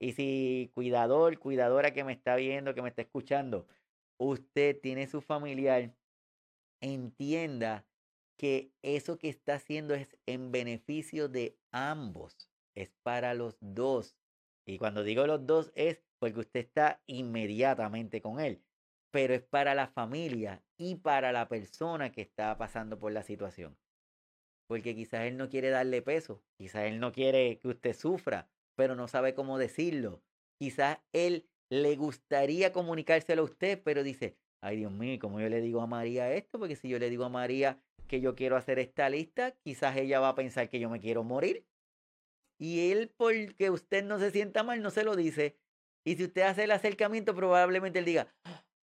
Y 0.00 0.12
si 0.12 0.70
cuidador, 0.74 1.38
cuidadora 1.38 1.92
que 1.92 2.04
me 2.04 2.12
está 2.12 2.34
viendo, 2.34 2.74
que 2.74 2.82
me 2.82 2.88
está 2.88 3.02
escuchando, 3.02 3.68
usted 4.18 4.78
tiene 4.80 5.06
su 5.06 5.20
familiar, 5.20 5.94
entienda 6.80 7.86
que 8.36 8.72
eso 8.82 9.18
que 9.18 9.28
está 9.28 9.54
haciendo 9.54 9.94
es 9.94 10.16
en 10.26 10.50
beneficio 10.50 11.28
de 11.28 11.56
ambos 11.70 12.48
es 12.74 12.90
para 13.02 13.34
los 13.34 13.56
dos. 13.60 14.16
Y 14.66 14.78
cuando 14.78 15.02
digo 15.04 15.26
los 15.26 15.46
dos 15.46 15.72
es 15.74 16.02
porque 16.22 16.38
usted 16.38 16.60
está 16.60 17.02
inmediatamente 17.08 18.22
con 18.22 18.38
él, 18.38 18.62
pero 19.10 19.34
es 19.34 19.42
para 19.42 19.74
la 19.74 19.88
familia 19.88 20.62
y 20.76 20.94
para 20.94 21.32
la 21.32 21.48
persona 21.48 22.12
que 22.12 22.20
está 22.20 22.56
pasando 22.56 22.96
por 22.96 23.10
la 23.10 23.24
situación. 23.24 23.76
Porque 24.68 24.94
quizás 24.94 25.22
él 25.22 25.36
no 25.36 25.48
quiere 25.48 25.70
darle 25.70 26.00
peso, 26.00 26.40
quizás 26.56 26.84
él 26.84 27.00
no 27.00 27.10
quiere 27.10 27.58
que 27.58 27.66
usted 27.66 27.92
sufra, 27.92 28.48
pero 28.76 28.94
no 28.94 29.08
sabe 29.08 29.34
cómo 29.34 29.58
decirlo. 29.58 30.22
Quizás 30.60 30.98
él 31.12 31.48
le 31.70 31.96
gustaría 31.96 32.72
comunicárselo 32.72 33.42
a 33.42 33.46
usted, 33.46 33.82
pero 33.82 34.04
dice, 34.04 34.36
ay 34.60 34.76
Dios 34.76 34.92
mío, 34.92 35.18
¿cómo 35.20 35.40
yo 35.40 35.48
le 35.48 35.60
digo 35.60 35.80
a 35.80 35.88
María 35.88 36.32
esto? 36.32 36.60
Porque 36.60 36.76
si 36.76 36.88
yo 36.88 37.00
le 37.00 37.10
digo 37.10 37.24
a 37.24 37.30
María 37.30 37.82
que 38.06 38.20
yo 38.20 38.36
quiero 38.36 38.56
hacer 38.56 38.78
esta 38.78 39.10
lista, 39.10 39.56
quizás 39.64 39.96
ella 39.96 40.20
va 40.20 40.28
a 40.28 40.34
pensar 40.36 40.70
que 40.70 40.78
yo 40.78 40.88
me 40.88 41.00
quiero 41.00 41.24
morir 41.24 41.66
y 42.62 42.92
él, 42.92 43.12
porque 43.16 43.70
usted 43.70 44.04
no 44.04 44.20
se 44.20 44.30
sienta 44.30 44.62
mal, 44.62 44.82
no 44.82 44.90
se 44.90 45.02
lo 45.02 45.16
dice. 45.16 45.58
Y 46.04 46.16
si 46.16 46.24
usted 46.24 46.42
hace 46.42 46.64
el 46.64 46.72
acercamiento, 46.72 47.34
probablemente 47.34 48.00
él 48.00 48.04
diga, 48.04 48.26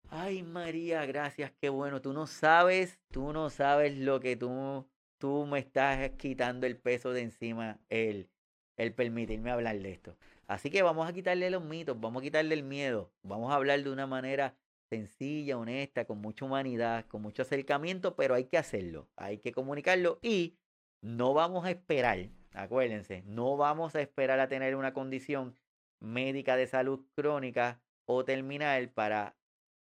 ay 0.08 0.42
María, 0.42 1.04
gracias, 1.04 1.52
qué 1.60 1.68
bueno, 1.68 2.00
tú 2.00 2.12
no 2.12 2.26
sabes, 2.26 2.98
tú 3.10 3.32
no 3.32 3.50
sabes 3.50 3.96
lo 3.98 4.20
que 4.20 4.36
tú, 4.36 4.88
tú 5.18 5.46
me 5.46 5.58
estás 5.58 6.10
quitando 6.16 6.66
el 6.66 6.78
peso 6.78 7.12
de 7.12 7.22
encima, 7.22 7.78
el, 7.90 8.30
el 8.76 8.94
permitirme 8.94 9.50
hablar 9.50 9.78
de 9.78 9.92
esto. 9.92 10.16
Así 10.46 10.70
que 10.70 10.82
vamos 10.82 11.08
a 11.08 11.12
quitarle 11.12 11.50
los 11.50 11.62
mitos, 11.62 12.00
vamos 12.00 12.22
a 12.22 12.24
quitarle 12.24 12.54
el 12.54 12.62
miedo, 12.62 13.12
vamos 13.22 13.52
a 13.52 13.56
hablar 13.56 13.82
de 13.82 13.90
una 13.90 14.06
manera 14.06 14.56
sencilla, 14.88 15.58
honesta, 15.58 16.06
con 16.06 16.20
mucha 16.20 16.46
humanidad, 16.46 17.06
con 17.06 17.22
mucho 17.22 17.42
acercamiento, 17.42 18.16
pero 18.16 18.34
hay 18.34 18.46
que 18.46 18.58
hacerlo, 18.58 19.08
hay 19.16 19.38
que 19.38 19.52
comunicarlo 19.52 20.18
y 20.22 20.56
no 21.02 21.34
vamos 21.34 21.64
a 21.66 21.70
esperar 21.70 22.30
Acuérdense, 22.52 23.22
no 23.26 23.56
vamos 23.56 23.94
a 23.94 24.00
esperar 24.00 24.40
a 24.40 24.48
tener 24.48 24.74
una 24.74 24.92
condición 24.92 25.54
médica 26.00 26.56
de 26.56 26.66
salud 26.66 27.06
crónica 27.14 27.80
o 28.06 28.24
terminal 28.24 28.90
para 28.90 29.36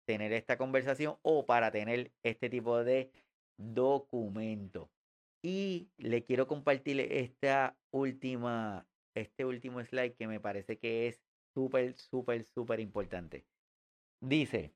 tener 0.07 0.33
esta 0.33 0.57
conversación 0.57 1.17
o 1.23 1.47
para 1.47 1.71
tener 1.71 2.13
este 2.23 2.49
tipo 2.49 2.83
de 2.83 3.11
documento. 3.57 4.91
Y 5.43 5.89
le 5.99 6.25
quiero 6.25 6.47
compartir 6.47 7.01
esta 7.01 7.77
última, 7.93 8.87
este 9.15 9.45
último 9.45 9.83
slide 9.83 10.15
que 10.15 10.27
me 10.27 10.41
parece 10.41 10.79
que 10.79 11.09
es 11.09 11.21
súper, 11.55 11.97
súper, 11.97 12.45
súper 12.45 12.81
importante. 12.81 13.45
Dice, 14.21 14.73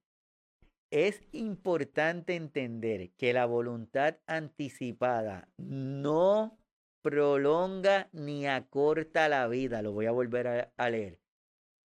es 0.90 1.22
importante 1.32 2.34
entender 2.34 3.10
que 3.12 3.32
la 3.32 3.46
voluntad 3.46 4.18
anticipada 4.26 5.48
no 5.56 6.58
prolonga 7.00 8.08
ni 8.12 8.46
acorta 8.46 9.28
la 9.28 9.46
vida. 9.46 9.82
Lo 9.82 9.92
voy 9.92 10.06
a 10.06 10.10
volver 10.10 10.72
a, 10.76 10.90
leer. 10.90 11.19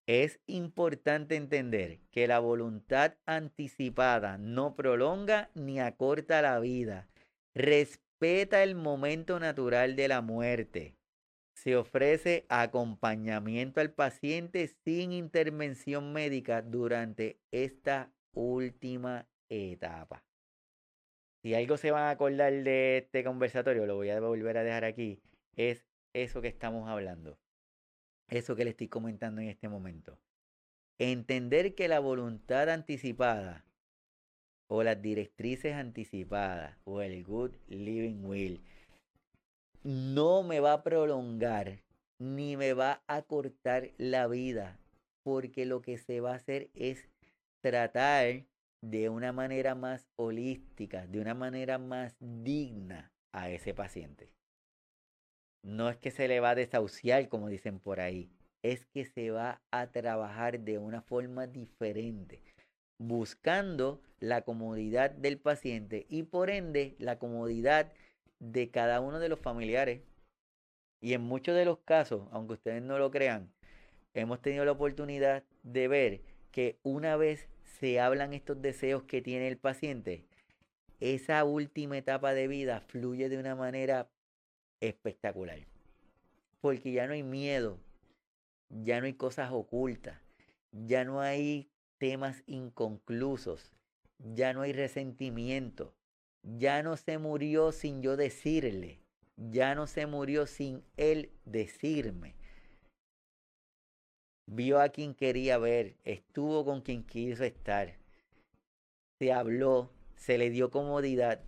Es 0.07 0.39
importante 0.45 1.35
entender 1.35 1.99
que 2.11 2.27
la 2.27 2.37
voluntad 2.37 3.15
anticipada 3.25 4.37
no 4.37 4.75
prolonga 4.75 5.49
ni 5.55 5.79
acorta 5.79 6.43
la 6.43 6.59
vida. 6.59 7.07
Respeta 7.55 8.61
el 8.61 8.75
momento 8.75 9.39
natural 9.39 9.95
de 9.95 10.07
la 10.07 10.21
muerte. 10.21 10.95
Se 11.55 11.75
ofrece 11.75 12.45
acompañamiento 12.49 13.81
al 13.81 13.91
paciente 13.91 14.67
sin 14.83 15.11
intervención 15.11 16.13
médica 16.13 16.61
durante 16.61 17.39
esta 17.51 18.11
última 18.33 19.27
etapa. 19.49 20.23
Si 21.41 21.55
algo 21.55 21.77
se 21.77 21.91
van 21.91 22.03
a 22.03 22.09
acordar 22.11 22.51
de 22.51 22.97
este 22.97 23.23
conversatorio, 23.23 23.87
lo 23.87 23.95
voy 23.95 24.09
a 24.09 24.19
volver 24.19 24.57
a 24.57 24.63
dejar 24.63 24.85
aquí, 24.85 25.19
es 25.55 25.85
eso 26.13 26.41
que 26.41 26.47
estamos 26.47 26.89
hablando. 26.89 27.37
Eso 28.27 28.55
que 28.55 28.63
le 28.63 28.71
estoy 28.71 28.87
comentando 28.87 29.41
en 29.41 29.49
este 29.49 29.69
momento. 29.69 30.17
Entender 30.97 31.75
que 31.75 31.87
la 31.87 31.99
voluntad 31.99 32.69
anticipada 32.69 33.65
o 34.67 34.83
las 34.83 35.01
directrices 35.01 35.75
anticipadas 35.75 36.77
o 36.85 37.01
el 37.01 37.23
good 37.23 37.51
living 37.67 38.23
will 38.23 38.61
no 39.83 40.41
me 40.41 40.59
va 40.59 40.73
a 40.73 40.83
prolongar 40.83 41.83
ni 42.17 42.57
me 42.57 42.73
va 42.73 43.03
a 43.07 43.21
cortar 43.21 43.91
la 43.97 44.27
vida 44.27 44.79
porque 45.23 45.65
lo 45.65 45.81
que 45.81 45.97
se 45.97 46.21
va 46.21 46.31
a 46.31 46.35
hacer 46.35 46.69
es 46.73 47.07
tratar 47.61 48.45
de 48.81 49.09
una 49.09 49.31
manera 49.31 49.75
más 49.75 50.07
holística, 50.15 51.07
de 51.07 51.19
una 51.19 51.33
manera 51.33 51.77
más 51.77 52.15
digna 52.19 53.11
a 53.31 53.49
ese 53.49 53.73
paciente. 53.73 54.29
No 55.65 55.89
es 55.89 55.97
que 55.97 56.11
se 56.11 56.27
le 56.27 56.39
va 56.39 56.51
a 56.51 56.55
desahuciar, 56.55 57.27
como 57.27 57.49
dicen 57.49 57.79
por 57.79 57.99
ahí, 57.99 58.29
es 58.61 58.85
que 58.85 59.03
se 59.03 59.31
va 59.31 59.63
a 59.71 59.87
trabajar 59.87 60.59
de 60.59 60.77
una 60.77 61.01
forma 61.01 61.47
diferente, 61.47 62.39
buscando 62.99 63.99
la 64.19 64.43
comodidad 64.43 65.09
del 65.09 65.39
paciente 65.39 66.05
y 66.07 66.21
por 66.21 66.51
ende 66.51 66.95
la 66.99 67.17
comodidad 67.17 67.91
de 68.39 68.69
cada 68.69 69.01
uno 69.01 69.17
de 69.17 69.27
los 69.27 69.39
familiares. 69.39 70.03
Y 71.01 71.13
en 71.13 71.21
muchos 71.21 71.55
de 71.55 71.65
los 71.65 71.79
casos, 71.79 72.27
aunque 72.31 72.53
ustedes 72.53 72.83
no 72.83 72.99
lo 72.99 73.09
crean, 73.09 73.51
hemos 74.13 74.43
tenido 74.43 74.65
la 74.65 74.73
oportunidad 74.73 75.43
de 75.63 75.87
ver 75.87 76.21
que 76.51 76.77
una 76.83 77.17
vez 77.17 77.49
se 77.63 77.99
hablan 77.99 78.33
estos 78.33 78.61
deseos 78.61 79.01
que 79.05 79.23
tiene 79.23 79.47
el 79.47 79.57
paciente, 79.57 80.25
esa 80.99 81.43
última 81.43 81.97
etapa 81.97 82.35
de 82.35 82.47
vida 82.47 82.81
fluye 82.81 83.29
de 83.29 83.39
una 83.39 83.55
manera 83.55 84.07
espectacular. 84.87 85.59
Porque 86.61 86.91
ya 86.91 87.07
no 87.07 87.13
hay 87.13 87.23
miedo, 87.23 87.79
ya 88.69 88.99
no 88.99 89.05
hay 89.05 89.13
cosas 89.13 89.51
ocultas, 89.51 90.19
ya 90.71 91.03
no 91.03 91.21
hay 91.21 91.69
temas 91.97 92.43
inconclusos, 92.47 93.73
ya 94.19 94.53
no 94.53 94.61
hay 94.61 94.73
resentimiento, 94.73 95.93
ya 96.43 96.83
no 96.83 96.97
se 96.97 97.17
murió 97.17 97.71
sin 97.71 98.01
yo 98.01 98.17
decirle, 98.17 98.99
ya 99.37 99.75
no 99.75 99.87
se 99.87 100.05
murió 100.05 100.47
sin 100.47 100.83
él 100.97 101.31
decirme. 101.45 102.35
Vio 104.47 104.79
a 104.79 104.89
quien 104.89 105.15
quería 105.15 105.57
ver, 105.57 105.95
estuvo 106.03 106.65
con 106.65 106.81
quien 106.81 107.03
quiso 107.03 107.43
estar, 107.43 107.97
se 109.19 109.31
habló, 109.31 109.91
se 110.15 110.37
le 110.37 110.49
dio 110.49 110.69
comodidad 110.69 111.41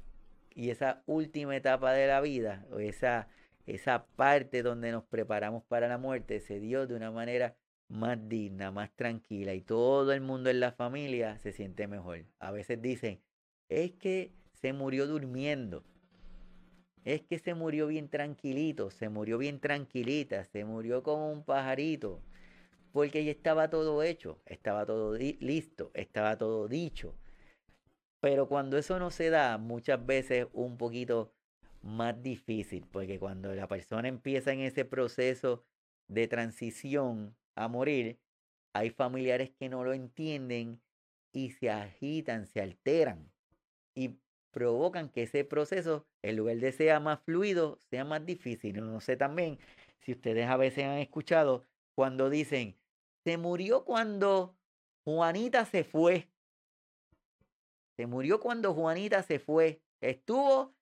y 0.58 0.72
esa 0.72 1.04
última 1.06 1.56
etapa 1.56 1.94
de 1.94 2.08
la 2.08 2.20
vida, 2.20 2.66
o 2.72 2.80
esa, 2.80 3.28
esa 3.68 4.08
parte 4.08 4.64
donde 4.64 4.92
nos 4.92 5.04
preparamos 5.04 5.64
para 5.64 5.88
la 5.88 6.00
muerte, 6.00 6.40
se 6.40 6.60
dio 6.60 6.88
de 6.88 6.96
una 6.96 7.12
manera 7.12 7.56
más 7.90 8.18
digna, 8.28 8.72
más 8.72 8.90
tranquila 8.96 9.54
y 9.54 9.62
todo 9.62 10.12
el 10.14 10.22
mundo 10.22 10.50
en 10.50 10.60
la 10.60 10.72
familia 10.72 11.38
se 11.38 11.52
siente 11.52 11.88
mejor. 11.88 12.26
A 12.40 12.50
veces 12.50 12.82
dicen, 12.82 13.22
es 13.70 13.92
que 13.94 14.34
se 14.60 14.74
murió 14.74 15.06
durmiendo, 15.06 15.84
es 17.06 17.22
que 17.22 17.38
se 17.38 17.54
murió 17.54 17.86
bien 17.86 18.10
tranquilito, 18.10 18.90
se 18.90 19.10
murió 19.10 19.38
bien 19.38 19.60
tranquilita, 19.60 20.44
se 20.46 20.66
murió 20.66 21.04
como 21.04 21.32
un 21.32 21.44
pajarito, 21.44 22.20
porque 22.94 23.24
ya 23.24 23.30
estaba 23.30 23.70
todo 23.70 24.02
hecho, 24.02 24.42
estaba 24.48 24.88
todo 24.88 25.16
listo, 25.16 25.92
estaba 25.94 26.36
todo 26.36 26.68
dicho. 26.68 27.14
Pero 28.20 28.48
cuando 28.48 28.78
eso 28.78 29.00
no 29.00 29.12
se 29.12 29.30
da, 29.30 29.58
muchas 29.58 30.06
veces 30.06 30.48
un 30.54 30.78
poquito 30.78 31.32
más 31.82 32.22
difícil, 32.22 32.86
porque 32.92 33.20
cuando 33.20 33.54
la 33.54 33.68
persona 33.68 34.08
empieza 34.08 34.52
en 34.52 34.62
ese 34.62 34.86
proceso 34.86 35.64
de 36.08 36.28
transición 36.28 37.36
a 37.56 37.68
morir, 37.68 38.20
hay 38.74 38.90
familiares 38.90 39.52
que 39.52 39.70
no 39.70 39.84
lo 39.84 39.94
entienden 39.94 40.82
y 41.32 41.52
se 41.52 41.70
agitan, 41.70 42.48
se 42.48 42.62
alteran 42.62 43.32
y 43.96 44.18
provocan 44.52 45.10
que 45.10 45.24
ese 45.24 45.44
proceso, 45.44 46.06
en 46.24 46.38
lugar 46.38 46.58
de 46.58 46.72
sea 46.72 47.00
más 47.00 47.20
fluido, 47.22 47.80
sea 47.90 48.06
más 48.06 48.26
difícil. 48.26 48.84
No 48.84 49.00
sé 49.02 49.16
también 49.18 49.60
si 50.00 50.14
ustedes 50.14 50.48
a 50.48 50.58
veces 50.58 50.86
han 50.86 50.98
escuchado 50.98 51.64
cuando 51.96 52.30
dicen, 52.30 52.76
se 53.24 53.38
murió 53.38 53.86
cuando 53.86 54.56
Juanita 55.04 55.66
se 55.66 55.84
fue. 55.84 56.28
Se 57.98 58.06
murió 58.06 58.40
cuando 58.40 58.74
Juanita 58.74 59.24
se 59.24 59.40
fue. 59.40 59.82
Estuvo, 60.02 60.76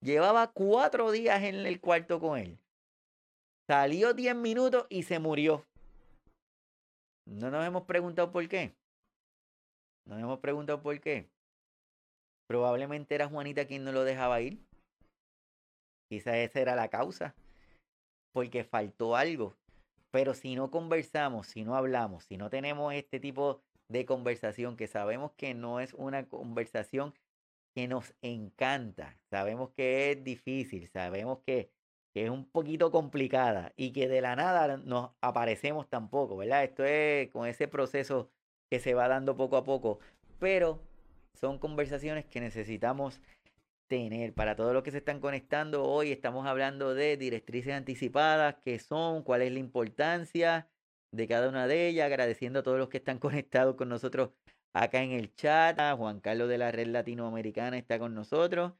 llevaba 0.00 0.52
cuatro 0.52 1.10
días 1.10 1.42
en 1.42 1.66
el 1.66 1.80
cuarto 1.80 2.20
con 2.20 2.38
él. 2.38 2.58
Salió 3.68 4.14
diez 4.14 4.36
minutos 4.36 4.86
y 4.88 5.02
se 5.02 5.18
murió. 5.18 5.66
No 7.26 7.50
nos 7.50 7.66
hemos 7.66 7.82
preguntado 7.82 8.30
por 8.30 8.48
qué. 8.48 8.74
No 10.06 10.14
nos 10.14 10.22
hemos 10.22 10.38
preguntado 10.38 10.80
por 10.80 10.98
qué. 11.00 11.28
Probablemente 12.48 13.14
era 13.14 13.28
Juanita 13.28 13.66
quien 13.66 13.84
no 13.84 13.92
lo 13.92 14.04
dejaba 14.04 14.40
ir. 14.40 14.58
Quizás 16.08 16.36
esa 16.36 16.60
era 16.60 16.76
la 16.76 16.88
causa. 16.88 17.34
Porque 18.32 18.64
faltó 18.64 19.16
algo. 19.16 19.54
Pero 20.10 20.32
si 20.32 20.54
no 20.54 20.70
conversamos, 20.70 21.48
si 21.48 21.64
no 21.64 21.74
hablamos, 21.76 22.24
si 22.24 22.38
no 22.38 22.48
tenemos 22.48 22.94
este 22.94 23.20
tipo 23.20 23.60
de 23.88 24.04
conversación 24.06 24.76
que 24.76 24.86
sabemos 24.86 25.32
que 25.36 25.54
no 25.54 25.80
es 25.80 25.94
una 25.94 26.28
conversación 26.28 27.14
que 27.74 27.88
nos 27.88 28.14
encanta, 28.22 29.16
sabemos 29.30 29.70
que 29.70 30.12
es 30.12 30.24
difícil, 30.24 30.88
sabemos 30.88 31.40
que, 31.46 31.70
es 32.14 32.30
un 32.30 32.50
poquito 32.50 32.90
complicada 32.90 33.72
y 33.76 33.92
que 33.92 34.08
de 34.08 34.20
la 34.20 34.34
nada 34.34 34.76
nos 34.78 35.12
aparecemos 35.20 35.88
tampoco, 35.88 36.36
¿verdad? 36.36 36.64
Esto 36.64 36.84
es 36.84 37.28
con 37.30 37.46
ese 37.46 37.68
proceso 37.68 38.28
que 38.68 38.80
se 38.80 38.94
va 38.94 39.06
dando 39.06 39.36
poco 39.36 39.56
a 39.56 39.62
poco, 39.62 40.00
pero 40.40 40.82
son 41.34 41.60
conversaciones 41.60 42.24
que 42.24 42.40
necesitamos 42.40 43.20
tener. 43.86 44.34
Para 44.34 44.56
todos 44.56 44.74
los 44.74 44.82
que 44.82 44.90
se 44.90 44.98
están 44.98 45.20
conectando 45.20 45.84
hoy, 45.84 46.10
estamos 46.10 46.46
hablando 46.46 46.94
de 46.94 47.16
directrices 47.16 47.74
anticipadas, 47.74 48.56
qué 48.64 48.80
son, 48.80 49.22
cuál 49.22 49.42
es 49.42 49.52
la 49.52 49.60
importancia, 49.60 50.68
de 51.12 51.28
cada 51.28 51.48
una 51.48 51.66
de 51.66 51.88
ellas, 51.88 52.06
agradeciendo 52.06 52.60
a 52.60 52.62
todos 52.62 52.78
los 52.78 52.88
que 52.88 52.98
están 52.98 53.18
conectados 53.18 53.76
con 53.76 53.88
nosotros 53.88 54.30
acá 54.72 55.02
en 55.02 55.12
el 55.12 55.34
chat. 55.34 55.78
Juan 55.96 56.20
Carlos 56.20 56.48
de 56.48 56.58
la 56.58 56.72
Red 56.72 56.88
Latinoamericana 56.88 57.78
está 57.78 57.98
con 57.98 58.14
nosotros. 58.14 58.72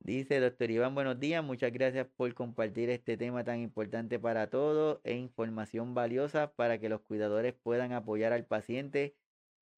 Dice, 0.00 0.38
doctor 0.38 0.70
Iván, 0.70 0.94
buenos 0.94 1.18
días. 1.18 1.42
Muchas 1.42 1.72
gracias 1.72 2.06
por 2.16 2.34
compartir 2.34 2.90
este 2.90 3.16
tema 3.16 3.42
tan 3.42 3.60
importante 3.60 4.18
para 4.18 4.48
todos 4.50 5.00
e 5.02 5.14
información 5.14 5.94
valiosa 5.94 6.52
para 6.52 6.78
que 6.78 6.90
los 6.90 7.00
cuidadores 7.00 7.54
puedan 7.54 7.92
apoyar 7.92 8.32
al 8.34 8.44
paciente 8.44 9.16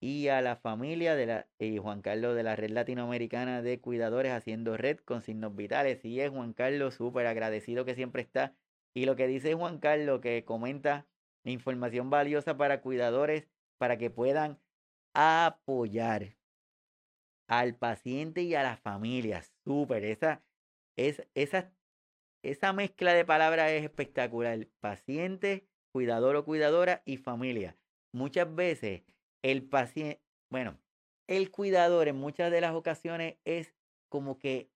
y 0.00 0.28
a 0.28 0.42
la 0.42 0.56
familia 0.56 1.14
de 1.16 1.26
la 1.26 1.48
y 1.58 1.78
Juan 1.78 2.02
Carlos 2.02 2.34
de 2.36 2.42
la 2.42 2.56
Red 2.56 2.70
Latinoamericana 2.70 3.62
de 3.62 3.80
Cuidadores 3.80 4.32
haciendo 4.32 4.76
red 4.76 4.98
con 4.98 5.22
signos 5.22 5.54
vitales. 5.56 6.04
Y 6.04 6.20
es 6.20 6.30
Juan 6.30 6.52
Carlos, 6.52 6.94
súper 6.94 7.26
agradecido 7.26 7.84
que 7.84 7.94
siempre 7.94 8.22
está. 8.22 8.54
Y 8.94 9.06
lo 9.06 9.16
que 9.16 9.26
dice 9.28 9.54
Juan 9.54 9.78
Carlos, 9.78 10.20
que 10.20 10.44
comenta 10.44 11.06
información 11.50 12.10
valiosa 12.10 12.56
para 12.56 12.80
cuidadores 12.80 13.48
para 13.78 13.98
que 13.98 14.10
puedan 14.10 14.58
apoyar 15.14 16.36
al 17.48 17.74
paciente 17.76 18.42
y 18.42 18.54
a 18.54 18.62
la 18.62 18.76
familia. 18.76 19.42
Súper, 19.64 20.04
esa, 20.04 20.42
es, 20.96 21.26
esa, 21.34 21.72
esa 22.42 22.72
mezcla 22.72 23.14
de 23.14 23.24
palabras 23.24 23.70
es 23.70 23.84
espectacular. 23.84 24.66
Paciente, 24.80 25.68
cuidador 25.92 26.36
o 26.36 26.44
cuidadora 26.44 27.02
y 27.04 27.16
familia. 27.16 27.76
Muchas 28.12 28.54
veces 28.54 29.02
el 29.42 29.62
paciente, 29.62 30.20
bueno, 30.50 30.78
el 31.28 31.50
cuidador 31.50 32.08
en 32.08 32.16
muchas 32.16 32.50
de 32.50 32.60
las 32.60 32.74
ocasiones 32.74 33.36
es 33.44 33.74
como 34.08 34.38
que 34.38 34.70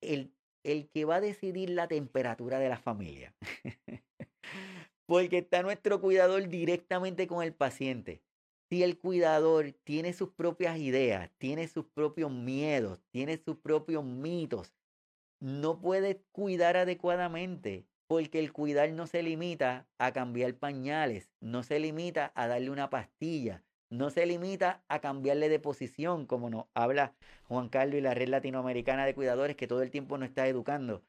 el, 0.00 0.34
el 0.62 0.88
que 0.88 1.04
va 1.04 1.16
a 1.16 1.20
decidir 1.20 1.70
la 1.70 1.88
temperatura 1.88 2.58
de 2.58 2.68
la 2.68 2.78
familia. 2.78 3.34
porque 5.06 5.38
está 5.38 5.62
nuestro 5.62 6.00
cuidador 6.00 6.48
directamente 6.48 7.26
con 7.26 7.42
el 7.42 7.54
paciente. 7.54 8.22
Si 8.68 8.82
el 8.82 8.98
cuidador 8.98 9.72
tiene 9.84 10.12
sus 10.12 10.30
propias 10.30 10.78
ideas, 10.78 11.30
tiene 11.38 11.68
sus 11.68 11.86
propios 11.86 12.32
miedos, 12.32 13.00
tiene 13.12 13.36
sus 13.38 13.56
propios 13.56 14.04
mitos, 14.04 14.74
no 15.38 15.80
puede 15.80 16.22
cuidar 16.32 16.76
adecuadamente, 16.76 17.86
porque 18.08 18.40
el 18.40 18.52
cuidar 18.52 18.90
no 18.90 19.06
se 19.06 19.22
limita 19.22 19.86
a 19.98 20.12
cambiar 20.12 20.54
pañales, 20.54 21.30
no 21.40 21.62
se 21.62 21.78
limita 21.78 22.32
a 22.34 22.48
darle 22.48 22.70
una 22.70 22.90
pastilla, 22.90 23.62
no 23.90 24.10
se 24.10 24.26
limita 24.26 24.82
a 24.88 25.00
cambiarle 25.00 25.48
de 25.48 25.60
posición, 25.60 26.26
como 26.26 26.50
nos 26.50 26.64
habla 26.74 27.14
Juan 27.44 27.68
Carlos 27.68 27.98
y 27.98 28.00
la 28.00 28.14
red 28.14 28.28
latinoamericana 28.28 29.06
de 29.06 29.14
cuidadores 29.14 29.56
que 29.56 29.68
todo 29.68 29.82
el 29.82 29.90
tiempo 29.90 30.18
nos 30.18 30.28
está 30.28 30.48
educando. 30.48 31.02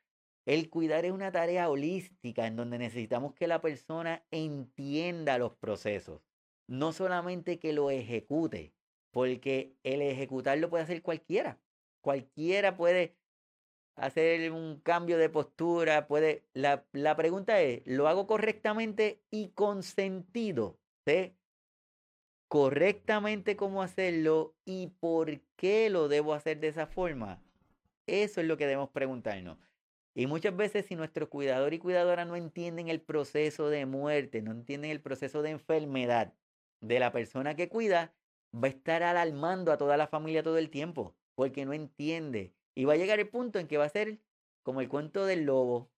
El 0.48 0.70
cuidar 0.70 1.04
es 1.04 1.12
una 1.12 1.30
tarea 1.30 1.70
holística 1.70 2.48
en 2.48 2.56
donde 2.56 2.78
necesitamos 2.78 3.34
que 3.34 3.48
la 3.48 3.60
persona 3.60 4.26
entienda 4.32 5.38
los 5.38 5.54
procesos, 5.56 6.22
no 6.68 6.94
solamente 6.94 7.60
que 7.60 7.74
lo 7.74 7.92
ejecute, 7.92 8.74
porque 9.12 9.76
el 9.84 10.02
ejecutar 10.02 10.58
lo 10.58 10.70
puede 10.70 10.86
hacer 10.86 11.02
cualquiera. 11.02 11.60
Cualquiera 12.00 12.78
puede 12.78 13.18
hacer 13.98 14.54
un 14.54 14.80
cambio 14.80 15.18
de 15.18 15.28
postura, 15.28 16.08
puede... 16.08 16.46
La, 16.54 16.86
la 16.94 17.18
pregunta 17.18 17.60
es, 17.60 17.86
¿lo 17.86 18.08
hago 18.08 18.26
correctamente 18.26 19.22
y 19.30 19.50
con 19.50 19.84
sentido? 19.84 20.80
Correctamente 22.48 23.58
cómo 23.58 23.82
hacerlo 23.84 24.56
y 24.64 24.88
por 25.02 25.42
qué 25.58 25.90
lo 25.90 26.08
debo 26.08 26.34
hacer 26.34 26.62
de 26.62 26.70
esa 26.70 26.88
forma. 26.88 27.44
Eso 28.06 28.40
es 28.40 28.48
lo 28.48 28.56
que 28.56 28.66
debemos 28.66 28.92
preguntarnos. 28.92 29.58
Y 30.18 30.26
muchas 30.26 30.58
veces 30.58 30.88
si 30.88 30.96
nuestro 30.96 31.30
cuidador 31.30 31.76
y 31.76 31.78
cuidadora 31.78 32.26
no 32.26 32.36
entienden 32.36 32.88
el 32.88 33.02
proceso 33.02 33.70
de 33.70 33.86
muerte, 33.86 34.42
no 34.42 34.50
entienden 34.50 34.90
el 34.90 35.00
proceso 35.00 35.44
de 35.44 35.52
enfermedad 35.52 36.34
de 36.82 37.00
la 37.00 37.12
persona 37.12 37.56
que 37.56 37.70
cuida, 37.70 38.16
va 38.52 38.66
a 38.66 38.72
estar 38.72 39.04
alarmando 39.04 39.72
a 39.72 39.78
toda 39.78 39.96
la 39.96 40.08
familia 40.08 40.42
todo 40.42 40.58
el 40.58 40.72
tiempo, 40.72 41.16
porque 41.36 41.66
no 41.66 41.74
entiende. 41.74 42.52
Y 42.74 42.86
va 42.86 42.94
a 42.94 42.98
llegar 42.98 43.20
el 43.20 43.30
punto 43.30 43.60
en 43.60 43.68
que 43.68 43.78
va 43.78 43.86
a 43.86 43.90
ser 43.90 44.18
como 44.64 44.82
el 44.82 44.90
cuento 44.90 45.24
del 45.28 45.44
lobo. 45.44 45.92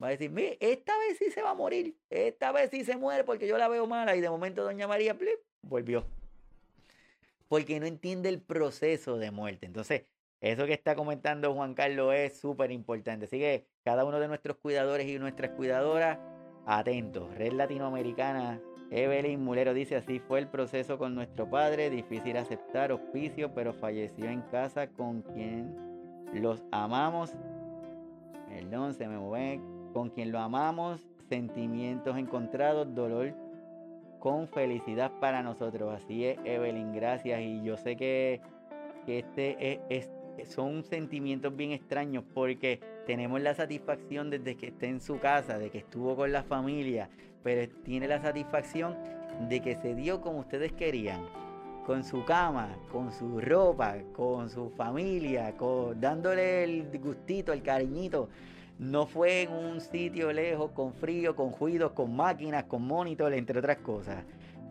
Va 0.00 0.06
a 0.06 0.10
decir, 0.10 0.30
mire, 0.30 0.56
esta 0.60 0.96
vez 0.96 1.18
sí 1.18 1.32
se 1.32 1.42
va 1.42 1.50
a 1.50 1.54
morir, 1.54 1.96
esta 2.10 2.52
vez 2.52 2.70
sí 2.70 2.84
se 2.84 2.96
muere 2.96 3.24
porque 3.24 3.48
yo 3.48 3.58
la 3.58 3.66
veo 3.66 3.88
mala 3.88 4.14
y 4.14 4.20
de 4.20 4.30
momento 4.30 4.62
doña 4.62 4.86
María 4.86 5.18
plip, 5.18 5.40
volvió. 5.62 6.06
Porque 7.48 7.80
no 7.80 7.86
entiende 7.86 8.28
el 8.28 8.40
proceso 8.40 9.18
de 9.18 9.32
muerte. 9.32 9.66
Entonces, 9.66 10.04
eso 10.52 10.66
que 10.66 10.74
está 10.74 10.94
comentando 10.94 11.54
Juan 11.54 11.74
Carlos 11.74 12.14
es 12.14 12.38
súper 12.38 12.70
importante. 12.70 13.26
Así 13.26 13.38
que 13.38 13.66
cada 13.84 14.04
uno 14.04 14.20
de 14.20 14.28
nuestros 14.28 14.56
cuidadores 14.58 15.06
y 15.06 15.18
nuestras 15.18 15.52
cuidadoras, 15.52 16.18
atentos. 16.66 17.34
Red 17.34 17.52
Latinoamericana 17.52 18.60
Evelyn 18.90 19.42
Mulero 19.42 19.74
dice, 19.74 19.96
así 19.96 20.20
fue 20.20 20.38
el 20.38 20.48
proceso 20.48 20.98
con 20.98 21.14
nuestro 21.14 21.48
padre, 21.48 21.90
difícil 21.90 22.36
aceptar 22.36 22.92
hospicio, 22.92 23.52
pero 23.54 23.72
falleció 23.72 24.26
en 24.26 24.42
casa 24.42 24.88
con 24.88 25.22
quien 25.22 25.74
los 26.32 26.62
amamos. 26.70 27.34
Perdón, 28.48 28.94
se 28.94 29.08
me 29.08 29.18
mueve. 29.18 29.60
Con 29.92 30.10
quien 30.10 30.32
lo 30.32 30.40
amamos, 30.40 31.06
sentimientos 31.28 32.16
encontrados, 32.16 32.94
dolor 32.94 33.32
con 34.18 34.48
felicidad 34.48 35.12
para 35.20 35.42
nosotros. 35.42 35.92
Así 35.94 36.24
es, 36.24 36.38
Evelyn, 36.44 36.92
gracias. 36.94 37.40
Y 37.42 37.62
yo 37.62 37.76
sé 37.76 37.94
que, 37.94 38.40
este 39.06 39.80
es, 39.88 40.10
son 40.46 40.84
sentimientos 40.84 41.56
bien 41.56 41.72
extraños 41.72 42.24
porque 42.34 42.80
tenemos 43.06 43.40
la 43.40 43.54
satisfacción 43.54 44.30
desde 44.30 44.56
que 44.56 44.68
esté 44.68 44.88
en 44.88 45.00
su 45.00 45.18
casa, 45.18 45.58
de 45.58 45.70
que 45.70 45.78
estuvo 45.78 46.16
con 46.16 46.32
la 46.32 46.42
familia, 46.42 47.08
pero 47.42 47.70
tiene 47.84 48.08
la 48.08 48.20
satisfacción 48.20 48.96
de 49.48 49.60
que 49.60 49.76
se 49.76 49.94
dio 49.94 50.20
como 50.20 50.40
ustedes 50.40 50.72
querían, 50.72 51.20
con 51.86 52.04
su 52.04 52.24
cama, 52.24 52.76
con 52.90 53.12
su 53.12 53.40
ropa, 53.40 53.96
con 54.14 54.48
su 54.48 54.70
familia, 54.70 55.54
dándole 55.96 56.64
el 56.64 56.98
gustito, 56.98 57.52
el 57.52 57.62
cariñito. 57.62 58.28
No 58.78 59.06
fue 59.06 59.42
en 59.42 59.52
un 59.52 59.80
sitio 59.80 60.32
lejos, 60.32 60.72
con 60.72 60.94
frío, 60.94 61.36
con 61.36 61.54
ruidos, 61.54 61.92
con 61.92 62.16
máquinas, 62.16 62.64
con 62.64 62.86
monitor, 62.86 63.32
entre 63.32 63.58
otras 63.58 63.78
cosas. 63.78 64.24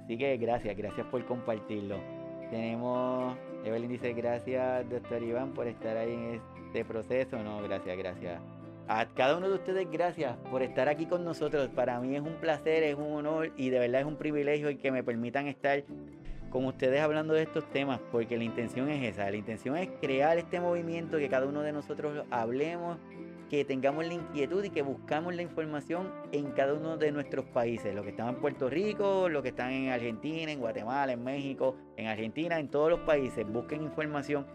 Así 0.03 0.17
que 0.17 0.35
gracias, 0.37 0.75
gracias 0.75 1.07
por 1.07 1.25
compartirlo. 1.25 1.97
Tenemos, 2.49 3.37
Evelyn 3.63 3.89
dice, 3.89 4.13
gracias, 4.13 4.89
doctor 4.89 5.23
Iván, 5.23 5.53
por 5.53 5.67
estar 5.67 5.97
ahí 5.97 6.11
en 6.13 6.41
este 6.67 6.85
proceso. 6.85 7.41
No, 7.43 7.61
gracias, 7.61 7.97
gracias. 7.97 8.41
A 8.87 9.05
cada 9.05 9.37
uno 9.37 9.47
de 9.47 9.55
ustedes, 9.55 9.89
gracias 9.89 10.35
por 10.51 10.61
estar 10.61 10.89
aquí 10.89 11.05
con 11.05 11.23
nosotros. 11.23 11.69
Para 11.69 11.99
mí 12.01 12.15
es 12.15 12.21
un 12.21 12.35
placer, 12.35 12.83
es 12.83 12.95
un 12.95 13.13
honor 13.13 13.51
y 13.55 13.69
de 13.69 13.79
verdad 13.79 14.01
es 14.01 14.07
un 14.07 14.17
privilegio 14.17 14.67
el 14.67 14.77
que 14.77 14.91
me 14.91 15.03
permitan 15.03 15.47
estar 15.47 15.83
con 16.49 16.65
ustedes 16.65 17.01
hablando 17.01 17.33
de 17.33 17.43
estos 17.43 17.65
temas, 17.71 17.99
porque 18.11 18.37
la 18.37 18.43
intención 18.43 18.89
es 18.89 19.03
esa. 19.03 19.31
La 19.31 19.37
intención 19.37 19.77
es 19.77 19.89
crear 20.01 20.37
este 20.37 20.59
movimiento, 20.59 21.17
que 21.17 21.29
cada 21.29 21.47
uno 21.47 21.61
de 21.61 21.71
nosotros 21.71 22.25
hablemos, 22.29 22.97
que 23.53 23.65
tengamos 23.65 24.03
la 24.07 24.15
inquietud 24.15 24.63
y 24.63 24.71
que 24.71 24.81
buscamos 24.81 25.35
la 25.35 25.43
información 25.43 26.11
en 26.31 26.53
cada 26.53 26.73
uno 26.73 26.97
de 26.97 27.11
nuestros 27.11 27.45
países. 27.45 27.93
Los 27.93 28.03
que 28.03 28.09
están 28.09 28.29
en 28.29 28.35
Puerto 28.37 28.67
Rico, 28.67 29.29
los 29.29 29.43
que 29.43 29.49
están 29.49 29.71
en 29.71 29.89
Argentina, 29.89 30.51
en 30.51 30.59
Guatemala, 30.59 31.13
en 31.13 31.23
México, 31.23 31.75
en 31.95 32.07
Argentina, 32.07 32.57
en 32.57 32.69
todos 32.69 32.89
los 32.89 33.01
países. 33.01 33.45
Busquen 33.47 33.83
información 33.83 34.47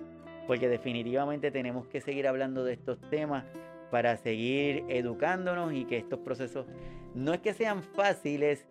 porque 0.48 0.68
definitivamente 0.68 1.52
tenemos 1.52 1.86
que 1.86 2.00
seguir 2.00 2.26
hablando 2.26 2.64
de 2.64 2.72
estos 2.72 3.00
temas 3.08 3.44
para 3.92 4.16
seguir 4.16 4.82
educándonos 4.88 5.72
y 5.74 5.84
que 5.84 5.98
estos 5.98 6.18
procesos 6.18 6.66
no 7.14 7.32
es 7.32 7.38
que 7.38 7.54
sean 7.54 7.84
fáciles, 7.84 8.66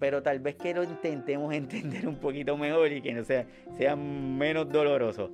pero 0.00 0.24
tal 0.24 0.40
vez 0.40 0.56
que 0.56 0.74
lo 0.74 0.82
intentemos 0.82 1.54
entender 1.54 2.08
un 2.08 2.16
poquito 2.16 2.56
mejor 2.56 2.90
y 2.90 3.00
que 3.00 3.14
no 3.14 3.22
sea, 3.22 3.46
sean 3.76 4.36
menos 4.38 4.72
dolorosos. 4.72 5.30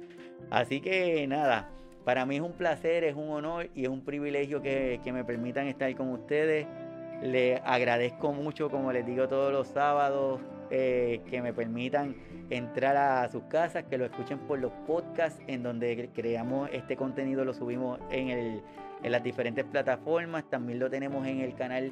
Así 0.51 0.83
que 0.83 1.27
nada, 1.27 1.71
para 2.05 2.27
mí 2.27 2.37
es 2.37 2.43
un 2.43 2.53
placer, 2.53 3.03
es 3.05 3.17
un 3.17 3.31
honor 3.31 3.71
y 3.75 3.85
es 3.85 3.89
un 3.89 4.03
privilegio 4.03 4.61
que, 4.61 5.01
me 5.07 5.25
permitan 5.25 5.67
estar 5.67 5.95
con 5.97 6.11
ustedes. 6.11 6.67
Les 7.23 7.61
agradezco 7.65 8.33
mucho, 8.33 8.71
como 8.71 8.93
les 8.93 9.07
digo 9.07 9.27
todos 9.27 9.53
los 9.53 9.69
sábados, 9.69 10.41
eh, 10.71 11.23
que 11.31 11.41
me 11.41 11.55
permitan 11.55 12.15
entrar 12.51 12.97
a 12.97 13.29
sus 13.31 13.45
casas, 13.45 13.85
que 13.85 13.97
lo 13.97 14.05
escuchen 14.05 14.39
por 14.41 14.59
los 14.59 14.73
podcasts 14.87 15.41
en 15.47 15.63
donde 15.63 16.11
creamos 16.15 16.69
este 16.73 16.97
contenido, 16.97 17.45
lo 17.45 17.55
subimos 17.55 17.99
en 18.11 18.63
las 19.03 19.23
diferentes 19.23 19.65
plataformas. 19.65 20.45
También 20.51 20.81
lo 20.81 20.91
tenemos 20.91 21.27
en 21.27 21.41
el 21.41 21.55
canal 21.55 21.91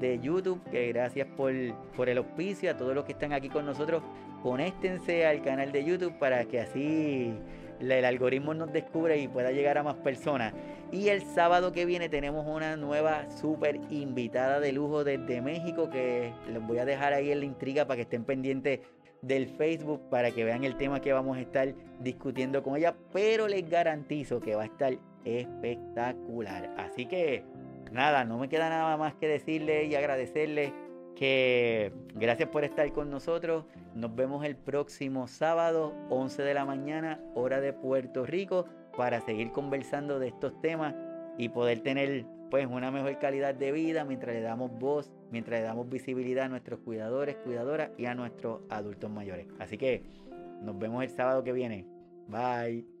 de 0.00 0.18
YouTube, 0.18 0.62
que 0.70 0.88
gracias 0.92 1.26
por, 1.36 1.52
por 1.94 2.08
el 2.08 2.18
auspicio 2.18 2.70
a 2.70 2.76
todos 2.76 2.94
los 2.94 3.04
que 3.04 3.12
están 3.12 3.34
aquí 3.34 3.50
con 3.50 3.66
nosotros. 3.66 4.02
Conéctense 4.42 5.26
al 5.26 5.42
canal 5.42 5.72
de 5.72 5.84
YouTube 5.84 6.18
para 6.18 6.44
que 6.46 6.60
así 6.60 7.34
el 7.90 8.04
algoritmo 8.04 8.54
nos 8.54 8.72
descubra 8.72 9.16
y 9.16 9.28
pueda 9.28 9.50
llegar 9.50 9.78
a 9.78 9.82
más 9.82 9.96
personas. 9.96 10.54
Y 10.92 11.08
el 11.08 11.22
sábado 11.22 11.72
que 11.72 11.84
viene 11.84 12.08
tenemos 12.08 12.46
una 12.46 12.76
nueva 12.76 13.30
super 13.30 13.80
invitada 13.90 14.60
de 14.60 14.72
lujo 14.72 15.04
desde 15.04 15.40
México 15.40 15.90
que 15.90 16.32
les 16.48 16.62
voy 16.66 16.78
a 16.78 16.84
dejar 16.84 17.12
ahí 17.12 17.32
en 17.32 17.40
la 17.40 17.46
intriga 17.46 17.86
para 17.86 17.96
que 17.96 18.02
estén 18.02 18.24
pendientes 18.24 18.80
del 19.22 19.46
Facebook 19.46 20.08
para 20.10 20.32
que 20.32 20.44
vean 20.44 20.64
el 20.64 20.76
tema 20.76 21.00
que 21.00 21.12
vamos 21.12 21.36
a 21.36 21.40
estar 21.40 21.72
discutiendo 22.00 22.62
con 22.62 22.76
ella. 22.76 22.94
Pero 23.12 23.48
les 23.48 23.68
garantizo 23.68 24.40
que 24.40 24.54
va 24.54 24.62
a 24.62 24.66
estar 24.66 24.94
espectacular. 25.24 26.74
Así 26.76 27.06
que 27.06 27.44
nada, 27.90 28.24
no 28.24 28.38
me 28.38 28.48
queda 28.48 28.68
nada 28.68 28.96
más 28.96 29.14
que 29.14 29.28
decirle 29.28 29.84
y 29.86 29.94
agradecerle 29.94 30.72
que 31.14 31.92
gracias 32.14 32.48
por 32.48 32.64
estar 32.64 32.90
con 32.92 33.10
nosotros. 33.10 33.64
Nos 33.94 34.14
vemos 34.14 34.44
el 34.44 34.56
próximo 34.56 35.28
sábado, 35.28 35.94
11 36.10 36.42
de 36.42 36.54
la 36.54 36.64
mañana, 36.64 37.20
hora 37.34 37.60
de 37.60 37.72
Puerto 37.72 38.26
Rico, 38.26 38.66
para 38.96 39.20
seguir 39.20 39.50
conversando 39.52 40.18
de 40.18 40.28
estos 40.28 40.60
temas 40.60 40.94
y 41.38 41.48
poder 41.48 41.80
tener 41.80 42.26
pues 42.50 42.66
una 42.66 42.90
mejor 42.90 43.18
calidad 43.18 43.54
de 43.54 43.72
vida 43.72 44.04
mientras 44.04 44.34
le 44.34 44.42
damos 44.42 44.70
voz, 44.78 45.10
mientras 45.30 45.60
le 45.60 45.64
damos 45.64 45.88
visibilidad 45.88 46.44
a 46.46 46.48
nuestros 46.48 46.80
cuidadores, 46.80 47.36
cuidadoras 47.36 47.90
y 47.96 48.04
a 48.06 48.14
nuestros 48.14 48.60
adultos 48.68 49.10
mayores. 49.10 49.46
Así 49.58 49.78
que 49.78 50.02
nos 50.60 50.78
vemos 50.78 51.02
el 51.02 51.10
sábado 51.10 51.42
que 51.42 51.52
viene. 51.52 51.86
Bye. 52.28 52.91